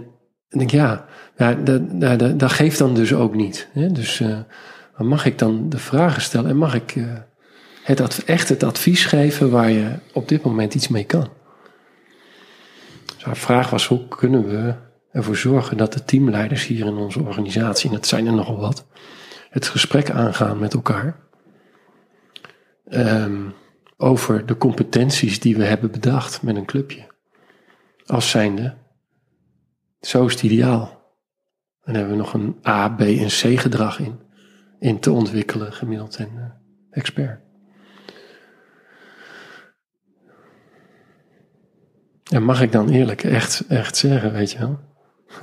ik 0.49 0.57
denk, 0.57 0.71
ja, 0.71 1.05
ja 1.37 1.53
dat, 1.53 2.39
dat, 2.39 2.51
geeft 2.51 2.77
dan 2.77 2.93
dus 2.93 3.13
ook 3.13 3.35
niet. 3.35 3.67
Hè? 3.71 3.91
Dus 3.91 4.19
uh, 4.19 4.39
mag 4.97 5.25
ik 5.25 5.37
dan 5.37 5.69
de 5.69 5.77
vragen 5.77 6.21
stellen 6.21 6.49
en 6.49 6.57
mag 6.57 6.75
ik 6.75 6.95
uh, 6.95 7.13
het 7.83 8.23
echt 8.23 8.49
het 8.49 8.63
advies 8.63 9.05
geven 9.05 9.49
waar 9.49 9.69
je 9.69 9.95
op 10.13 10.27
dit 10.27 10.43
moment 10.43 10.73
iets 10.73 10.87
mee 10.87 11.05
kan? 11.05 11.29
Dus 13.13 13.23
haar 13.23 13.37
vraag 13.37 13.69
was, 13.69 13.87
hoe 13.87 14.07
kunnen 14.07 14.47
we 14.47 14.73
ervoor 15.11 15.35
zorgen 15.35 15.77
dat 15.77 15.93
de 15.93 16.03
teamleiders 16.03 16.67
hier 16.67 16.85
in 16.85 16.95
onze 16.95 17.21
organisatie, 17.21 17.89
en 17.89 17.95
dat 17.95 18.07
zijn 18.07 18.27
er 18.27 18.33
nogal 18.33 18.59
wat, 18.59 18.85
het 19.49 19.67
gesprek 19.67 20.09
aangaan 20.09 20.59
met 20.59 20.73
elkaar 20.73 21.29
um, 22.93 23.53
over 23.97 24.45
de 24.45 24.57
competenties 24.57 25.39
die 25.39 25.57
we 25.57 25.63
hebben 25.63 25.91
bedacht 25.91 26.41
met 26.41 26.55
een 26.55 26.65
clubje. 26.65 27.07
Als 28.05 28.29
zijnde, 28.29 28.77
zo 29.99 30.25
is 30.25 30.33
het 30.33 30.43
ideaal. 30.43 30.99
Dan 31.83 31.95
hebben 31.95 32.13
we 32.13 32.19
nog 32.19 32.33
een 32.33 32.59
A, 32.67 32.89
B 32.89 33.01
en 33.01 33.27
C 33.27 33.59
gedrag 33.59 33.99
in. 33.99 34.19
In 34.79 34.99
te 34.99 35.11
ontwikkelen, 35.11 35.73
gemiddeld 35.73 36.15
en 36.15 36.29
uh, 36.35 36.43
expert. 36.91 37.41
En 42.31 42.43
mag 42.43 42.61
ik 42.61 42.71
dan 42.71 42.89
eerlijk 42.89 43.23
echt, 43.23 43.67
echt 43.67 43.97
zeggen, 43.97 44.31
weet 44.33 44.51
je 44.51 44.59
wel? 44.59 44.79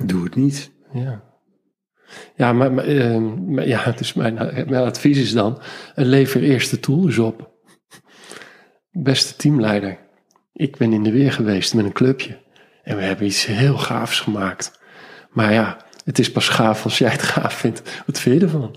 Doe 0.05 0.23
het 0.23 0.35
niet. 0.35 0.71
Ja. 0.93 1.28
Ja, 2.35 2.53
maar, 2.53 2.71
maar 2.73 2.87
ja, 3.67 3.91
dus 3.91 4.13
mijn, 4.13 4.33
mijn 4.67 4.83
advies 4.83 5.17
is 5.17 5.33
dan, 5.33 5.61
lever 5.95 6.43
eerst 6.43 6.71
de 6.71 6.79
tools 6.79 7.17
op. 7.17 7.51
Beste 8.91 9.35
teamleider, 9.35 9.99
ik 10.53 10.77
ben 10.77 10.93
in 10.93 11.03
de 11.03 11.11
weer 11.11 11.31
geweest 11.31 11.73
met 11.73 11.85
een 11.85 11.91
clubje. 11.91 12.37
En 12.83 12.95
we 12.95 13.03
hebben 13.03 13.25
iets 13.25 13.45
heel 13.45 13.77
gaafs 13.77 14.19
gemaakt. 14.19 14.79
Maar 15.29 15.53
ja, 15.53 15.77
het 16.03 16.19
is 16.19 16.31
pas 16.31 16.49
gaaf 16.49 16.83
als 16.83 16.97
jij 16.97 17.09
het 17.09 17.21
gaaf 17.21 17.53
vindt. 17.53 18.03
Wat 18.05 18.19
vind 18.19 18.39
je 18.39 18.45
ervan? 18.45 18.75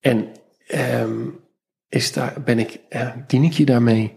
En 0.00 0.28
um, 1.00 1.40
is 1.88 2.12
daar, 2.12 2.42
ben 2.44 2.58
ik, 2.58 2.80
uh, 2.90 3.12
dien 3.26 3.44
ik 3.44 3.52
je 3.52 3.64
daarmee? 3.64 4.12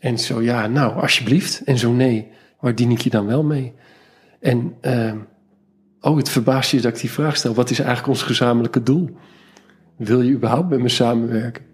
En 0.00 0.18
zo 0.18 0.42
ja, 0.42 0.66
nou, 0.66 1.00
alsjeblieft. 1.00 1.62
En 1.64 1.78
zo 1.78 1.92
nee, 1.92 2.30
waar 2.60 2.74
dien 2.74 2.90
ik 2.90 3.00
je 3.00 3.10
dan 3.10 3.26
wel 3.26 3.42
mee? 3.42 3.74
En 4.40 4.76
um, 4.80 5.28
oh, 6.04 6.16
het 6.16 6.28
verbaast 6.28 6.70
je 6.70 6.80
dat 6.80 6.94
ik 6.94 7.00
die 7.00 7.10
vraag 7.10 7.36
stel. 7.36 7.54
Wat 7.54 7.70
is 7.70 7.78
eigenlijk 7.78 8.08
ons 8.08 8.22
gezamenlijke 8.22 8.82
doel? 8.82 9.16
Wil 9.96 10.22
je 10.22 10.32
überhaupt 10.32 10.68
met 10.68 10.80
me 10.80 10.88
samenwerken? 10.88 11.64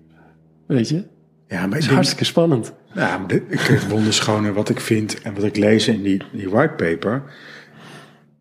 Weet 0.66 0.88
je? 0.88 1.06
Ja, 1.48 1.66
maar 1.66 1.78
het 1.78 1.86
is 1.86 1.94
hartstikke 1.94 2.24
spannend. 2.24 2.72
Ja, 2.94 3.18
maar 3.18 3.28
dit, 3.28 3.42
ik 3.48 3.80
wonderschone 3.88 4.52
wat 4.52 4.68
ik 4.68 4.80
vind 4.80 5.22
en 5.22 5.34
wat 5.34 5.44
ik 5.44 5.56
lees 5.56 5.88
in 5.88 6.02
die, 6.02 6.22
die 6.32 6.48
whitepaper, 6.48 7.22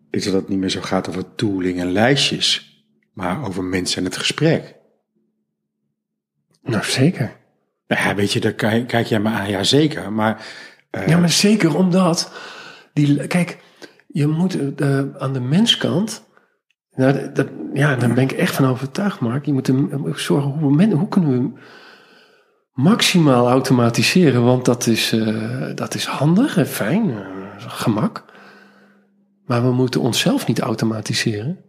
is 0.09 0.23
dat 0.23 0.33
het 0.33 0.47
niet 0.47 0.59
meer 0.59 0.69
zo 0.69 0.81
gaat 0.81 1.09
over 1.09 1.35
tooling 1.35 1.79
en 1.79 1.91
lijstjes, 1.91 2.77
maar 3.13 3.45
over 3.47 3.63
mensen 3.63 3.97
en 3.97 4.03
het 4.03 4.17
gesprek. 4.17 4.75
Nou, 6.63 6.83
zeker. 6.83 7.37
Nou 7.87 8.01
ja, 8.01 8.15
weet 8.15 8.31
je, 8.31 8.39
daar 8.39 8.83
kijk 8.85 9.05
jij 9.05 9.19
me 9.19 9.29
aan, 9.29 9.49
ja 9.49 9.63
zeker, 9.63 10.11
maar... 10.11 10.45
Uh, 10.91 11.07
ja, 11.07 11.17
maar 11.17 11.29
zeker 11.29 11.75
omdat, 11.75 12.31
die, 12.93 13.27
kijk, 13.27 13.57
je 14.11 14.27
moet 14.27 14.57
uh, 14.81 15.01
aan 15.17 15.33
de 15.33 15.39
menskant, 15.39 16.27
nou, 16.91 17.31
dat, 17.33 17.47
ja, 17.73 17.95
daar 17.95 18.13
ben 18.13 18.23
ik 18.23 18.31
echt 18.31 18.55
van 18.55 18.65
overtuigd, 18.65 19.19
Mark. 19.19 19.45
Je 19.45 19.53
moet 19.53 19.67
er, 19.67 19.75
zorgen, 20.19 20.51
hoe, 20.51 20.93
hoe 20.93 21.07
kunnen 21.07 21.31
we 21.31 21.59
maximaal 22.73 23.49
automatiseren, 23.49 24.43
want 24.43 24.65
dat 24.65 24.87
is, 24.87 25.13
uh, 25.13 25.75
dat 25.75 25.95
is 25.95 26.05
handig 26.05 26.57
en 26.57 26.67
fijn, 26.67 27.13
gemak. 27.57 28.25
Maar 29.45 29.63
we 29.63 29.71
moeten 29.71 30.01
onszelf 30.01 30.47
niet 30.47 30.59
automatiseren. 30.59 31.68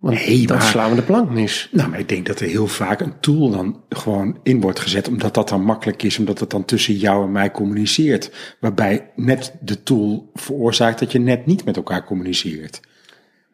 Want 0.00 0.26
nee, 0.26 0.46
dan 0.46 0.56
maar, 0.56 0.66
slaan 0.66 0.90
we 0.90 0.96
de 0.96 1.02
plank 1.02 1.30
mis. 1.30 1.68
Nou, 1.72 1.88
maar 1.88 1.98
ik 1.98 2.08
denk 2.08 2.26
dat 2.26 2.40
er 2.40 2.48
heel 2.48 2.66
vaak 2.66 3.00
een 3.00 3.20
tool 3.20 3.50
dan 3.50 3.82
gewoon 3.88 4.38
in 4.42 4.60
wordt 4.60 4.80
gezet, 4.80 5.08
omdat 5.08 5.34
dat 5.34 5.48
dan 5.48 5.62
makkelijk 5.62 6.02
is, 6.02 6.18
omdat 6.18 6.38
het 6.38 6.50
dan 6.50 6.64
tussen 6.64 6.94
jou 6.94 7.24
en 7.24 7.32
mij 7.32 7.50
communiceert. 7.50 8.56
Waarbij 8.60 9.10
net 9.16 9.54
de 9.60 9.82
tool 9.82 10.30
veroorzaakt 10.34 10.98
dat 10.98 11.12
je 11.12 11.18
net 11.18 11.46
niet 11.46 11.64
met 11.64 11.76
elkaar 11.76 12.04
communiceert. 12.04 12.80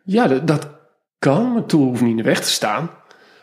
Ja, 0.05 0.27
dat, 0.27 0.47
dat 0.47 0.69
kan. 1.19 1.57
Een 1.57 1.67
tool 1.67 1.85
hoeft 1.85 2.01
niet 2.01 2.11
in 2.11 2.17
de 2.17 2.23
weg 2.23 2.41
te 2.41 2.51
staan. 2.51 2.91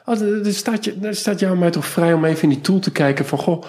Oh, 0.05 0.21
er 0.21 0.53
staat 0.53 0.85
je, 0.85 1.07
staat 1.09 1.39
jou 1.39 1.53
en 1.53 1.59
mij 1.59 1.71
toch 1.71 1.85
vrij 1.85 2.13
om 2.13 2.25
even 2.25 2.43
in 2.43 2.49
die 2.49 2.61
tool 2.61 2.79
te 2.79 2.91
kijken 2.91 3.25
van... 3.25 3.37
Goh, 3.39 3.63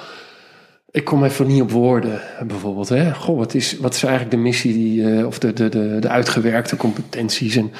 ik 0.90 1.05
kom 1.05 1.25
even 1.25 1.47
niet 1.47 1.62
op 1.62 1.70
woorden, 1.70 2.20
bijvoorbeeld. 2.47 2.88
Hè? 2.88 3.14
Goh, 3.14 3.37
wat 3.37 3.55
is, 3.55 3.79
wat 3.79 3.94
is 3.94 4.03
eigenlijk 4.03 4.35
de 4.35 4.42
missie 4.42 4.73
die, 4.73 5.11
eh, 5.11 5.27
of 5.27 5.38
de, 5.38 5.53
de, 5.53 5.68
de, 5.68 5.97
de 6.01 6.09
uitgewerkte 6.09 6.77
competenties 6.77 7.57
en 7.57 7.73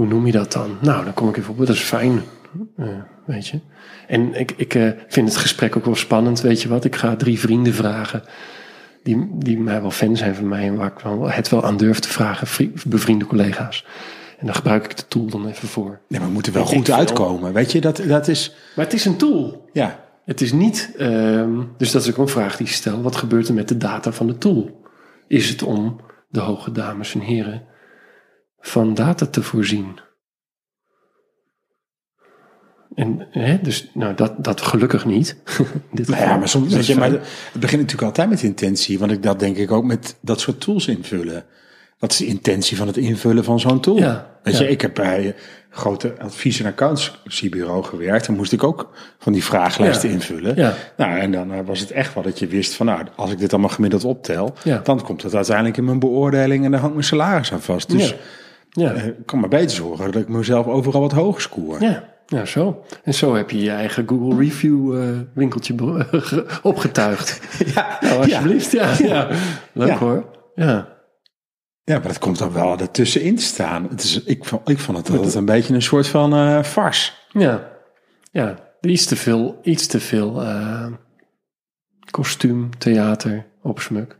hoe 0.00 0.08
noem 0.08 0.26
je 0.26 0.32
dat 0.32 0.52
dan? 0.52 0.76
Nou, 0.80 1.04
dan 1.04 1.14
kom 1.14 1.28
ik 1.28 1.36
even 1.36 1.50
op, 1.52 1.58
dat 1.58 1.68
is 1.68 1.80
fijn, 1.80 2.22
eh, 2.76 2.86
weet 3.26 3.46
je. 3.46 3.60
En 4.06 4.34
ik, 4.40 4.52
ik 4.56 4.74
eh, 4.74 4.90
vind 5.08 5.28
het 5.28 5.36
gesprek 5.36 5.76
ook 5.76 5.84
wel 5.84 5.94
spannend, 5.94 6.40
weet 6.40 6.62
je 6.62 6.68
wat. 6.68 6.84
Ik 6.84 6.96
ga 6.96 7.16
drie 7.16 7.40
vrienden 7.40 7.74
vragen 7.74 8.22
die, 9.02 9.28
die 9.32 9.58
mij 9.58 9.80
wel 9.80 9.90
fan 9.90 10.16
zijn 10.16 10.34
van 10.34 10.48
mij 10.48 10.66
en 10.66 10.76
waar 10.76 10.86
ik 10.96 10.98
wel, 10.98 11.30
het 11.30 11.48
wel 11.48 11.64
aan 11.64 11.76
durf 11.76 11.98
te 11.98 12.08
vragen, 12.08 12.46
vri- 12.46 12.72
bevriende 12.86 13.26
collega's. 13.26 13.86
En 14.38 14.46
dan 14.46 14.54
gebruik 14.54 14.84
ik 14.84 14.96
de 14.96 15.08
tool 15.08 15.26
dan 15.26 15.46
even 15.46 15.68
voor. 15.68 16.00
Nee, 16.08 16.18
maar 16.20 16.28
we 16.28 16.34
moeten 16.34 16.52
wel 16.52 16.64
goed 16.66 16.86
veel. 16.86 16.94
uitkomen. 16.94 17.52
Weet 17.52 17.72
je, 17.72 17.80
dat, 17.80 18.02
dat 18.08 18.28
is... 18.28 18.54
Maar 18.76 18.84
het 18.84 18.94
is 18.94 19.04
een 19.04 19.16
tool. 19.16 19.68
Ja, 19.72 20.00
Het 20.24 20.40
is 20.40 20.52
niet, 20.52 20.92
ehm, 20.98 21.60
dus 21.76 21.90
dat 21.90 22.02
is 22.02 22.10
ook 22.10 22.16
een 22.18 22.28
vraag 22.28 22.56
die 22.56 22.66
ik 22.66 22.72
stel. 22.72 23.02
Wat 23.02 23.16
gebeurt 23.16 23.48
er 23.48 23.54
met 23.54 23.68
de 23.68 23.76
data 23.76 24.12
van 24.12 24.26
de 24.26 24.38
tool? 24.38 24.80
Is 25.28 25.48
het 25.48 25.62
om 25.62 26.00
de 26.28 26.40
hoge 26.40 26.72
dames 26.72 27.14
en 27.14 27.20
heren 27.20 27.62
van 28.60 28.94
data 28.94 29.26
te 29.26 29.42
voorzien? 29.42 30.00
En, 32.94 33.26
hè, 33.30 33.60
dus, 33.62 33.90
nou, 33.94 34.14
dat, 34.14 34.44
dat 34.44 34.60
gelukkig 34.60 35.04
niet. 35.04 35.36
Dit 35.92 36.08
Nou 36.08 36.20
ja, 36.22 36.36
maar 36.36 36.48
soms, 36.48 36.74
weet 36.74 36.86
je, 36.86 36.96
maar 36.96 37.10
het 37.10 37.60
begint 37.60 37.80
natuurlijk 37.80 38.02
altijd 38.02 38.28
met 38.28 38.42
intentie. 38.42 38.98
Want 38.98 39.12
ik 39.12 39.22
dat 39.22 39.38
denk 39.38 39.56
ik 39.56 39.70
ook 39.70 39.84
met 39.84 40.16
dat 40.20 40.40
soort 40.40 40.60
tools 40.60 40.86
invullen. 40.86 41.44
Wat 41.98 42.12
is 42.12 42.16
de 42.16 42.26
intentie 42.26 42.76
van 42.76 42.86
het 42.86 42.96
invullen 42.96 43.44
van 43.44 43.60
zo'n 43.60 43.80
tool? 43.80 43.96
Ja, 43.96 44.38
weet 44.42 44.58
ja. 44.58 44.62
je, 44.62 44.70
ik 44.70 44.80
heb 44.80 44.94
bij 44.94 45.34
grote 45.70 46.14
advies- 46.18 46.60
en 46.60 46.66
accountancybureau 46.66 47.84
gewerkt. 47.84 48.26
En 48.26 48.36
moest 48.36 48.52
ik 48.52 48.64
ook 48.64 48.90
van 49.18 49.32
die 49.32 49.44
vragenlijsten 49.44 50.08
Ja. 50.08 50.14
invullen. 50.14 50.56
Ja. 50.56 50.74
Nou, 50.96 51.18
en 51.18 51.32
dan 51.32 51.52
eh, 51.52 51.58
was 51.64 51.80
het 51.80 51.90
echt 51.90 52.14
wel 52.14 52.22
dat 52.22 52.38
je 52.38 52.46
wist 52.46 52.74
van, 52.74 52.86
nou, 52.86 53.06
als 53.16 53.30
ik 53.30 53.38
dit 53.38 53.52
allemaal 53.52 53.70
gemiddeld 53.70 54.04
optel, 54.04 54.54
dan 54.84 55.02
komt 55.02 55.22
het 55.22 55.34
uiteindelijk 55.34 55.76
in 55.76 55.84
mijn 55.84 55.98
beoordeling 55.98 56.64
en 56.64 56.70
dan 56.70 56.80
hangt 56.80 56.94
mijn 56.94 57.06
salaris 57.06 57.52
aan 57.52 57.62
vast. 57.62 57.90
Dus 57.90 58.14
Ja. 58.70 58.92
Eh, 58.92 59.06
ik 59.06 59.26
kan 59.26 59.40
maar 59.40 59.48
beter 59.48 59.70
zorgen 59.76 60.12
dat 60.12 60.22
ik 60.22 60.28
mezelf 60.28 60.66
overal 60.66 61.00
wat 61.00 61.12
hoger 61.12 61.40
score. 61.40 61.84
Ja, 61.84 62.04
ja, 62.26 62.44
zo. 62.44 62.84
En 63.04 63.14
zo 63.14 63.34
heb 63.34 63.50
je 63.50 63.62
je 63.62 63.70
eigen 63.70 64.08
Google 64.08 64.38
Review 64.38 65.02
eh, 65.02 65.18
winkeltje 65.34 65.74
opgetuigd. 66.62 67.40
Ja, 67.74 67.98
Nou, 68.00 68.16
alsjeblieft. 68.18 68.72
Ja, 68.72 68.94
ja. 68.98 69.28
Leuk 69.72 69.88
Ja. 69.88 69.96
hoor. 69.98 70.24
Ja. 70.54 70.98
Ja, 71.84 71.98
maar 71.98 72.08
dat 72.08 72.18
komt 72.18 72.38
dan 72.38 72.52
wel 72.52 72.78
ertussenin 72.78 73.36
te 73.36 73.42
staan. 73.42 73.86
Het 73.88 74.02
is, 74.02 74.22
ik, 74.24 74.44
vond, 74.44 74.68
ik 74.68 74.78
vond 74.78 74.98
het 74.98 75.10
altijd 75.10 75.34
een 75.34 75.44
beetje 75.44 75.74
een 75.74 75.82
soort 75.82 76.06
van 76.08 76.34
eh 76.34 76.62
farce. 76.62 77.12
Ja, 77.28 77.70
ja. 78.32 78.54
Iets 78.80 79.06
te 79.06 79.16
veel, 79.16 79.58
iets 79.62 79.86
te 79.86 80.00
veel 80.00 80.42
kostuum, 82.10 82.78
theater, 82.78 83.46
opsmuk. 83.62 84.18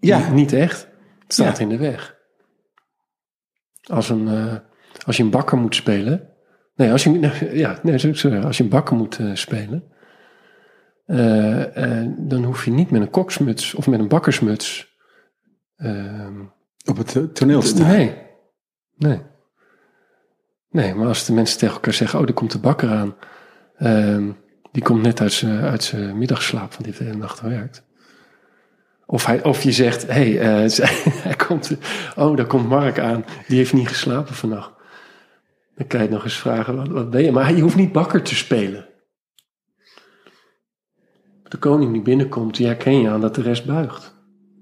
Ja, 0.00 0.18
Niet, 0.18 0.32
niet 0.32 0.52
echt. 0.52 0.88
Het 1.22 1.32
staat 1.32 1.58
in 1.58 1.68
de 1.68 1.76
weg. 1.76 2.18
Als, 3.90 4.08
een, 4.08 4.28
eh, 4.28 4.54
als 5.06 5.16
je 5.16 5.22
een 5.22 5.30
bakker 5.30 5.58
moet 5.58 5.74
spelen. 5.74 6.28
Nee, 6.74 6.90
als 6.92 7.04
je, 7.04 7.30
ja, 7.52 7.78
nee, 7.82 7.98
zo, 8.14 8.30
als 8.40 8.56
je 8.56 8.62
een 8.62 8.68
bakker 8.68 8.96
moet 8.96 9.18
eh, 9.18 9.30
spelen. 9.34 9.84
eh, 11.06 12.04
dan 12.18 12.44
hoef 12.44 12.64
je 12.64 12.70
niet 12.70 12.90
met 12.90 13.00
een 13.00 13.10
koksmuts 13.10 13.74
of 13.74 13.86
met 13.86 14.00
een 14.00 14.08
bakkersmuts. 14.08 14.88
ehm, 15.76 16.40
op 16.84 16.96
het 16.96 17.34
toneel 17.34 17.60
te 17.60 17.66
staan. 17.66 17.86
Nee. 17.88 18.16
Nee. 18.96 19.22
Nee, 20.70 20.94
maar 20.94 21.06
als 21.06 21.26
de 21.26 21.32
mensen 21.32 21.58
tegen 21.58 21.74
elkaar 21.74 21.92
zeggen: 21.92 22.18
Oh, 22.20 22.26
er 22.26 22.32
komt 22.34 22.52
de 22.52 22.58
bakker 22.58 22.90
aan. 22.90 23.14
Ehm, 23.76 24.30
die 24.72 24.82
komt 24.82 25.02
net 25.02 25.20
uit 25.20 25.32
zijn 25.32 25.60
uit 25.60 25.82
zijn 25.82 26.18
middagslaap, 26.18 26.70
want 26.70 26.76
die 26.76 26.86
heeft 26.86 26.98
de 26.98 27.04
hele 27.04 27.16
nacht 27.16 27.38
gewerkt. 27.38 27.84
Of, 29.10 29.26
hij, 29.26 29.44
of 29.44 29.62
je 29.62 29.72
zegt: 29.72 30.06
Hé, 30.06 30.36
hey, 30.36 30.64
eh, 30.64 30.86
hij 31.26 31.36
komt. 31.36 31.76
Oh, 32.16 32.36
daar 32.36 32.46
komt 32.46 32.68
Mark 32.68 32.98
aan. 32.98 33.24
Die 33.46 33.56
heeft 33.56 33.72
niet 33.72 33.88
geslapen 33.88 34.34
vannacht. 34.34 34.70
Dan 35.74 35.86
kan 35.86 36.02
je 36.02 36.08
nog 36.08 36.24
eens 36.24 36.38
vragen: 36.38 36.76
Wat, 36.76 36.88
wat 36.88 37.10
ben 37.10 37.22
je? 37.22 37.32
Maar 37.32 37.54
je 37.54 37.62
hoeft 37.62 37.76
niet 37.76 37.92
bakker 37.92 38.22
te 38.22 38.34
spelen. 38.34 38.88
De 41.42 41.56
koning 41.56 41.92
die 41.92 42.02
binnenkomt, 42.02 42.56
die 42.56 42.66
herken 42.66 43.00
je 43.00 43.08
aan 43.08 43.20
dat 43.20 43.34
de 43.34 43.42
rest 43.42 43.66
buigt. 43.66 44.14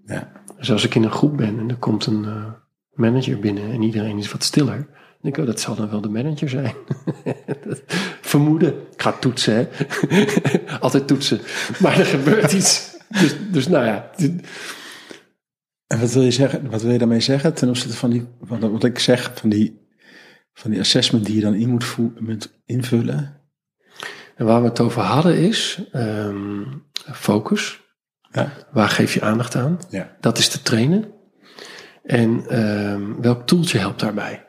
Ja. 0.04 0.32
Dus 0.58 0.72
als 0.72 0.84
ik 0.84 0.94
in 0.94 1.02
een 1.02 1.10
groep 1.10 1.36
ben 1.36 1.58
en 1.58 1.70
er 1.70 1.76
komt 1.76 2.06
een 2.06 2.24
eh, 2.24 2.44
manager 2.92 3.38
binnen 3.38 3.72
en 3.72 3.82
iedereen 3.82 4.18
is 4.18 4.32
wat 4.32 4.42
stiller, 4.42 4.76
dan 4.76 4.86
denk 5.20 5.36
ik, 5.36 5.42
oh, 5.42 5.46
dat 5.46 5.60
zal 5.60 5.74
dan 5.74 5.90
wel 5.90 6.00
de 6.00 6.08
manager 6.08 6.48
zijn. 6.48 6.74
Vermoeden. 8.20 8.74
Ik 8.92 9.02
ga 9.02 9.12
toetsen, 9.12 9.54
hè. 9.54 9.68
Altijd 10.80 11.06
toetsen. 11.06 11.40
Maar 11.78 11.98
er 11.98 12.04
gebeurt 12.04 12.52
iets. 12.52 12.96
Dus, 13.08 13.34
dus 13.50 13.68
nou 13.68 13.84
ja. 13.84 14.10
En 15.86 16.00
wat 16.00 16.12
wil 16.12 16.22
je 16.22 16.30
zeggen? 16.30 16.70
Wat 16.70 16.82
wil 16.82 16.92
je 16.92 16.98
daarmee 16.98 17.20
zeggen 17.20 17.54
ten 17.54 17.68
opzichte 17.68 17.96
van 17.96 18.10
die, 18.10 18.26
wat, 18.38 18.58
wat 18.60 18.84
ik 18.84 18.98
zeg, 18.98 19.32
van 19.34 19.48
die, 19.48 19.86
van 20.52 20.70
die 20.70 20.80
assessment 20.80 21.26
die 21.26 21.34
je 21.34 21.40
dan 21.40 21.54
in 21.54 21.68
moet, 21.68 21.96
moet 22.18 22.60
invullen? 22.64 23.40
En 24.36 24.46
waar 24.46 24.62
we 24.62 24.68
het 24.68 24.80
over 24.80 25.02
hadden 25.02 25.38
is 25.38 25.80
ehm, 25.92 26.64
focus. 27.12 27.80
Ja. 28.30 28.52
Waar 28.72 28.88
geef 28.88 29.14
je 29.14 29.22
aandacht 29.22 29.54
aan? 29.54 29.78
Ja. 29.90 30.16
Dat 30.20 30.38
is 30.38 30.48
te 30.48 30.62
trainen. 30.62 31.12
En 32.02 32.46
ehm, 32.48 33.20
welk 33.20 33.46
toeltje 33.46 33.78
helpt 33.78 34.00
daarbij? 34.00 34.46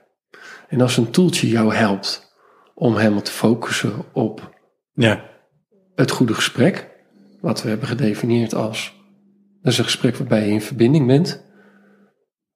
En 0.67 0.81
als 0.81 0.97
een 0.97 1.11
toeltje 1.11 1.49
jou 1.49 1.73
helpt 1.73 2.33
om 2.75 2.97
helemaal 2.97 3.21
te 3.21 3.31
focussen 3.31 4.13
op 4.13 4.57
Ja. 4.93 5.29
het 5.95 6.11
goede 6.11 6.33
gesprek, 6.33 6.89
wat 7.41 7.61
we 7.61 7.69
hebben 7.69 7.87
gedefinieerd 7.87 8.53
als 8.53 8.97
dat 9.61 9.71
is 9.71 9.77
een 9.77 9.83
gesprek 9.83 10.15
waarbij 10.15 10.45
je 10.45 10.51
in 10.51 10.61
verbinding 10.61 11.07
bent 11.07 11.43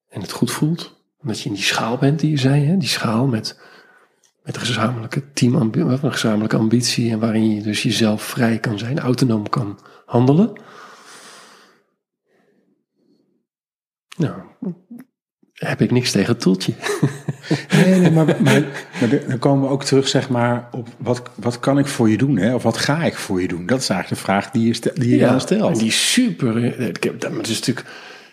en 0.10 0.22
het 0.22 0.32
goed 0.32 0.52
voelt, 0.52 1.04
omdat 1.17 1.39
je 1.39 1.50
in 1.50 1.56
die 1.56 1.63
schaal 1.63 1.98
bent 1.98 2.19
die 2.19 2.30
je 2.30 2.38
zei, 2.38 2.65
hè? 2.65 2.78
die 2.78 2.88
schaal 2.88 3.28
met, 3.28 3.60
met 4.43 4.56
een 4.56 4.62
gezamenlijke 4.62 5.32
team, 5.32 5.56
een 5.56 6.12
gezamenlijke 6.12 6.58
ambitie 6.58 7.12
en 7.12 7.19
waarin 7.19 7.56
je 7.56 7.62
dus 7.62 7.84
jezelf 7.84 8.22
vrij 8.22 8.60
kan 8.60 8.80
zijn, 8.80 9.00
autonoom 9.00 9.50
kan 9.50 9.80
handelen. 10.06 10.62
Nou, 14.17 14.41
heb 15.67 15.82
ik 15.82 15.91
niks 15.91 16.12
tegen 16.12 16.32
het 16.34 16.41
toeltje. 16.41 16.73
Nee, 17.71 17.99
nee, 17.99 18.12
maar, 18.12 18.26
maar, 18.43 18.63
dan 19.28 19.39
komen 19.39 19.67
we 19.67 19.73
ook 19.73 19.84
terug, 19.84 20.08
zeg 20.08 20.30
maar, 20.30 20.67
op 20.71 20.88
wat, 20.97 21.21
wat 21.36 21.60
kan 21.60 21.80
ik 21.80 21.88
voor 21.88 22.10
je 22.10 22.17
doen? 22.17 22.38
Hè? 22.38 22.54
Of 22.56 22.63
wat 22.63 22.78
ga 22.78 23.04
ik 23.04 23.15
voor 23.15 23.41
je 23.41 23.47
doen? 23.47 23.65
Dat 23.65 23.82
is 23.82 23.89
eigenlijk 23.89 24.21
de 24.21 24.28
vraag 24.28 24.52
die 24.52 24.67
je, 24.67 24.73
stel- 24.73 24.93
die 24.95 25.10
je 25.15 25.19
dan 25.26 25.41
stelt. 25.41 25.71
En 25.71 25.78
die 25.78 25.91
super. 25.91 26.80
Ik 26.80 27.04
heb, 27.04 27.19
dat 27.19 27.47
is 27.47 27.60
natuurlijk. 27.60 27.88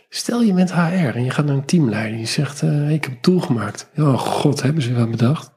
Stel 0.09 0.43
je 0.43 0.53
bent 0.53 0.73
HR 0.73 0.79
en 1.15 1.25
je 1.25 1.31
gaat 1.31 1.45
naar 1.45 1.55
een 1.57 1.65
teamleider. 1.65 2.19
Je 2.19 2.27
zegt: 2.27 2.63
eh, 2.63 2.91
Ik 2.91 3.05
heb 3.05 3.13
een 3.13 3.21
tool 3.21 3.41
gemaakt. 3.41 3.89
Oh 3.97 4.19
god, 4.19 4.63
hebben 4.63 4.83
ze 4.83 4.95
wat 4.95 5.11
bedacht? 5.11 5.51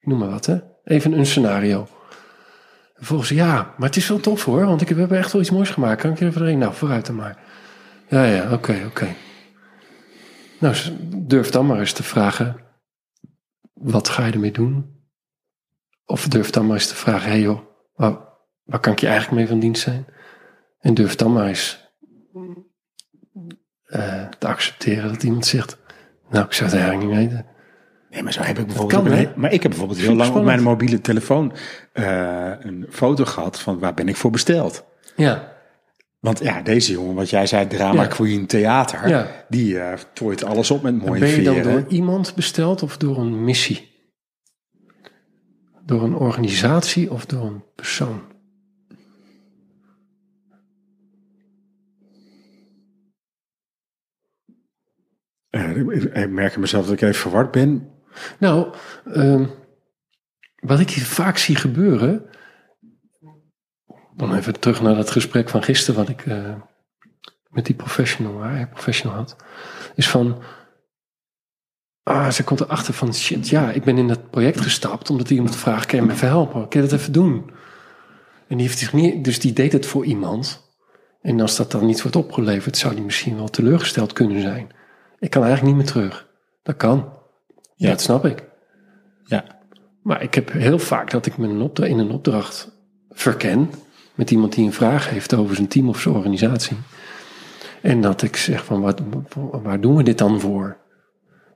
Noem 0.00 0.18
maar 0.18 0.30
wat, 0.30 0.46
hè? 0.46 0.56
Even 0.84 1.12
een 1.12 1.26
scenario. 1.26 1.88
Vervolgens, 2.96 3.28
ja, 3.28 3.74
maar 3.76 3.88
het 3.88 3.96
is 3.96 4.08
wel 4.08 4.20
tof 4.20 4.44
hoor, 4.44 4.64
want 4.66 4.80
ik 4.80 4.86
heb, 4.88 4.96
we 4.96 5.02
hebben 5.02 5.18
echt 5.20 5.32
wel 5.32 5.40
iets 5.42 5.50
moois 5.50 5.70
gemaakt. 5.70 6.00
Kan 6.00 6.10
ik 6.10 6.20
er 6.20 6.26
even 6.26 6.38
doorheen? 6.38 6.58
Nou, 6.58 6.74
vooruit 6.74 7.06
dan 7.06 7.14
maar. 7.16 7.38
Ja, 8.08 8.24
ja, 8.24 8.52
oké, 8.52 8.76
oké. 8.86 9.06
Nou, 10.58 10.76
durf 11.16 11.50
dan 11.50 11.66
maar 11.66 11.78
eens 11.78 11.92
te 11.92 12.02
vragen: 12.02 12.56
wat 13.72 14.08
ga 14.08 14.26
je 14.26 14.32
ermee 14.32 14.50
doen? 14.52 14.96
Of 16.04 16.28
durf 16.28 16.50
dan 16.50 16.66
maar 16.66 16.74
eens 16.76 16.88
te 16.88 16.94
vragen: 16.94 17.22
hé 17.26 17.30
hey 17.30 17.40
joh, 17.40 17.60
waar, 17.94 18.16
waar 18.64 18.80
kan 18.80 18.92
ik 18.92 18.98
je 18.98 19.06
eigenlijk 19.06 19.36
mee 19.38 19.48
van 19.48 19.58
dienst 19.60 19.82
zijn? 19.82 20.06
En 20.80 20.94
durf 20.94 21.14
dan 21.16 21.32
maar 21.32 21.46
eens 21.46 21.86
eh, 23.84 24.28
te 24.28 24.46
accepteren 24.46 25.08
dat 25.12 25.22
iemand 25.22 25.46
zegt: 25.46 25.76
Nou, 26.30 26.44
ik 26.44 26.52
zou 26.52 26.70
het 26.70 26.78
eigenlijk 26.78 27.10
niet 27.10 27.18
weten. 27.18 27.46
Nee, 28.10 28.22
maar 28.22 28.32
zo 28.32 28.40
heb 28.42 28.58
ik 28.58 28.66
bijvoorbeeld. 28.66 29.02
kan, 29.02 29.12
een- 29.12 29.32
maar 29.36 29.52
ik 29.52 29.62
heb 29.62 29.70
bijvoorbeeld 29.70 30.00
heel 30.00 30.14
lang 30.14 30.34
op 30.34 30.44
mijn 30.44 30.62
mobiele 30.62 31.00
telefoon 31.00 31.52
eh, 31.92 32.52
een 32.60 32.86
foto 32.90 33.24
gehad 33.24 33.60
van 33.60 33.78
waar 33.78 33.94
ben 33.94 34.08
ik 34.08 34.16
voor 34.16 34.30
besteld. 34.30 34.84
Ja, 35.16 35.56
Want 36.20 36.38
ja, 36.38 36.62
deze 36.62 36.92
jongen, 36.92 37.14
wat 37.14 37.30
jij 37.30 37.46
zei, 37.46 37.66
drama 37.66 38.02
Ja. 38.02 38.08
queen 38.08 38.46
theater, 38.46 39.08
Ja. 39.08 39.44
die 39.48 39.78
eh 39.80 39.98
tooit 40.14 40.44
alles 40.44 40.70
op 40.70 40.82
met 40.82 40.98
mooie 41.06 41.20
ben 41.20 41.28
je 41.28 41.42
dan 41.42 41.54
veren. 41.54 41.72
door 41.72 41.90
iemand 41.92 42.34
besteld 42.34 42.82
of 42.82 42.96
door 42.96 43.18
een 43.18 43.44
missie? 43.44 43.96
Door 45.84 46.02
een 46.02 46.14
organisatie 46.14 47.10
of 47.12 47.26
door 47.26 47.44
een 47.46 47.64
persoon? 47.74 48.20
Ik- 55.50 56.28
merk 56.30 56.56
mezelf 56.56 56.84
dat 56.84 56.94
ik 56.94 57.00
even 57.02 57.14
verward 57.20 57.50
ben. 57.50 57.90
Nou, 58.38 58.74
ehm, 59.12 59.46
wat 60.56 60.80
ik 60.80 60.90
hier 60.90 61.04
vaak 61.04 61.36
zie 61.38 61.56
gebeuren. 61.56 62.30
Dan 64.18 64.34
even 64.34 64.60
terug 64.60 64.82
naar 64.82 64.94
dat 64.94 65.10
gesprek 65.10 65.48
van 65.48 65.62
gisteren, 65.62 66.00
wat 66.00 66.08
ik 66.08 66.26
eh, 66.26 66.54
met 67.48 67.66
die 67.66 67.74
professional, 67.74 68.66
professional 68.70 69.16
had. 69.16 69.36
Is 69.94 70.08
van. 70.08 70.42
ah, 72.02 72.30
ze 72.30 72.44
komt 72.44 72.60
erachter 72.60 72.94
van, 72.94 73.14
shit, 73.14 73.48
ja, 73.48 73.70
ik 73.70 73.84
ben 73.84 73.98
in 73.98 74.08
dat 74.08 74.30
project 74.30 74.60
gestapt 74.60 75.10
omdat 75.10 75.30
iemand 75.30 75.56
vraagt, 75.56 75.86
kan 75.86 75.98
je 75.98 76.04
me 76.04 76.12
even 76.12 76.28
helpen? 76.28 76.68
Kan 76.68 76.82
je 76.82 76.88
dat 76.88 76.98
even 76.98 77.12
doen? 77.12 77.50
En 78.48 78.56
die 78.56 78.66
heeft 78.66 78.78
zich 78.78 78.92
niet, 78.92 79.24
dus 79.24 79.40
die 79.40 79.52
deed 79.52 79.72
het 79.72 79.86
voor 79.86 80.04
iemand. 80.04 80.72
En 81.20 81.40
als 81.40 81.56
dat 81.56 81.70
dan 81.70 81.86
niet 81.86 82.02
wordt 82.02 82.16
opgeleverd, 82.16 82.76
zou 82.76 82.94
die 82.94 83.04
misschien 83.04 83.36
wel 83.36 83.48
teleurgesteld 83.48 84.12
kunnen 84.12 84.40
zijn. 84.40 84.68
Ik 85.18 85.30
kan 85.30 85.44
eigenlijk 85.44 85.76
niet 85.76 85.84
meer 85.84 85.92
terug. 85.92 86.28
Dat 86.62 86.76
kan. 86.76 87.12
Ja. 87.74 87.90
Dat 87.90 88.00
snap 88.00 88.24
ik. 88.24 88.44
Ja. 89.24 89.44
Maar 90.02 90.22
ik 90.22 90.34
heb 90.34 90.52
heel 90.52 90.78
vaak 90.78 91.10
dat 91.10 91.26
ik 91.26 91.38
me 91.38 91.48
in 91.88 91.98
een 91.98 92.10
opdracht 92.10 92.70
verken 93.10 93.70
met 94.18 94.30
iemand 94.30 94.52
die 94.54 94.64
een 94.64 94.72
vraag 94.72 95.10
heeft 95.10 95.34
over 95.34 95.54
zijn 95.54 95.68
team 95.68 95.88
of 95.88 96.00
zijn 96.00 96.14
organisatie. 96.14 96.76
En 97.82 98.00
dat 98.00 98.22
ik 98.22 98.36
zeg 98.36 98.64
van, 98.64 98.80
wat, 98.80 99.02
waar 99.62 99.80
doen 99.80 99.96
we 99.96 100.02
dit 100.02 100.18
dan 100.18 100.40
voor? 100.40 100.76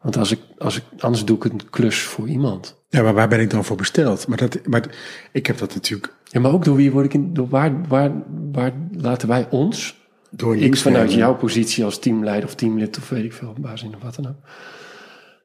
Want 0.01 0.17
als 0.17 0.31
ik, 0.31 0.41
als 0.59 0.77
ik, 0.77 0.83
anders 0.99 1.25
doe 1.25 1.37
ik 1.37 1.45
een 1.45 1.71
klus 1.71 2.01
voor 2.01 2.29
iemand. 2.29 2.83
Ja, 2.89 3.03
maar 3.03 3.15
waar 3.15 3.29
ben 3.29 3.41
ik 3.41 3.51
dan 3.51 3.65
voor 3.65 3.77
besteld? 3.77 4.27
Maar, 4.29 4.39
dat, 4.39 4.67
maar 4.67 4.85
ik 5.33 5.47
heb 5.47 5.59
dat 5.59 5.75
natuurlijk 5.75 6.15
Ja, 6.25 6.41
maar 6.41 6.53
ook 6.53 6.65
door 6.65 6.77
wie 6.77 6.91
word 6.93 7.05
ik 7.05 7.15
in, 7.15 7.33
door 7.33 7.49
waar, 7.49 7.89
waar, 7.89 8.13
waar 8.53 8.73
laten 8.93 9.29
wij 9.29 9.47
ons, 9.51 9.97
door 10.31 10.57
ik 10.57 10.77
vanuit 10.77 11.05
nemen. 11.05 11.19
jouw 11.19 11.37
positie 11.37 11.85
als 11.85 11.99
teamleider 11.99 12.49
of 12.49 12.55
teamlid 12.55 12.99
of 12.99 13.09
weet 13.09 13.25
ik 13.25 13.33
veel, 13.33 13.55
baas 13.59 13.83
in 13.83 13.95
of 13.95 14.03
wat 14.03 14.15
dan 14.15 14.27
ook. 14.27 14.49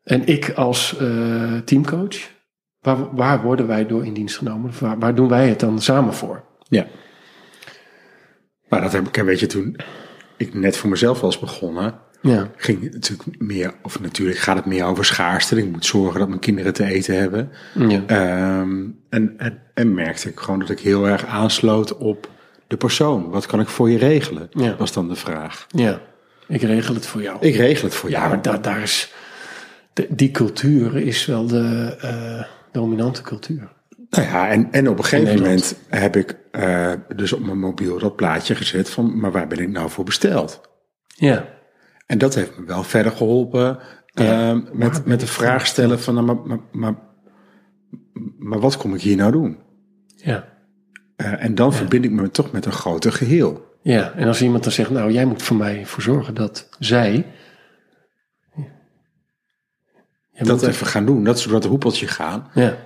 En 0.04 0.28
ik 0.28 0.52
als 0.52 0.98
eh, 0.98 1.58
teamcoach, 1.58 2.18
waar, 2.80 3.16
waar 3.16 3.42
worden 3.42 3.68
wij 3.68 3.86
door 3.86 4.06
in 4.06 4.14
dienst 4.14 4.38
genomen? 4.38 4.72
Waar 5.00 5.16
doen 5.16 5.28
wij 5.28 5.50
het 5.50 5.60
dan 5.60 5.82
samen 5.82 6.14
voor? 6.14 6.44
Ja. 6.70 6.88
Maar 8.70 8.82
dat 8.82 8.92
heb 8.92 9.08
ik, 9.08 9.24
weet 9.24 9.40
je, 9.40 9.46
toen 9.46 9.76
ik 10.38 10.54
net 10.54 10.78
voor 10.78 10.90
mezelf 10.90 11.22
was 11.22 11.40
begonnen, 11.40 11.96
Ja, 12.22 12.50
ging 12.56 12.84
het 12.84 12.94
natuurlijk 12.94 13.42
meer, 13.42 13.74
of 13.84 14.00
natuurlijk 14.00 14.38
gaat 14.40 14.56
het 14.56 14.66
meer 14.66 14.84
over 14.86 15.06
schaarste. 15.06 15.58
Ik 15.58 15.72
moet 15.72 15.86
zorgen 15.86 16.20
dat 16.20 16.28
mijn 16.28 16.40
kinderen 16.40 16.74
te 16.74 16.84
eten 16.86 17.18
hebben. 17.20 17.50
ja, 17.88 18.02
Ehm, 18.08 18.86
en, 19.10 19.34
en, 19.38 19.62
en 19.74 19.94
merkte 19.94 20.30
ik 20.30 20.40
gewoon 20.40 20.60
dat 20.60 20.70
ik 20.70 20.80
heel 20.80 21.08
erg 21.08 21.26
aansloot 21.26 21.98
op 21.98 22.30
de 22.68 22.78
persoon. 22.78 23.30
Wat 23.30 23.46
kan 23.46 23.60
ik 23.60 23.68
voor 23.68 23.90
je 23.90 23.98
regelen? 23.98 24.48
Ja. 24.52 24.76
Was 24.76 24.94
dan 24.94 25.08
de 25.10 25.16
vraag. 25.16 25.66
ja. 25.70 26.02
Ik 26.48 26.62
regel 26.62 26.94
het 26.94 27.06
voor 27.06 27.22
jou. 27.22 27.38
Ik 27.40 27.56
regel 27.56 27.84
het 27.88 27.96
voor 27.96 28.10
ja, 28.10 28.18
jou. 28.20 28.30
maar 28.30 28.42
daar, 28.42 28.62
daar 28.62 28.82
is, 28.82 29.14
de- 29.94 30.08
die 30.10 30.32
cultuur 30.32 30.96
is 30.96 31.26
wel 31.26 31.48
de 31.48 31.96
eh, 32.02 32.44
dominante 32.72 33.22
cultuur. 33.22 33.70
Nou 34.10 34.26
ja, 34.28 34.50
en, 34.50 34.72
en 34.72 34.90
op 34.90 34.98
een 34.98 35.04
gegeven 35.04 35.42
moment 35.42 35.76
heb 35.90 36.16
ik 36.16 36.38
eh, 36.52 36.94
dus 37.16 37.34
op 37.34 37.46
mijn 37.46 37.60
mobiel 37.60 38.00
dat 38.00 38.16
plaatje 38.16 38.56
gezet 38.56 38.90
van, 38.90 39.20
maar 39.20 39.32
waar 39.32 39.48
ben 39.48 39.60
ik 39.60 39.70
nou 39.70 39.90
voor 39.90 40.04
besteld? 40.06 40.62
Ja, 41.08 41.46
En 42.06 42.18
dat 42.18 42.36
heeft 42.36 42.58
me 42.58 42.66
wel 42.66 42.84
verder 42.84 43.12
geholpen 43.12 43.80
Ja. 44.06 44.50
ehm, 44.50 44.62
met, 44.74 45.06
met 45.06 45.20
de 45.20 45.28
vraag 45.28 45.66
stellen 45.68 46.00
van, 46.00 46.14
nou, 46.14 46.26
maar, 46.26 46.38
maar, 46.46 46.60
maar, 46.72 46.96
maar 48.38 48.60
wat 48.60 48.78
kom 48.78 48.94
ik 48.96 49.02
hier 49.02 49.16
nou 49.16 49.32
doen? 49.32 49.58
ja. 50.16 50.56
Eh, 51.16 51.44
en 51.44 51.56
dan 51.56 51.74
verbind 51.74 52.06
ik 52.06 52.12
me 52.12 52.32
toch 52.32 52.52
met 52.52 52.66
een 52.66 52.72
groter 52.72 53.12
geheel. 53.12 53.66
Ja, 53.82 54.12
en 54.14 54.28
als 54.28 54.42
iemand 54.42 54.64
dan 54.64 54.72
zegt, 54.72 54.90
nou, 54.90 55.12
jij 55.12 55.26
moet 55.26 55.42
voor 55.44 55.58
mij 55.58 55.86
voor 55.86 56.02
zorgen 56.04 56.34
dat 56.34 56.70
zij. 56.80 57.26
Dat 60.34 60.64
even 60.64 60.88
gaan 60.88 61.06
doen, 61.06 61.24
dat 61.24 61.38
is 61.38 61.44
door 61.44 61.52
dat 61.54 61.66
hoepeltje 61.66 62.08
gaan. 62.08 62.50
Ja. 62.54 62.78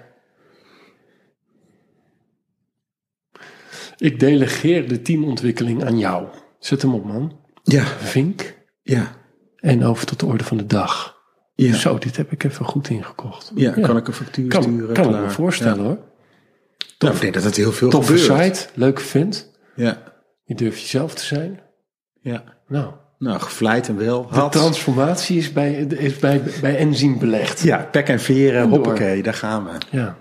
Ik 4.01 4.19
delegeer 4.19 4.87
de 4.87 5.01
teamontwikkeling 5.01 5.83
aan 5.85 5.97
jou. 5.97 6.27
Zet 6.59 6.81
hem 6.81 6.93
op, 6.93 7.05
man. 7.05 7.39
Ja, 7.63 7.83
Vink. 7.85 8.53
ja, 8.81 9.11
En 9.55 9.83
over 9.83 10.05
tot 10.05 10.19
de 10.19 10.25
orde 10.25 10.43
van 10.43 10.57
de 10.57 10.65
dag. 10.65 11.17
ja. 11.55 11.73
Zo, 11.73 11.97
dit 11.97 12.17
heb 12.17 12.31
ik 12.31 12.43
even 12.43 12.65
goed 12.65 12.89
ingekocht. 12.89 13.51
Ja, 13.55 13.71
kan 13.71 13.97
ik 13.97 14.07
een 14.07 14.13
factuur 14.13 14.47
kan, 14.47 14.63
sturen? 14.63 14.93
kan 14.93 15.03
ik 15.05 15.09
klaar. 15.09 15.21
me 15.23 15.29
voorstellen, 15.29 15.77
Ja. 15.77 15.83
hoor. 15.83 15.97
Nou, 16.99 17.15
ik 17.15 17.21
denk 17.21 17.33
dat 17.33 17.43
het 17.43 17.55
heel 17.55 17.71
veel 17.71 17.89
Toffe 17.89 18.17
gebeurt. 18.17 18.55
site, 18.57 18.69
leuke 18.79 19.01
vent. 19.01 19.51
Ja, 19.75 20.03
Je 20.43 20.55
durft 20.55 20.79
jezelf 20.81 21.13
te 21.15 21.25
zijn. 21.25 21.59
ja. 22.21 22.43
Nou, 22.67 22.93
Nou, 23.17 23.39
gevleid 23.39 23.87
en 23.87 23.97
wel. 23.97 24.27
de 24.27 24.33
Had. 24.35 24.51
transformatie 24.51 25.37
is 25.37 25.53
bij, 25.53 25.73
is 25.73 26.19
bij, 26.19 26.41
bij 26.61 26.77
Enzym 26.77 27.19
belegd. 27.19 27.61
Ja, 27.61 27.77
pek 27.91 28.07
en 28.07 28.19
veren, 28.19 28.61
En 28.61 28.67
door. 28.69 28.77
hoppakee, 28.77 29.23
daar 29.23 29.33
gaan 29.33 29.63
we. 29.65 29.71
Ja. 29.89 30.17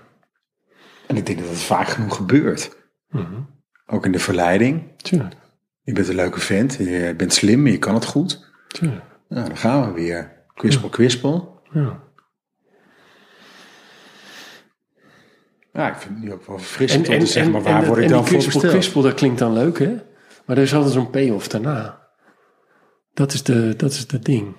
En 1.07 1.15
ik 1.17 1.25
denk 1.25 1.39
dat 1.39 1.47
het 1.47 1.57
vaak 1.61 1.87
genoeg 1.87 2.15
gebeurt. 2.15 2.77
Mhm. 3.09 3.25
Ook 3.91 4.05
in 4.05 4.11
de 4.11 4.19
verleiding. 4.19 4.83
Tuurlijk, 5.01 5.35
Je 5.81 5.93
bent 5.93 6.07
een 6.07 6.15
leuke 6.15 6.39
vent, 6.39 6.73
je 6.73 7.13
bent 7.17 7.33
slim, 7.33 7.67
je 7.67 7.77
kan 7.77 7.93
het 7.93 8.05
goed. 8.05 8.49
tuurlijk. 8.67 9.01
Nou, 9.29 9.47
dan 9.47 9.57
gaan 9.57 9.87
we 9.87 10.01
weer. 10.01 10.31
Kwispel, 10.53 10.89
kwispel. 10.89 11.61
Ja. 11.71 11.99
Ja, 15.73 15.89
ik 15.89 15.95
vind 15.95 16.13
het 16.15 16.23
nu 16.23 16.33
ook 16.33 16.45
wel 16.45 16.57
verfrissend 16.57 17.09
om 17.09 17.19
te 17.19 17.25
zeggen, 17.25 17.51
maar 17.51 17.61
waar 17.61 17.81
en- 17.81 17.87
word 17.87 17.99
ik 18.01 18.09
dan 18.09 18.27
voor 18.27 18.35
besteld? 18.37 18.67
kwispel, 18.67 19.01
dat 19.01 19.13
klinkt 19.13 19.39
dan 19.39 19.53
leuk, 19.53 19.79
hè? 19.79 19.95
Maar 20.45 20.57
er 20.57 20.63
is 20.63 20.73
altijd 20.73 20.93
zo'n 20.93 21.09
payoff 21.09 21.47
daarna. 21.47 21.99
Dat 23.13 23.33
is 23.33 23.43
de, 23.43 23.75
dat 23.75 23.91
is 23.91 23.99
het 24.11 24.25
ding. 24.25 24.55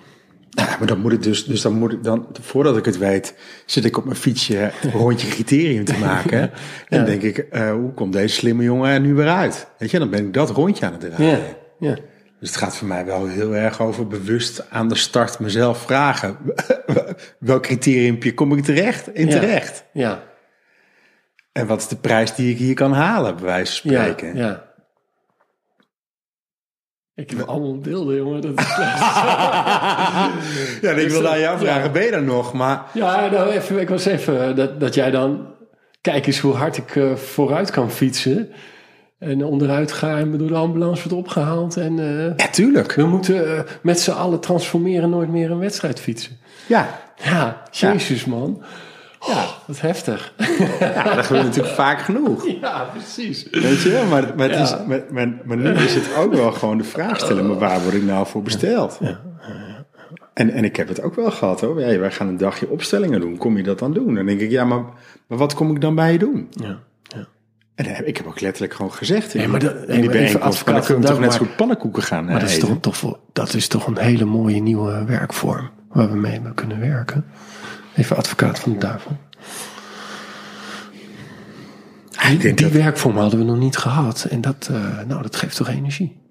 Ja, 0.55 0.75
maar 0.79 0.87
dan 0.87 0.99
moet 0.99 1.11
ik 1.11 1.23
dus, 1.23 1.45
dus 1.45 1.61
dan 1.61 1.73
moet 1.73 1.91
ik 1.91 2.03
dan, 2.03 2.27
voordat 2.41 2.77
ik 2.77 2.85
het 2.85 2.97
weet, 2.97 3.35
zit 3.65 3.85
ik 3.85 3.97
op 3.97 4.05
mijn 4.05 4.15
fietsje 4.17 4.71
een 4.81 4.91
rondje 4.91 5.27
criterium 5.27 5.85
te 5.85 5.97
maken. 5.97 6.39
En 6.89 6.97
dan 6.97 7.05
denk 7.05 7.21
ik, 7.21 7.37
eh, 7.37 7.71
hoe 7.71 7.93
komt 7.93 8.13
deze 8.13 8.35
slimme 8.35 8.63
jongen 8.63 8.89
er 8.89 8.99
nu 8.99 9.13
weer 9.13 9.29
uit? 9.29 9.67
Weet 9.77 9.91
je, 9.91 9.99
dan 9.99 10.09
ben 10.09 10.25
ik 10.25 10.33
dat 10.33 10.49
rondje 10.49 10.85
aan 10.85 10.91
het 10.91 11.01
draaien. 11.01 11.39
Ja, 11.79 11.89
ja. 11.89 11.95
Dus 12.39 12.49
het 12.51 12.61
gaat 12.61 12.77
voor 12.77 12.87
mij 12.87 13.05
wel 13.05 13.27
heel 13.27 13.55
erg 13.55 13.81
over 13.81 14.07
bewust 14.07 14.69
aan 14.69 14.87
de 14.87 14.95
start 14.95 15.39
mezelf 15.39 15.77
vragen. 15.81 16.37
Welk 17.39 17.63
criteriumpje 17.63 18.33
kom 18.33 18.57
ik 18.57 18.63
terecht, 18.63 19.13
in 19.13 19.27
Ja. 19.27 19.39
terecht? 19.39 19.83
Ja, 19.93 20.23
En 21.51 21.67
wat 21.67 21.79
is 21.81 21.87
de 21.87 21.95
prijs 21.95 22.35
die 22.35 22.51
ik 22.51 22.57
hier 22.57 22.73
kan 22.73 22.93
halen, 22.93 23.35
bij 23.35 23.45
wijze 23.45 23.81
van 23.81 23.91
ja, 23.91 24.01
spreken? 24.03 24.35
ja. 24.37 24.71
Ik 27.15 27.29
heb 27.29 27.41
allemaal 27.47 27.77
beelden, 27.77 28.15
jongen. 28.15 28.41
Dat 28.41 28.59
is 28.59 28.75
Ja, 30.81 30.91
ik 30.91 31.09
wil 31.09 31.27
aan 31.27 31.39
jou 31.39 31.59
vragen, 31.59 31.91
ben 31.91 32.03
je 32.03 32.09
er 32.11 32.23
nog? 32.23 32.53
Maar 32.53 32.85
ja, 32.93 33.29
nou 33.29 33.49
even, 33.49 33.79
ik 33.79 33.89
was 33.89 34.05
even 34.05 34.55
dat, 34.55 34.79
dat 34.79 34.93
jij 34.93 35.11
dan... 35.11 35.51
Kijk 36.01 36.27
eens 36.27 36.39
hoe 36.39 36.53
hard 36.53 36.77
ik 36.77 36.95
eh, 36.95 37.15
vooruit 37.15 37.71
kan 37.71 37.91
fietsen. 37.91 38.51
En 39.19 39.45
onderuit 39.45 39.91
ga 39.91 40.17
en 40.17 40.37
door 40.37 40.47
de 40.47 40.55
ambulance 40.55 41.09
wordt 41.09 41.25
opgehaald. 41.25 41.77
En 41.77 41.99
eh, 41.99 42.37
ja, 42.37 42.51
tuurlijk. 42.51 42.93
we 42.93 43.05
moeten 43.05 43.57
eh, 43.57 43.63
met 43.81 43.99
z'n 43.99 44.11
allen 44.11 44.39
transformeren 44.39 45.09
nooit 45.09 45.29
meer 45.29 45.51
een 45.51 45.59
wedstrijd 45.59 45.99
fietsen. 45.99 46.37
Ja, 46.67 46.99
Ja, 47.23 47.63
jezus 47.71 48.25
man. 48.25 48.63
Ja, 49.27 49.45
wat 49.67 49.81
heftig. 49.81 50.33
ja 50.79 51.15
dat 51.15 51.25
gebeurt 51.25 51.45
natuurlijk 51.45 51.75
vaak 51.75 51.99
genoeg. 52.01 52.47
Ja, 52.61 52.83
precies. 52.91 53.47
Weet 53.51 53.81
je, 53.81 54.05
maar, 54.09 54.33
maar, 54.37 54.49
het 54.49 54.57
Ja. 54.57 54.63
is, 54.63 54.87
maar, 54.87 55.01
maar, 55.11 55.33
maar 55.45 55.57
nu 55.57 55.69
is 55.71 55.95
het 55.95 56.15
ook 56.17 56.33
wel 56.33 56.51
gewoon 56.51 56.77
de 56.77 56.83
vraag 56.83 57.19
stellen, 57.19 57.47
maar 57.47 57.57
waar 57.57 57.81
word 57.81 57.93
ik 57.93 58.03
nou 58.03 58.27
voor 58.27 58.41
besteld? 58.43 58.99
En, 60.33 60.49
en 60.49 60.63
ik 60.63 60.75
heb 60.75 60.87
het 60.87 61.01
ook 61.01 61.15
wel 61.15 61.31
gehad 61.31 61.61
hoor. 61.61 61.75
Wij 61.75 62.11
gaan 62.11 62.27
een 62.27 62.37
dagje 62.37 62.69
opstellingen 62.69 63.19
doen. 63.21 63.37
Kom 63.37 63.57
je 63.57 63.63
dat 63.63 63.79
dan 63.79 63.93
doen? 63.93 64.15
Dan 64.15 64.25
denk 64.25 64.39
ik, 64.39 64.49
ja, 64.51 64.65
maar, 64.65 64.83
maar 65.27 65.37
wat 65.37 65.53
kom 65.53 65.71
ik 65.75 65.81
dan 65.81 65.95
bij 65.95 66.11
je 66.11 66.19
doen? 66.19 66.47
Ja. 66.49 66.77
En 67.75 67.83
dan 67.85 67.93
heb, 67.93 68.05
ik 68.05 68.17
heb 68.17 68.27
ook 68.27 68.39
letterlijk 68.41 68.73
gewoon 68.73 68.93
gezegd 68.93 69.33
in, 69.33 69.39
Nee, 69.39 69.47
maar 69.49 69.59
die- 69.59 69.69
dat- 69.69 69.77
in 69.77 69.87
nee, 69.87 69.97
die 69.99 70.05
maar 70.09 70.15
even 70.15 70.31
bijeenkomst. 70.31 70.63
We 70.87 70.93
toch 70.93 70.97
net 70.99 71.07
zo 71.07 71.19
Duik, 71.19 71.33
goed 71.33 71.55
pannenkoeken 71.55 72.03
gaan 72.03 72.25
Maar 72.25 72.39
dat 72.39 72.49
is, 72.49 72.59
toch, 72.59 72.77
toch, 72.81 73.17
dat 73.33 73.53
is 73.53 73.67
toch 73.67 73.87
een 73.87 73.97
hele 73.97 74.25
mooie 74.25 74.61
nieuwe 74.61 75.03
werkvorm 75.05 75.69
waar 75.91 76.09
we 76.11 76.15
mee 76.17 76.41
kunnen 76.55 76.79
werken. 76.79 77.25
Even 77.95 78.15
advocaat 78.15 78.59
van 78.59 78.71
de 78.71 78.77
duivel. 78.77 79.17
Die 82.29 82.53
dat, 82.53 82.71
werkvorm 82.71 83.17
hadden 83.17 83.39
we 83.39 83.45
nog 83.45 83.57
niet 83.57 83.77
gehad. 83.77 84.23
En 84.29 84.41
dat, 84.41 84.67
eh, 84.71 84.99
nou, 85.07 85.21
dat 85.21 85.35
geeft 85.35 85.55
toch 85.55 85.69
energie. 85.69 86.21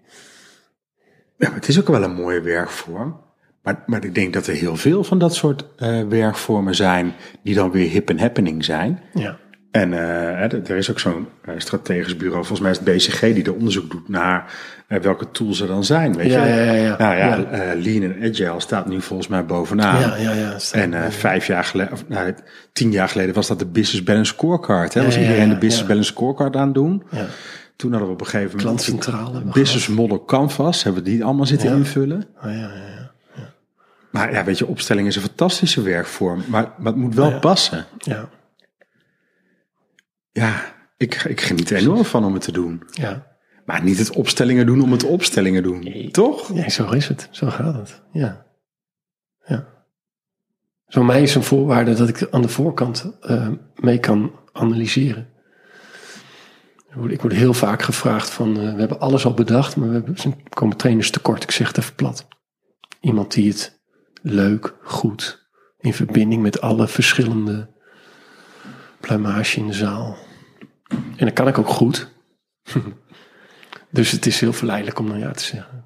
ja, 1.37 1.49
maar 1.49 1.55
het 1.55 1.69
is 1.69 1.81
ook 1.81 1.89
wel 1.89 2.03
een 2.03 2.15
mooie 2.15 2.41
werkvorm. 2.41 3.21
Maar, 3.63 3.83
maar 3.87 4.05
ik 4.05 4.15
denk 4.15 4.33
dat 4.33 4.47
er 4.47 4.55
heel 4.55 4.77
veel 4.77 5.05
van 5.05 5.19
dat 5.19 5.35
soort 5.35 5.65
eh, 5.77 6.03
werkvormen 6.09 6.75
zijn 6.75 7.15
die 7.43 7.55
dan 7.55 7.71
weer 7.71 7.91
hip 7.91 8.09
en 8.11 8.19
happening 8.19 8.65
zijn. 8.65 9.01
Ja. 9.15 9.39
En 9.73 9.93
eh, 9.93 10.53
er 10.53 10.71
is 10.77 10.91
ook 10.91 10.99
zo'n 10.99 11.27
eh, 11.45 11.55
strategisch 11.59 12.17
bureau, 12.17 12.45
volgens 12.45 12.61
mij 12.61 12.71
is 12.71 12.77
het 12.79 13.13
BCG, 13.13 13.21
die 13.35 13.45
er 13.45 13.55
onderzoek 13.55 13.91
doet 13.91 14.09
naar 14.09 14.53
eh, 14.87 15.01
welke 15.01 15.31
tools 15.31 15.61
er 15.61 15.67
dan 15.67 15.85
zijn. 15.85 16.17
Weet 16.17 16.31
Ja, 16.31 16.45
je? 16.45 16.55
ja, 16.55 16.63
ja, 16.63 16.73
ja. 16.73 16.97
Nou 16.99 17.17
ja, 17.17 17.37
Ja. 17.37 17.75
Lean 17.77 18.03
en 18.13 18.31
Agile 18.31 18.61
staat 18.61 18.87
nu 18.87 19.01
volgens 19.01 19.29
mij 19.29 19.47
bovenaan. 19.47 20.01
Ja, 20.01 20.17
ja, 20.17 20.33
ja. 20.33 20.59
staat- 20.59 20.81
En 20.83 21.13
vijf 21.13 21.47
jaar 21.47 21.65
geleden, 21.65 21.93
of 21.93 22.05
nou, 22.09 22.35
tien 22.73 22.91
jaar 22.93 23.09
geleden 23.09 23.35
was 23.35 23.47
dat 23.47 23.59
de 23.59 23.67
Business 23.67 24.03
Balance 24.05 24.33
Scorecard. 24.33 24.95
Hè? 24.95 25.05
Was 25.05 25.19
iedereen 25.19 25.49
de 25.49 25.55
Business. 25.59 25.87
Balance 25.87 26.11
Scorecard 26.13 26.57
aan 26.57 26.65
het 26.65 26.75
doen. 26.75 27.03
ja. 27.11 27.27
Toen 27.77 27.91
hadden 27.91 28.09
we 28.09 28.15
op 28.15 28.21
een 28.21 28.27
gegeven 28.27 28.57
moment 28.57 28.63
Klantcentrale 28.85 29.41
Business 29.53 29.89
Model 29.89 30.25
Canvas, 30.25 30.83
hebben 30.83 31.03
we 31.03 31.11
die 31.11 31.25
allemaal 31.25 31.47
zitten 31.47 31.71
invullen. 31.77 32.25
Ah, 32.41 32.51
ja, 32.53 32.59
ja, 32.59 32.67
ja. 33.37 33.51
Maar 34.11 34.33
ja, 34.33 34.45
weet 34.45 34.59
je, 34.59 34.67
opstelling 34.67 35.07
is 35.07 35.17
een 35.17 35.23
fantastische 35.23 35.83
werkvorm, 35.83 36.43
maar, 36.47 36.69
maar 36.79 36.93
het 36.93 36.97
moet 37.01 37.15
wel 37.15 37.31
Ja. 37.31 37.39
passen. 37.39 37.85
ja, 37.99 38.29
Ja, 40.33 40.75
ik, 40.97 41.15
ik 41.15 41.41
geniet 41.41 41.71
er 41.71 41.77
enorm 41.77 42.05
van 42.05 42.25
om 42.25 42.33
het 42.35 42.43
te 42.43 42.53
doen. 42.53 42.83
ja. 42.91 43.31
Maar 43.65 43.83
niet 43.83 43.99
het 43.99 44.11
opstellingen 44.11 44.67
doen 44.67 44.81
om 44.83 44.93
het 44.93 45.05
opstellingen 45.05 45.63
doen. 45.63 46.09
Toch? 46.11 46.51
Nee, 46.55 46.71
zo 46.71 46.91
is 46.91 47.09
het. 47.09 47.29
Zo 47.31 47.49
gaat 47.51 47.75
het. 47.75 48.03
Ja. 48.13 48.47
Ja. 49.45 49.67
Voor 50.87 51.05
mij 51.05 51.23
is 51.23 51.35
een 51.35 51.43
voorwaarde 51.43 51.95
dat 51.95 52.09
ik 52.09 52.29
aan 52.31 52.43
de 52.43 52.49
voorkant 52.49 53.17
eh, 53.21 53.49
mee 53.75 53.99
kan 53.99 54.33
analyseren. 54.53 55.29
Ik 57.09 57.21
word- 57.21 57.33
heel 57.33 57.55
vaak 57.55 57.83
gevraagd 57.83 58.31
van, 58.31 58.57
eh, 58.61 58.73
we 58.75 58.79
hebben 58.79 59.01
alles 59.01 59.25
al 59.25 59.35
bedacht, 59.35 59.77
maar 59.77 59.89
we 59.89 59.95
hebben, 59.95 60.17
komen 60.49 60.77
trainers 60.77 61.11
tekort. 61.11 61.43
Ik 61.43 61.51
zeg 61.51 61.67
het 61.69 61.79
even 61.79 61.95
plat. 61.95 62.29
Iemand 63.01 63.33
die 63.33 63.49
het 63.49 63.81
leuk, 64.23 64.75
goed, 64.83 65.49
in 65.79 65.95
verbinding 65.95 66.43
met 66.43 66.61
alle 66.61 66.89
verschillende 66.89 67.71
pluimage 69.03 69.59
in 69.59 69.67
de 69.67 69.73
zaal. 69.73 70.17
En 71.17 71.27
dat 71.27 71.33
kan 71.33 71.49
ik 71.49 71.59
ook 71.59 71.69
goed. 71.69 72.09
dus 73.91 74.11
het 74.11 74.27
is 74.27 74.41
heel 74.41 74.53
verleidelijk 74.53 74.99
om 74.99 75.09
dan 75.09 75.19
ja 75.19 75.31
te 75.31 75.45
zeggen. 75.45 75.85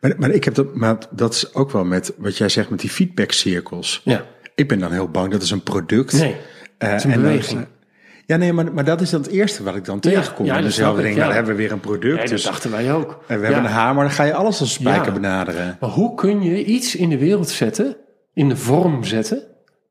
Maar, 0.00 0.14
maar 0.18 0.30
ik 0.30 0.44
heb 0.44 0.54
dat, 0.54 0.74
maar 0.74 0.96
dat 1.10 1.34
is 1.34 1.54
ook 1.54 1.70
wel 1.70 1.84
met 1.84 2.14
wat 2.18 2.36
jij 2.36 2.48
zegt 2.48 2.70
met 2.70 2.80
die 2.80 2.90
feedbackcirkels. 2.90 4.00
Ja, 4.04 4.24
Ik 4.54 4.68
ben 4.68 4.78
dan 4.78 4.92
heel 4.92 5.08
bang 5.10 5.32
dat 5.32 5.42
is 5.42 5.50
een 5.50 5.62
product. 5.62 6.12
nee. 6.12 6.36
Eh, 6.78 6.94
is 6.94 7.04
een 7.04 7.10
en 7.10 7.20
dan- 7.20 7.30
beweging. 7.30 7.66
ja, 8.26 8.36
nee, 8.36 8.52
maar, 8.52 8.72
maar 8.72 8.84
dat 8.84 9.00
is 9.00 9.10
dan 9.10 9.20
het 9.22 9.30
eerste 9.30 9.62
wat 9.62 9.76
ik 9.76 9.84
dan 9.84 10.00
tegenkom. 10.00 10.46
ja, 10.46 10.56
en 10.56 10.62
dan 10.62 10.70
zelf 10.70 10.98
ik, 10.98 11.04
ja. 11.04 11.10
nou, 11.10 11.24
dan 11.24 11.32
hebben 11.34 11.52
we 11.52 11.58
weer 11.62 11.72
een 11.72 11.80
product. 11.80 12.18
Dat 12.18 12.28
dus, 12.28 12.42
dachten 12.42 12.70
wij 12.70 12.92
ook. 12.92 13.24
en 13.26 13.38
we 13.40 13.44
hebben 13.46 13.64
een 13.64 13.70
hamer, 13.70 14.02
dan 14.04 14.12
ga 14.12 14.24
je 14.24 14.34
alles 14.34 14.60
als 14.60 14.72
spijker 14.72 15.12
benaderen. 15.12 15.76
Maar 15.80 15.90
hoe 15.90 16.14
kun 16.14 16.42
je 16.42 16.64
iets 16.64 16.96
in 16.96 17.08
de 17.08 17.18
wereld 17.18 17.48
zetten, 17.48 17.96
in 18.34 18.48
de 18.48 18.56
vorm 18.56 19.04
zetten, 19.04 19.42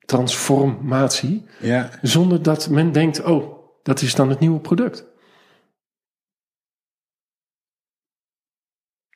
transformatie, 0.08 1.46
Ja, 1.60 1.90
zonder 2.02 2.42
dat 2.42 2.70
men 2.70 2.92
denkt, 2.92 3.24
oh, 3.24 3.54
dat 3.84 4.02
is 4.02 4.16
dan 4.16 4.30
het 4.30 4.40
nieuwe 4.40 4.60
product. 4.60 5.06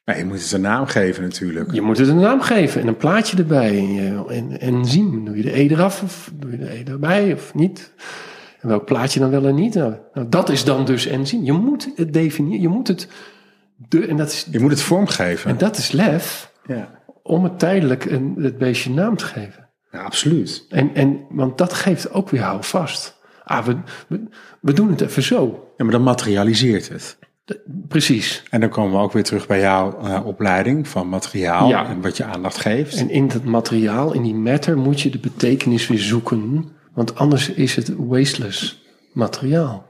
maar 0.06 0.18
je 0.18 0.26
moet 0.26 0.42
het 0.42 0.52
een 0.52 0.62
naam 0.62 0.86
geven 0.86 1.24
natuurlijk. 1.24 1.72
Je 1.72 1.82
moet 1.82 1.98
het 1.98 2.08
een 2.08 2.20
naam 2.20 2.42
geven 2.42 2.82
en 2.82 2.88
een 2.88 2.98
plaatje 2.98 3.38
erbij. 3.38 3.78
En, 3.78 3.94
je, 3.94 4.26
en, 4.28 4.60
en 4.60 4.86
zien, 4.86 5.26
doe 5.26 5.38
je 5.38 5.44
de 5.44 5.60
E 5.60 5.68
eraf 5.68 6.04
of 6.04 6.32
doe 6.34 6.52
je 6.52 6.58
de 6.58 6.74
E 6.74 6.84
erbij 6.84 7.34
of 7.34 7.54
niet? 7.54 7.94
En 8.62 8.68
welk 8.68 8.86
plaatje 8.86 9.20
dan 9.20 9.30
wel 9.30 9.46
en 9.46 9.56
niet? 9.56 9.74
Nou, 9.74 9.96
nou, 10.14 10.30
dat 10.30 10.50
is 10.50 10.64
dan 10.64 10.86
dus 10.86 11.06
en 11.06 11.28
zien. 11.28 11.46
Je 11.46 11.52
moet 11.52 11.92
het 11.96 12.14
definiëren, 12.14 12.62
je 12.62 12.68
moet 12.68 12.88
het... 12.88 13.08
De, 13.76 14.08
en, 14.08 14.18
dat 14.18 14.32
is, 14.32 14.48
Je 14.52 14.60
moet 14.60 14.72
het 14.72 14.82
vormgeven. 14.82 15.50
en 15.52 15.58
dat 15.58 15.78
is 15.78 15.92
lef 15.92 16.52
ja. 16.68 17.02
om 17.24 17.44
het 17.44 17.60
tijdelijk 17.60 18.06
een, 18.06 18.36
het 18.40 18.58
beestje 18.58 18.90
naam 18.90 19.18
te 19.18 19.26
geven. 19.26 19.61
Ja, 19.92 20.00
absoluut. 20.04 20.66
En, 20.70 20.96
en, 20.96 21.20
want 21.30 21.58
dat 21.58 21.74
geeft 21.74 22.12
ook 22.12 22.30
weer 22.30 22.42
houvast. 22.42 23.20
Ah, 23.44 23.66
we, 23.66 23.78
we, 24.08 24.24
we 24.62 24.74
doen 24.74 24.90
het 24.90 25.02
even 25.02 25.24
zo. 25.24 25.68
Ja, 25.78 25.84
maar 25.84 25.94
dan 25.94 26.04
materialiseert 26.04 26.90
het. 26.90 27.18
Precies. 27.88 28.44
En 28.50 28.60
dan 28.60 28.70
komen 28.70 28.92
we 28.92 28.98
ook 29.04 29.12
weer 29.14 29.24
terug 29.24 29.48
bij 29.48 29.60
jouw 29.60 30.00
eh, 30.00 30.26
opleiding 30.26 30.88
van 30.88 31.10
materiaal 31.10 31.68
Ja. 31.70 31.88
en 31.88 32.02
wat 32.02 32.18
je 32.18 32.24
aandacht 32.24 32.58
geeft. 32.58 32.98
En 32.98 33.10
in 33.10 33.28
dat 33.28 33.44
materiaal, 33.44 34.14
in 34.14 34.22
die 34.22 34.34
matter, 34.36 34.78
moet 34.78 35.02
je 35.02 35.10
de 35.10 35.20
betekenis 35.20 35.88
weer 35.88 36.00
zoeken. 36.00 36.72
Want 36.94 37.16
anders 37.16 37.50
is 37.50 37.76
het 37.76 37.94
wasteless 37.98 38.84
materiaal. 39.14 39.90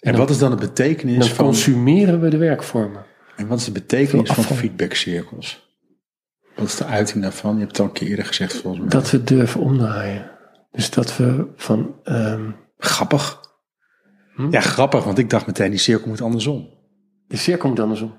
En 0.00 0.16
wat 0.16 0.30
is 0.30 0.38
dan 0.38 0.50
de 0.50 0.56
betekenis 0.56 1.18
Dan 1.18 1.28
van, 1.28 1.44
consumeren 1.44 2.20
we 2.20 2.28
de 2.28 2.36
werkvormen. 2.36 3.04
en 3.36 3.46
wat 3.46 3.58
is 3.58 3.64
de 3.64 3.72
betekenis 3.72 4.30
van 4.30 4.44
feedbackcirkels? 4.44 5.67
Wat 6.58 6.66
is 6.66 6.76
de 6.76 6.84
uiting 6.84 7.22
daarvan? 7.22 7.52
Je 7.54 7.58
hebt 7.58 7.70
het 7.70 7.80
al 7.80 7.86
een 7.86 7.92
keer 7.92 8.08
eerder 8.08 8.24
gezegd 8.24 8.52
volgens 8.52 8.78
mij. 8.82 8.88
Dat 8.88 9.10
we 9.10 9.24
durven 9.24 9.60
omdraaien. 9.60 10.30
Dus 10.72 10.90
dat 10.90 11.16
we 11.16 11.46
van... 11.56 11.94
ehm, 12.04 12.50
Grappig. 12.78 13.40
Hm? 14.34 14.50
Ja, 14.50 14.60
grappig, 14.60 15.04
want 15.04 15.18
ik 15.18 15.30
dacht 15.30 15.46
meteen 15.46 15.70
die 15.70 15.78
cirkel 15.78 16.08
moet 16.08 16.20
andersom. 16.20 16.68
de 17.28 17.36
cirkel 17.36 17.68
moet 17.68 17.80
andersom. 17.80 18.12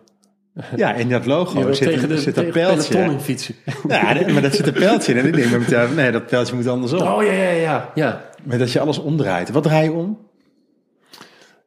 Ja, 0.76 0.94
in 0.94 1.10
dat 1.10 1.26
logo 1.26 1.74
zit, 1.74 1.88
tegen 1.88 2.10
de, 2.10 2.18
zit 2.18 2.26
een 2.28 2.34
tegen 2.34 2.52
pijltje. 2.52 2.94
peloton 2.94 3.14
in 3.14 3.20
fietsen. 3.20 3.56
Ja, 3.88 4.14
maar 4.34 4.42
dat 4.42 4.56
zit 4.56 4.68
een 4.68 4.74
pijltje 4.74 5.14
in. 5.14 5.20
En 5.20 5.26
ik 5.26 5.36
denk 5.36 5.52
met 5.52 5.60
meteen, 5.60 5.96
nee, 5.96 6.12
dat 6.12 6.26
pijltje 6.28 6.56
moet 6.56 6.68
andersom. 6.68 7.02
Oh 7.02 7.24
ja, 7.24 7.32
ja, 7.32 7.50
ja. 7.50 7.92
ja. 7.96 8.30
Maar 8.44 8.58
dat 8.58 8.72
je 8.72 8.80
alles 8.80 8.98
omdraait. 8.98 9.50
Wat 9.52 9.64
draai 9.64 9.84
je 9.84 9.92
om? 9.92 10.28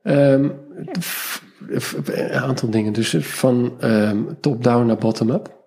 Ehm, 0.03 0.49
een 2.05 2.33
aantal 2.33 2.71
dingen. 2.71 2.93
Dus 2.93 3.17
van 3.21 3.75
ehm, 3.81 4.19
top-down 4.41 4.87
naar 4.87 4.97
bottom-up. 4.99 5.61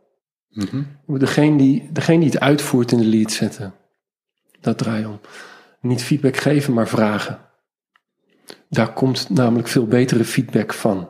Moet 1.06 1.20
Degene 1.20 1.58
die, 1.58 1.90
degene 1.92 2.20
die 2.20 2.30
het 2.30 2.40
uitvoert 2.40 2.92
in 2.92 2.98
de 2.98 3.06
lead 3.06 3.32
zetten. 3.32 3.74
Dat 4.62 4.78
draai 4.78 5.06
om. 5.06 5.20
Niet 5.82 6.04
feedback 6.04 6.38
geven, 6.38 6.74
maar 6.74 6.88
vragen. 6.88 7.40
Daar 8.70 8.94
komt 8.94 9.30
namelijk 9.30 9.68
veel 9.68 9.88
betere 9.88 10.26
feedback 10.26 10.74
van. 10.74 11.10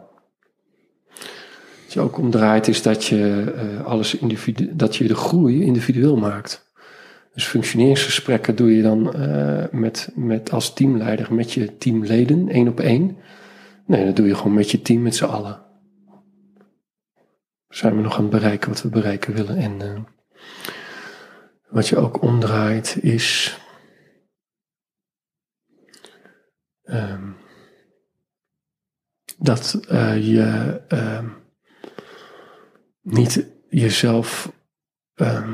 Wat 1.84 1.94
je 1.94 2.00
ook 2.00 2.18
omdraait 2.18 2.68
is 2.68 2.82
dat 2.82 3.06
je 3.06 3.54
eh, 3.56 3.86
alles 3.86 4.16
individu 4.16 4.76
dat 4.76 4.96
je 4.96 5.08
de 5.08 5.16
groei 5.16 5.64
individueel 5.64 6.18
maakt. 6.18 6.66
Dus 7.34 7.46
functioneringsgesprekken 7.46 8.56
doe 8.56 8.76
je 8.76 8.82
dan 8.82 9.14
eh, 9.14 9.64
met, 9.72 10.12
met 10.16 10.52
als 10.52 10.74
teamleider 10.74 11.34
met 11.34 11.52
je 11.52 11.78
teamleden, 11.78 12.50
één 12.50 12.68
op 12.68 12.80
één. 12.80 13.18
Nee, 13.86 14.06
dat 14.06 14.16
doe 14.16 14.28
je 14.28 14.36
gewoon 14.36 14.54
met 14.54 14.72
je 14.72 14.82
team, 14.82 15.02
met 15.02 15.16
z'n 15.16 15.26
allen. 15.26 15.64
Zijn 17.76 17.96
we 17.96 18.02
nog 18.02 18.16
aan 18.18 18.22
het 18.22 18.32
bereiken 18.32 18.70
wat 18.70 18.82
we 18.82 18.90
bereiken 18.90 19.34
willen. 19.34 19.58
En 19.58 19.82
eh, 19.82 20.02
wat 21.68 21.88
je 21.88 21.98
ook 21.98 22.22
omdraait 22.22 22.98
is. 23.02 23.60
ehm, 26.84 27.32
dat 29.38 29.80
eh, 29.88 30.28
je 30.28 30.82
ehm, 30.88 31.30
niet 33.02 33.48
jezelf. 33.70 34.52
ehm, 35.16 35.54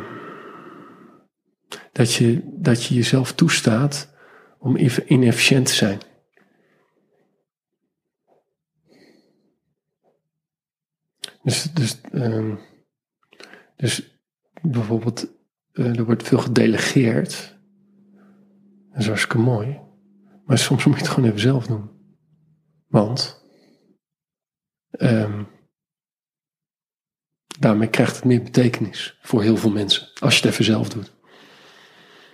dat, 1.92 2.14
je, 2.14 2.42
dat 2.46 2.84
je 2.84 2.96
jezelf 2.96 3.34
toestaat 3.34 4.14
om 4.60 4.78
inefficiënt 5.06 5.66
te 5.66 5.74
zijn. 5.74 6.00
Dus, 11.44 11.64
dus, 11.74 12.02
ehm, 12.02 12.56
dus 13.76 14.20
bijvoorbeeld, 14.62 15.28
eh, 15.72 15.98
er 15.98 16.06
wordt 16.06 16.24
veel 16.24 16.38
gedelegeerd. 16.38 17.60
Dat 18.90 19.00
is 19.00 19.08
hartstikke 19.08 19.38
mooi. 19.38 19.80
Maar 20.46 20.58
soms 20.58 20.86
moet 20.86 20.96
je 20.96 21.02
het 21.02 21.12
gewoon 21.12 21.30
even 21.30 21.42
zelf 21.42 21.68
doen. 21.68 21.90
Want 22.88 23.40
ehm, 24.92 25.44
daarmee 27.60 27.90
krijgt 27.90 28.16
het 28.16 28.26
meer 28.26 28.44
betekenis 28.44 29.18
voor 29.22 29.42
heel 29.42 29.58
veel 29.58 29.72
mensen. 29.72 30.08
Als 30.20 30.38
je 30.38 30.42
het 30.42 30.52
even 30.52 30.66
zelf 30.66 30.90
doet. 30.90 31.12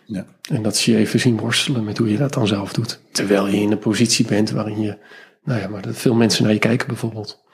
Ja. 0.06 0.26
En 0.50 0.62
dat 0.62 0.78
ze 0.78 0.92
je 0.92 0.98
even 0.98 1.20
zien 1.20 1.38
worstelen 1.38 1.84
met 1.84 1.98
hoe 1.98 2.12
je 2.12 2.18
dat 2.18 2.34
dan 2.34 2.48
zelf 2.48 2.74
doet. 2.74 3.02
Terwijl 3.12 3.48
je 3.48 3.58
in 3.58 3.72
een 3.72 3.80
positie 3.80 4.26
bent 4.26 4.50
waarin 4.50 4.82
je, 4.82 4.98
nou 5.44 5.62
ja, 5.62 5.68
maar 5.68 5.82
dat 5.82 5.98
veel 5.98 6.16
mensen 6.16 6.44
naar 6.44 6.54
je 6.54 6.60
kijken 6.60 6.88
bijvoorbeeld. 6.88 7.46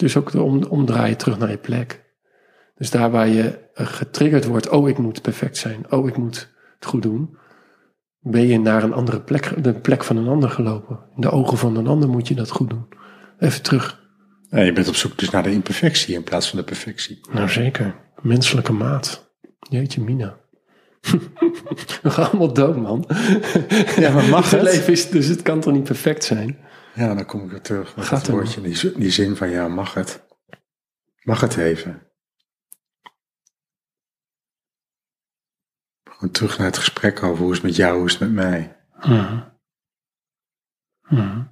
Dus 0.00 0.16
ook 0.16 0.30
de 0.30 0.42
om, 0.42 0.64
omdraaien 0.64 1.16
terug 1.16 1.38
naar 1.38 1.50
je 1.50 1.58
plek. 1.58 2.04
Dus 2.74 2.90
daar 2.90 3.10
waar 3.10 3.28
je 3.28 3.58
eh, 3.74 3.86
getriggerd 3.86 4.44
wordt, 4.44 4.68
oh 4.68 4.88
ik 4.88 4.98
moet 4.98 5.22
perfect 5.22 5.56
zijn, 5.56 5.92
oh 5.92 6.08
ik 6.08 6.16
moet 6.16 6.52
het 6.78 6.88
goed 6.88 7.02
doen. 7.02 7.38
Ben 8.20 8.46
je 8.46 8.58
naar 8.58 8.82
een 8.82 8.92
andere 8.92 9.20
plek, 9.20 9.64
de 9.64 9.74
plek 9.74 10.04
van 10.04 10.16
een 10.16 10.28
ander 10.28 10.50
gelopen. 10.50 10.98
In 11.14 11.20
de 11.20 11.30
ogen 11.30 11.58
van 11.58 11.76
een 11.76 11.86
ander 11.86 12.08
moet 12.08 12.28
je 12.28 12.34
dat 12.34 12.50
goed 12.50 12.70
doen. 12.70 12.88
Even 13.38 13.62
terug. 13.62 14.00
Ja, 14.48 14.60
je 14.60 14.72
bent 14.72 14.88
op 14.88 14.94
zoek 14.94 15.18
dus 15.18 15.30
naar 15.30 15.42
de 15.42 15.52
imperfectie 15.52 16.14
in 16.14 16.24
plaats 16.24 16.48
van 16.48 16.58
de 16.58 16.64
perfectie. 16.64 17.20
Nou 17.32 17.48
zeker. 17.48 17.94
Menselijke 18.22 18.72
maat. 18.72 19.32
Jeetje 19.58 20.00
mina. 20.00 20.36
We 22.02 22.10
gaan 22.10 22.30
allemaal 22.30 22.52
dood, 22.52 22.76
man. 22.76 23.08
Ja, 23.96 24.12
maar 24.12 24.28
mag 24.28 24.44
het 24.50 24.60
het? 24.60 24.62
leven 24.62 24.92
is, 24.92 25.10
dus 25.10 25.26
het 25.26 25.42
kan 25.42 25.60
toch 25.60 25.72
niet 25.72 25.84
perfect 25.84 26.24
zijn? 26.24 26.58
Ja, 26.94 27.14
dan 27.14 27.24
kom 27.26 27.44
ik 27.44 27.50
weer 27.50 27.60
terug 27.60 27.96
met 27.96 28.06
Gaat 28.06 28.20
het 28.20 28.30
woordje, 28.30 28.60
die, 28.60 28.92
die 28.98 29.10
zin 29.10 29.36
van 29.36 29.50
ja, 29.50 29.68
mag 29.68 29.94
het? 29.94 30.26
Mag 31.22 31.40
het 31.40 31.56
even? 31.56 32.02
Gewoon 36.10 36.30
terug 36.30 36.58
naar 36.58 36.66
het 36.66 36.78
gesprek 36.78 37.22
over 37.22 37.42
hoe 37.42 37.50
is 37.52 37.56
het 37.56 37.66
met 37.66 37.76
jou, 37.76 37.96
hoe 37.96 38.06
is 38.06 38.12
het 38.12 38.20
met 38.20 38.32
mij? 38.32 38.76
Mhm. 39.00 39.40
Mhm. 41.08 41.42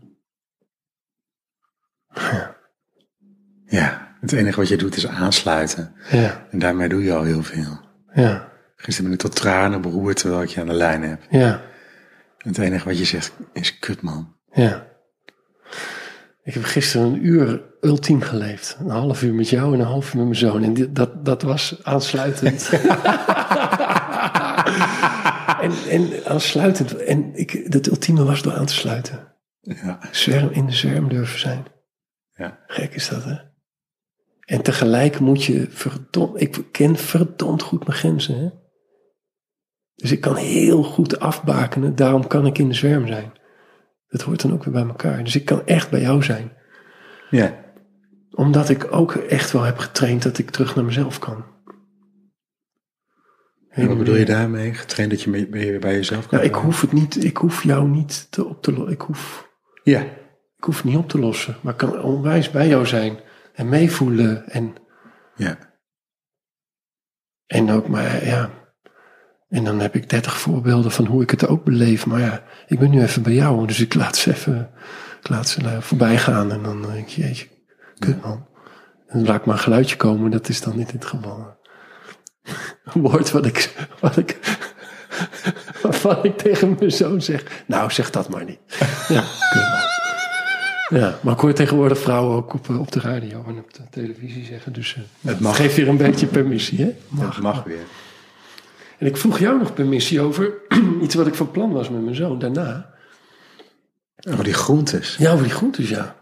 Ja, 3.67 4.17
het 4.21 4.33
enige 4.33 4.57
wat 4.61 4.69
je 4.69 4.77
doet 4.77 4.97
is 4.97 5.07
aansluiten. 5.07 5.95
Ja, 6.11 6.47
En 6.51 6.59
daarmee 6.59 6.89
doe 6.89 7.03
je 7.03 7.15
al 7.15 7.23
heel 7.23 7.43
veel. 7.43 7.81
ja, 8.13 8.53
Gisteren 8.77 9.05
ben 9.11 9.19
ik 9.19 9.25
tot 9.25 9.37
tranen 9.37 9.81
beroerd 9.81 10.17
terwijl 10.17 10.43
ik 10.43 10.49
je 10.49 10.61
aan 10.61 10.67
de 10.67 10.73
lijn 10.73 11.03
heb. 11.03 11.23
ja, 11.31 11.63
Het 12.39 12.59
enige 12.59 12.85
wat 12.85 12.99
je 12.99 13.05
zegt 13.05 13.33
is 13.53 13.79
kut 13.79 14.03
man. 14.03 14.37
ja. 14.53 14.87
Ik 16.49 16.55
heb 16.55 16.65
gisteren 16.65 17.07
een 17.07 17.27
uur 17.27 17.63
ultiem 17.81 18.21
geleefd. 18.21 18.77
Een 18.81 18.91
half 18.91 19.23
uur 19.23 19.35
met 19.35 19.49
jou 19.49 19.75
en 19.75 19.81
een 19.81 19.87
half 19.87 20.09
uur 20.09 20.17
met 20.17 20.25
mijn 20.25 20.39
zoon. 20.39 20.63
En 20.63 20.75
dit, 20.75 20.95
dat, 20.95 21.25
dat 21.25 21.43
was 21.43 21.81
aansluitend. 21.83 22.71
en, 25.65 25.73
en 25.89 26.27
aansluitend. 26.27 26.97
En 26.97 27.35
ik, 27.35 27.51
het 27.51 27.87
ultieme 27.87 28.25
was 28.25 28.43
door 28.43 28.55
aan 28.55 28.67
te 28.67 28.75
sluiten. 28.75 29.35
Ja, 29.61 29.99
Zwerm, 30.11 30.51
in 30.51 30.67
de 30.67 30.73
zwerm 30.73 31.09
durven 31.09 31.39
zijn. 31.39 31.65
ja. 32.35 32.59
Gek 32.67 32.95
is 32.95 33.09
dat, 33.09 33.25
hè? 33.25 33.37
En 34.45 34.63
tegelijk 34.63 35.21
moet 35.21 35.45
je 35.45 35.67
verdomd, 35.71 36.41
ik 36.41 36.65
ken 36.73 36.97
verdomd 36.97 37.63
goed 37.63 37.87
mijn 37.87 37.99
grenzen. 37.99 38.39
Hè? 38.39 38.49
Dus 39.95 40.13
ik 40.13 40.21
kan 40.21 40.37
heel 40.37 40.83
goed 40.83 41.21
afbakenen, 41.21 41.97
daarom 41.97 42.27
kan 42.27 42.47
ik 42.47 42.59
in 42.59 42.69
de 42.69 42.75
zwerm 42.75 43.07
zijn. 43.07 43.33
Dat 44.09 44.23
hoort 44.23 44.43
dan 44.43 44.53
ook 44.53 44.65
weer 44.65 44.75
bij 44.75 44.87
elkaar. 44.87 45.25
Dus 45.25 45.37
ik 45.37 45.45
kan 45.45 45.67
echt 45.67 45.91
bij 45.91 46.01
jou 46.01 46.23
zijn. 46.23 46.53
Ja. 47.31 47.65
Omdat 48.31 48.69
ik 48.69 48.93
ook 48.93 49.15
echt 49.15 49.53
wel 49.53 49.63
heb 49.63 49.79
getraind 49.79 50.23
dat 50.23 50.39
ik 50.39 50.51
terug 50.51 50.75
naar 50.75 50.85
mezelf 50.85 51.19
kan. 51.19 51.45
En 53.69 53.89
wat 53.89 53.99
bedoel 53.99 54.17
je 54.17 54.25
daarmee? 54.25 54.75
Getraind 54.75 55.11
dat 55.11 55.23
je 55.23 55.31
mee- 55.31 55.79
bij 55.79 55.95
jezelf 55.95 56.27
kan? 56.27 56.39
Nou, 56.39 56.51
ik 56.51 56.57
hoef 56.57 56.81
het 56.81 56.93
niet, 56.93 57.25
ik 57.25 57.37
hoef 57.37 57.63
jou 57.63 57.89
niet 57.89 58.31
te 58.31 58.45
op 58.45 58.63
te 58.63 58.73
lossen. 58.73 58.93
Ik 58.93 59.01
hoef, 59.01 59.49
Ja. 59.83 60.01
ik 60.57 60.65
hoef 60.65 60.77
het 60.77 60.85
niet 60.85 60.97
op 60.97 61.09
te 61.09 61.19
lossen. 61.19 61.57
Maar 61.63 61.73
ik 61.73 61.79
kan 61.79 62.03
onwijs 62.03 62.51
bij 62.51 62.69
jou 62.69 62.87
zijn. 62.87 63.19
En 63.55 63.69
meevoelen. 63.69 64.49
En, 64.51 64.75
Ja. 65.37 65.59
en 67.47 67.71
ook 67.71 67.89
maar, 67.89 68.25
ja. 68.25 68.51
En 69.49 69.65
dan 69.65 69.81
heb 69.81 69.95
ik 69.95 70.11
30 70.11 70.39
voorbeelden 70.39 70.91
van 70.91 71.07
hoe 71.07 71.23
ik 71.23 71.31
het 71.31 71.47
ook 71.47 71.65
beleef. 71.65 72.07
Maar 72.07 72.21
ja, 72.21 72.43
ik 72.67 72.79
ben 72.79 72.91
nu 72.91 73.03
even 73.03 73.23
bij 73.23 73.33
jou. 73.33 73.67
Dus 73.67 73.81
ik 73.81 73.95
laat 73.95 74.17
ze 74.17 74.31
even, 74.31 74.71
ik 75.21 75.29
laat 75.29 75.49
ze 75.49 75.61
eh, 75.61 75.81
voorbij 75.81 76.19
gaan. 76.19 76.53
En 76.53 76.63
dan 76.63 76.83
denk 76.83 76.95
ik, 76.95 77.09
jeetje, 77.09 77.47
kut 77.99 78.23
man. 78.23 78.47
En 79.07 79.19
dan 79.19 79.27
laat 79.27 79.37
ik 79.41 79.45
maar 79.45 79.55
een 79.55 79.63
geluidje 79.63 79.97
komen. 79.97 80.31
Dat 80.31 80.49
is 80.49 80.61
dan 80.61 80.77
niet 80.77 80.89
in 80.93 80.99
het 80.99 81.05
geval. 81.05 81.57
Een 82.95 83.01
woord 83.01 83.31
wat 83.31 83.47
ik, 83.47 83.89
wat 84.01 84.17
ik, 84.17 84.39
waarvan 85.83 86.25
ik 86.25 86.37
tegen 86.39 86.77
mijn 86.79 86.93
zoon 86.93 87.23
zeg. 87.23 87.45
Nou, 87.67 87.91
zeg 87.91 88.11
dat 88.11 88.29
maar 88.29 88.45
niet. 88.45 88.59
Ja, 89.09 89.25
kut 89.51 89.63
man. 89.63 89.87
Ja, 91.01 91.19
maar 91.21 91.35
ik 91.35 91.41
hoor 91.41 91.53
tegenwoordig 91.53 91.99
vrouwen 91.99 92.37
ook 92.37 92.55
op, 92.55 92.69
op 92.69 92.93
de 92.93 93.01
radio 93.01 93.45
en 93.47 93.59
op 93.59 93.75
de 93.75 93.83
televisie 93.91 94.45
zeggen. 94.45 94.73
Dus 94.73 94.95
eh, 94.95 95.31
Het 95.31 95.41
mag. 95.41 95.57
geef 95.57 95.75
weer 95.75 95.89
een 95.89 95.97
beetje 95.97 96.27
permissie, 96.27 96.79
hè? 96.83 96.91
Dat 97.09 97.39
mag 97.39 97.65
weer. 97.65 97.85
En 98.99 99.07
ik 99.07 99.17
vroeg 99.17 99.39
jou 99.39 99.59
nog 99.59 99.75
permissie 99.75 100.21
over 100.21 100.55
iets 101.03 101.15
wat 101.15 101.27
ik 101.27 101.35
van 101.35 101.51
plan 101.51 101.73
was 101.73 101.91
met 101.91 102.03
mijn 102.03 102.17
zoon 102.17 102.39
daarna. 102.39 102.95
Oh, 104.17 104.41
die 104.41 104.53
groentes. 104.53 105.17
Ja, 105.17 105.33
over 105.33 105.45
die 105.45 105.55
groentes, 105.55 105.89
ja. 105.89 106.17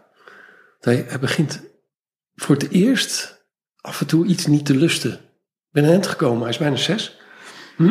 Hij, 0.79 1.05
hij 1.07 1.19
begint 1.19 1.61
voor 2.35 2.55
het 2.55 2.69
eerst 2.69 3.45
af 3.81 4.01
en 4.01 4.07
toe 4.07 4.25
iets 4.25 4.45
niet 4.45 4.65
te 4.65 4.75
lusten. 4.75 5.11
Ik 5.11 5.19
ben 5.71 5.85
aan 5.85 5.91
het 5.91 6.07
gekomen, 6.07 6.41
hij 6.41 6.49
is 6.49 6.57
bijna 6.57 6.75
zes. 6.75 7.19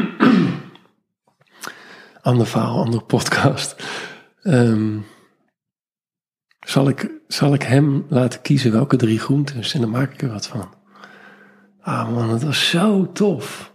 Ander 2.23 2.47
verhaal, 2.47 2.79
andere 2.79 3.05
podcast. 3.05 3.77
Ehm, 4.43 4.99
zal, 6.61 6.89
ik, 6.89 7.11
zal 7.27 7.55
ik 7.55 7.63
hem 7.63 8.07
laten 8.09 8.41
kiezen 8.41 8.73
welke 8.73 8.97
drie 8.97 9.19
groentes 9.19 9.75
en 9.75 9.81
dan 9.81 9.91
maak 9.91 10.13
ik 10.13 10.23
er 10.23 10.29
wat 10.29 10.47
van. 10.47 10.75
Ah 11.81 12.13
man, 12.13 12.31
het 12.31 12.43
was 12.43 12.69
zo 12.69 13.13
tof. 13.13 13.75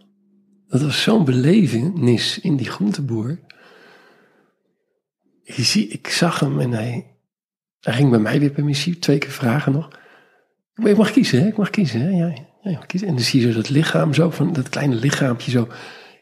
Dat 0.72 0.82
was 0.82 1.02
zo'n 1.02 1.26
belevenis 1.26 2.40
in 2.40 2.56
die 2.56 2.70
groenteboer. 2.70 3.40
Je 5.44 5.64
zie, 5.64 5.88
ik 5.88 6.08
zag 6.08 6.40
hem 6.40 6.60
en 6.60 6.72
hij, 6.72 7.18
hij 7.80 7.94
ging 7.94 8.10
bij 8.10 8.20
mij 8.20 8.40
weer 8.40 8.50
permissie, 8.50 9.00
twee 9.00 9.18
keer 9.18 9.32
vragen 9.32 9.72
nog. 9.72 9.90
Maar 10.74 10.92
ik 10.92 10.98
mag 10.98 11.12
kiezen, 11.12 11.42
hè? 11.42 11.48
ik 11.48 11.58
mag 11.58 11.70
kiezen. 11.70 12.02
Hè? 12.02 12.10
Ja, 12.10 12.34
ja, 12.62 12.80
kiezen. 12.80 13.08
En 13.08 13.16
dan 13.16 13.24
zie 13.24 13.42
je 13.42 13.52
zo 13.52 13.58
dat 13.58 13.70
lichaam, 13.70 14.14
zo, 14.14 14.30
van 14.30 14.54
dat 14.54 14.70
kleine 14.70 14.96
lichaampje, 14.96 15.52
zo 15.52 15.68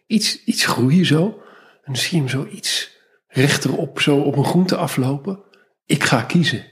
iets, 0.08 0.44
iets 0.44 0.66
groeien 0.66 1.06
zo. 1.06 1.26
En 1.84 1.94
dan 1.94 1.96
zie 1.96 2.12
je 2.12 2.18
hem 2.18 2.30
zo 2.30 2.46
iets 2.46 2.98
rechterop, 3.28 4.00
zo 4.00 4.18
op 4.18 4.38
een 4.38 4.46
groente 4.46 4.76
aflopen. 4.76 5.40
Ik 5.86 6.04
ga 6.04 6.22
kiezen. 6.22 6.66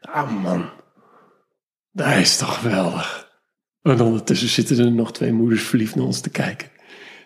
Ah 0.00 0.42
man, 0.42 0.70
dat 1.92 2.16
is 2.16 2.36
toch 2.36 2.54
geweldig. 2.54 3.30
En 3.82 4.00
ondertussen 4.00 4.48
zitten 4.48 4.78
er 4.78 4.92
nog 4.92 5.12
twee 5.12 5.32
moeders 5.32 5.62
verliefd 5.62 5.94
naar 5.94 6.04
ons 6.04 6.20
te 6.20 6.30
kijken. 6.30 6.76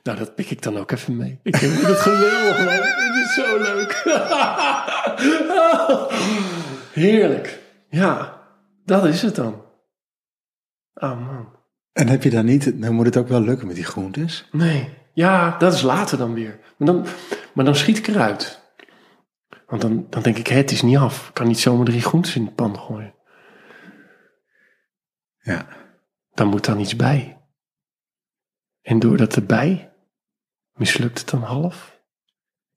Nou, 0.03 0.18
dat 0.18 0.34
pik 0.34 0.50
ik 0.50 0.62
dan 0.62 0.76
ook 0.76 0.90
even 0.90 1.16
mee. 1.16 1.40
Ik 1.42 1.57
vind 1.57 1.86
het 1.86 1.98
geweldig, 1.98 2.59
man. 2.64 2.74
Het 2.74 3.24
is 3.24 3.34
zo 3.34 3.59
leuk. 3.59 4.03
Heerlijk. 7.03 7.61
Ja, 7.88 8.40
dat 8.84 9.05
is 9.05 9.22
het 9.22 9.34
dan. 9.34 9.64
Ah, 10.94 11.26
man. 11.26 11.61
En 11.92 12.09
heb 12.09 12.22
je 12.22 12.30
dan 12.30 12.44
niet, 12.44 12.82
dan 12.82 12.94
moet 12.94 13.07
het 13.07 13.16
ook 13.16 13.28
wel 13.28 13.40
lukken 13.40 13.66
met 13.66 13.76
die 13.76 13.84
groentes. 13.84 14.48
Nee. 14.53 15.00
Ja, 15.14 15.59
dat 15.59 15.72
is 15.72 15.82
later 15.82 16.18
dan 16.18 16.34
weer. 16.34 16.59
Maar 16.76 16.88
dan, 16.88 17.07
maar 17.55 17.64
dan 17.64 17.76
schiet 17.76 17.98
ik 17.98 18.07
eruit. 18.07 18.61
Want 19.66 19.82
dan, 19.82 20.07
dan 20.11 20.22
denk 20.22 20.38
ik, 20.38 20.46
hè, 20.46 20.57
het 20.57 20.70
is 20.70 20.82
niet 20.82 20.96
af. 20.96 21.28
Ik 21.28 21.34
kan 21.34 21.46
niet 21.46 21.59
zomaar 21.59 21.84
drie 21.84 22.00
groentes 22.00 22.36
in 22.36 22.44
de 22.44 22.50
pan 22.50 22.78
gooien. 22.78 23.14
Ja. 25.38 25.66
Dan 26.34 26.48
moet 26.48 26.64
dan 26.64 26.80
iets 26.80 26.96
bij. 26.96 27.40
En 28.82 28.98
doordat 28.98 29.36
erbij 29.36 29.91
mislukt 30.83 31.18
het 31.18 31.30
dan 31.30 31.43
half. 31.43 32.01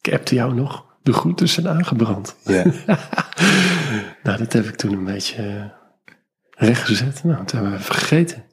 Ik 0.02 0.14
appte 0.14 0.36
jou 0.36 0.54
nog. 0.54 0.86
De 1.04 1.14
groentes 1.14 1.54
zijn 1.54 1.68
aangebrand. 1.68 2.36
Ja. 2.44 2.64
Nou, 4.24 4.38
dat 4.38 4.54
heb 4.54 4.66
ik 4.66 4.76
toen 4.76 4.94
een 4.94 5.04
beetje 5.04 5.44
eh, 5.44 6.68
rechtgezet. 6.68 7.24
Nou, 7.24 7.38
dat 7.38 7.52
hebben 7.52 7.72
we 7.72 7.78
even 7.78 7.96
gegeten. 7.96 8.46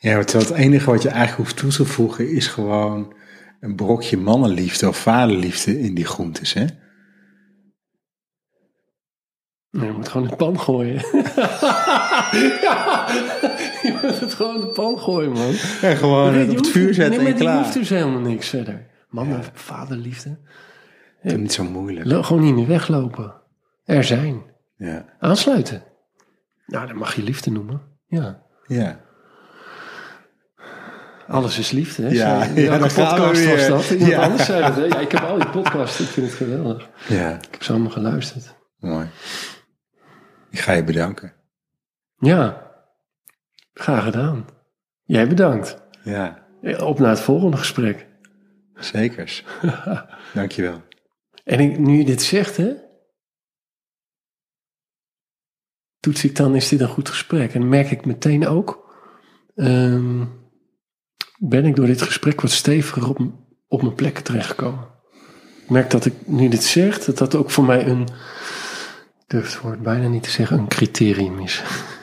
ja, 0.00 0.24
terwijl 0.24 0.48
het 0.48 0.58
enige 0.58 0.90
wat 0.90 1.02
je 1.02 1.08
eigenlijk 1.08 1.38
hoeft 1.38 1.56
toe 1.56 1.70
te 1.70 1.84
voegen 1.84 2.30
is 2.30 2.46
gewoon 2.46 3.14
een 3.60 3.76
brokje 3.76 4.16
mannenliefde 4.16 4.88
of 4.88 4.98
vaderliefde 4.98 5.80
in 5.80 5.94
die 5.94 6.04
groentes, 6.04 6.52
hè? 6.52 6.64
Nee, 9.70 9.86
je 9.86 9.92
moet 9.92 10.08
gewoon 10.08 10.28
de 10.28 10.36
pan 10.36 10.60
gooien. 10.60 11.04
ja, 12.62 13.06
je 13.82 13.98
moet 14.02 14.20
het 14.20 14.34
gewoon 14.34 14.60
de 14.60 14.66
pan 14.66 14.98
gooien, 14.98 15.32
man. 15.32 15.52
Ja, 15.80 15.94
gewoon 15.94 16.32
Nee, 16.32 16.40
het 16.40 16.50
op 16.50 16.56
het 16.56 16.68
vuur 16.68 16.94
zetten 16.94 17.22
nee, 17.22 17.32
en 17.32 17.38
klaar. 17.38 17.56
hoeft 17.58 17.72
dus 17.72 17.88
helemaal 17.88 18.20
niks 18.20 18.48
verder. 18.48 18.86
Mannen, 19.08 19.42
vaderliefde. 19.52 20.38
Dat 21.22 21.32
is 21.32 21.38
niet 21.38 21.52
zo 21.52 21.64
moeilijk. 21.64 22.24
Gewoon 22.26 22.42
niet 22.42 22.54
meer 22.54 22.66
weglopen. 22.66 23.34
Er 23.84 24.04
zijn. 24.04 24.42
Ja. 24.76 25.04
Aansluiten. 25.18 25.82
Nou, 26.66 26.86
dat 26.86 26.96
mag 26.96 27.14
je 27.14 27.22
liefde 27.22 27.50
noemen. 27.50 27.82
Ja. 28.06 28.42
Ja. 28.66 29.00
Alles 31.28 31.58
is 31.58 31.70
liefde, 31.70 32.02
hè? 32.02 32.08
Ja, 32.08 32.44
ja, 32.44 32.78
we 32.78 32.90
podcast 32.94 33.44
was 33.46 33.66
dat? 33.66 33.90
Iemand 33.90 34.10
Ja. 34.10 34.22
anders 34.22 34.44
zei 34.44 34.60
dat, 34.62 34.76
hè? 34.76 34.82
Ja, 34.84 34.98
ik 34.98 35.12
heb 35.12 35.22
al 35.22 35.38
die 35.38 35.48
podcasts, 35.48 36.00
ik 36.00 36.06
vind 36.06 36.26
het 36.26 36.34
geweldig. 36.36 36.88
Ja, 37.08 37.34
Ik 37.34 37.48
heb 37.50 37.62
ze 37.62 37.72
allemaal 37.72 37.90
geluisterd. 37.90 38.54
mooi. 38.78 39.06
Ik 40.50 40.58
ga 40.58 40.72
je 40.72 40.84
bedanken. 40.84 41.32
Ja, 42.18 42.72
graag 43.72 44.04
gedaan. 44.04 44.46
Jij 45.02 45.28
bedankt. 45.28 45.82
Ja, 46.02 46.46
Op 46.78 46.98
naar 46.98 47.10
het 47.10 47.20
volgende 47.20 47.56
gesprek. 47.56 48.06
zekers. 48.74 49.44
Dankjewel. 50.34 50.82
En 51.44 51.60
ik, 51.60 51.78
nu 51.78 51.96
je 51.98 52.04
dit 52.04 52.22
zegt, 52.22 52.56
hè, 52.56 52.74
toets 56.00 56.24
ik 56.24 56.36
dan, 56.36 56.54
is 56.54 56.68
dit 56.68 56.80
een 56.80 56.88
goed 56.88 57.08
gesprek? 57.08 57.54
En 57.54 57.60
dan 57.60 57.68
merk 57.68 57.90
ik 57.90 58.04
meteen 58.04 58.46
ook, 58.46 58.94
ehm, 59.54 60.24
ben 61.38 61.64
ik 61.64 61.76
door 61.76 61.86
dit 61.86 62.02
gesprek 62.02 62.40
wat 62.40 62.50
steviger 62.50 63.08
op, 63.08 63.18
op 63.68 63.82
mijn 63.82 63.94
plek 63.94 64.18
terechtgekomen. 64.18 64.88
Ik 65.62 65.70
merk 65.70 65.90
dat 65.90 66.04
ik, 66.04 66.26
nu 66.26 66.48
dit 66.48 66.62
zegt, 66.64 67.06
dat 67.06 67.18
dat 67.18 67.34
ook 67.34 67.50
voor 67.50 67.64
mij 67.64 67.86
een, 67.86 68.08
durf 69.26 69.52
het 69.52 69.60
woord 69.62 69.82
bijna 69.82 70.08
niet 70.08 70.22
te 70.22 70.30
zeggen, 70.30 70.58
een 70.58 70.68
criterium 70.68 71.38
is. 71.38 71.62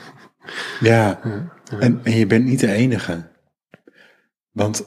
Ja, 0.80 1.20
en, 1.78 2.00
en 2.04 2.12
je 2.12 2.26
bent 2.26 2.44
niet 2.44 2.60
de 2.60 2.72
enige. 2.72 3.30
Want 4.50 4.86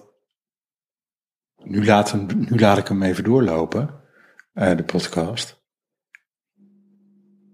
nu 1.63 1.85
laat, 1.85 2.11
hem, 2.11 2.25
nu 2.49 2.59
laat 2.59 2.77
ik 2.77 2.87
hem 2.87 3.03
even 3.03 3.23
doorlopen, 3.23 3.89
eh, 4.53 4.77
de 4.77 4.83
podcast. 4.83 5.61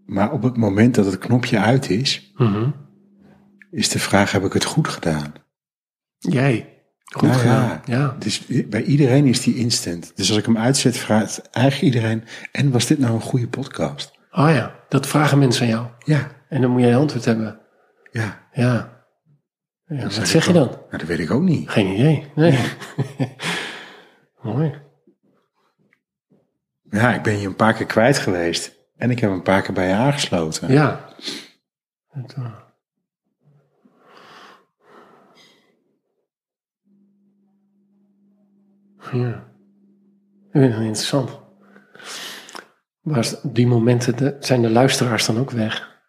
Maar 0.05 0.31
op 0.31 0.43
het 0.43 0.57
moment 0.57 0.95
dat 0.95 1.05
het 1.05 1.17
knopje 1.17 1.59
uit 1.59 1.89
is, 1.89 2.31
Mhm. 2.35 2.69
is 3.71 3.89
de 3.89 3.99
vraag, 3.99 4.31
heb 4.31 4.43
ik 4.43 4.53
het 4.53 4.63
goed 4.65 4.87
gedaan? 4.87 5.33
Jij, 6.17 6.83
goed 7.03 7.27
Nou 7.29 7.39
gedaan. 7.41 7.81
ja. 7.85 7.97
Ja. 7.97 8.15
Dus 8.19 8.45
bij 8.67 8.83
iedereen 8.83 9.25
is 9.25 9.41
die 9.41 9.55
instant. 9.55 10.15
Dus 10.15 10.29
als 10.29 10.37
ik 10.37 10.45
hem 10.45 10.57
uitzet, 10.57 10.97
vraagt 10.97 11.49
eigenlijk 11.49 11.93
iedereen, 11.95 12.23
en 12.51 12.71
was 12.71 12.85
dit 12.87 12.99
nou 12.99 13.13
een 13.13 13.21
goede 13.21 13.47
podcast? 13.47 14.11
Oh 14.31 14.49
ja, 14.49 14.75
dat 14.89 15.07
vragen 15.07 15.39
mensen 15.39 15.63
aan 15.63 15.69
jou. 15.71 15.87
Ja, 16.05 16.31
En 16.49 16.61
dan 16.61 16.71
moet 16.71 16.81
jij 16.81 16.95
antwoord 16.97 17.25
hebben. 17.25 17.61
Ja. 18.13 18.47
Ja. 18.51 19.05
ja 19.85 20.03
wat 20.03 20.13
zeg 20.27 20.45
je 20.45 20.53
dan? 20.53 20.67
Nou, 20.67 20.97
dat 20.97 21.03
weet 21.03 21.19
ik 21.19 21.31
ook 21.31 21.41
niet. 21.41 21.69
Geen 21.69 21.87
idee. 21.93 22.31
Nee. 22.35 22.59
Mooi. 24.41 24.81
Ja, 26.89 27.13
ik 27.13 27.21
ben 27.23 27.39
je 27.39 27.47
een 27.47 27.55
paar 27.55 27.73
keer 27.73 27.85
kwijt 27.85 28.17
geweest. 28.17 28.75
En 28.95 29.11
ik 29.11 29.19
heb 29.19 29.31
een 29.31 29.41
paar 29.41 29.61
keer 29.61 29.73
bij 29.73 29.87
je 29.87 29.93
aangesloten. 29.93 30.71
Ja. 30.71 31.09
Het, 32.07 32.35
Ja. 39.11 39.51
Ik 40.51 40.59
vind 40.61 40.73
het 40.73 40.81
interessant. 40.83 41.39
Maar 43.01 43.33
op 43.43 43.55
die 43.55 43.67
momenten 43.67 44.17
de- 44.17 44.37
zijn 44.39 44.61
de 44.61 44.69
luisteraars 44.69 45.25
dan 45.25 45.37
ook 45.39 45.51
weg. 45.51 46.01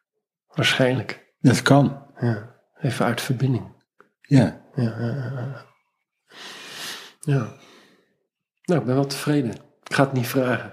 Waarschijnlijk. 0.47 1.24
Dat 1.45 1.63
kan. 1.63 2.03
Ja, 2.21 2.55
even 2.81 3.07
uit 3.07 3.21
verbinding. 3.21 3.73
Ja. 4.21 4.61
Ja, 4.75 4.83
ja, 4.83 5.07
ja, 5.07 5.31
ja. 5.35 5.65
ja. 7.21 7.49
Nou, 8.65 8.81
ik 8.81 8.87
ben 8.87 8.95
wel 8.95 9.07
tevreden. 9.07 9.51
Ik 9.83 9.95
ga 9.95 10.05
het 10.05 10.13
niet 10.13 10.27
vragen. 10.27 10.73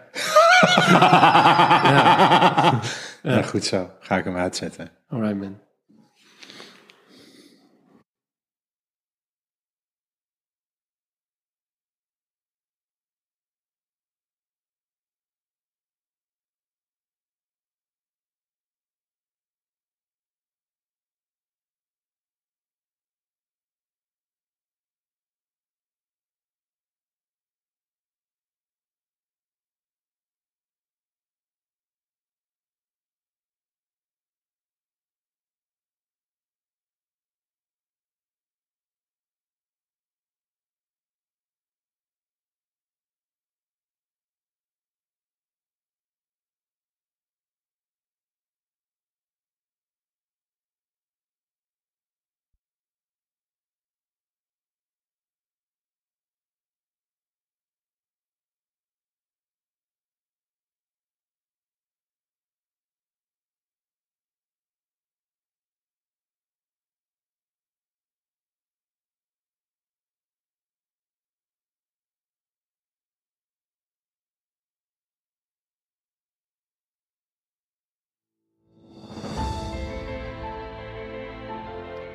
ja. 3.33 3.41
goed 3.41 3.63
zo. 3.63 3.91
Ga 3.99 4.17
ik 4.17 4.23
hem 4.23 4.37
uitzetten. 4.37 4.89
Alright, 5.07 5.37
man. 5.37 5.59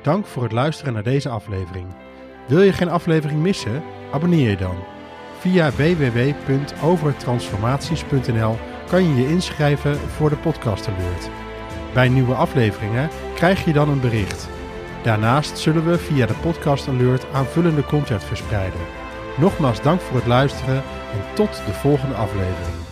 Dank 0.07 0.25
voor 0.25 0.43
het 0.43 0.51
luisteren 0.51 0.93
naar 0.93 1.03
deze 1.03 1.29
aflevering. 1.29 1.85
Wil 2.47 2.61
je 2.61 2.73
geen 2.73 2.89
aflevering 2.89 3.41
missen? 3.41 3.83
Abonneer 4.11 4.49
je 4.49 4.57
dan. 4.57 4.75
Via 5.39 5.71
www.overtransformaties.nl 5.71 8.57
kan 8.89 9.03
je 9.03 9.15
je 9.21 9.29
inschrijven 9.29 9.97
voor 9.97 10.29
de 10.29 10.35
podcast 10.35 10.87
alert. 10.87 11.29
Bij 11.93 12.09
nieuwe 12.09 12.33
afleveringen 12.33 13.09
krijg 13.35 13.65
je 13.65 13.73
dan 13.73 13.89
een 13.89 14.01
bericht. 14.01 14.49
Daarnaast 15.03 15.57
zullen 15.57 15.85
we 15.85 15.97
via 15.97 16.25
de 16.25 16.35
podcast 16.41 16.87
alert 16.87 17.25
aanvullende 17.33 17.83
content 17.83 18.23
verspreiden. 18.23 18.81
Nogmaals 19.37 19.81
dank 19.81 20.01
voor 20.01 20.15
het 20.15 20.27
luisteren 20.27 20.83
en 21.13 21.33
tot 21.33 21.61
de 21.65 21.73
volgende 21.73 22.15
aflevering. 22.15 22.86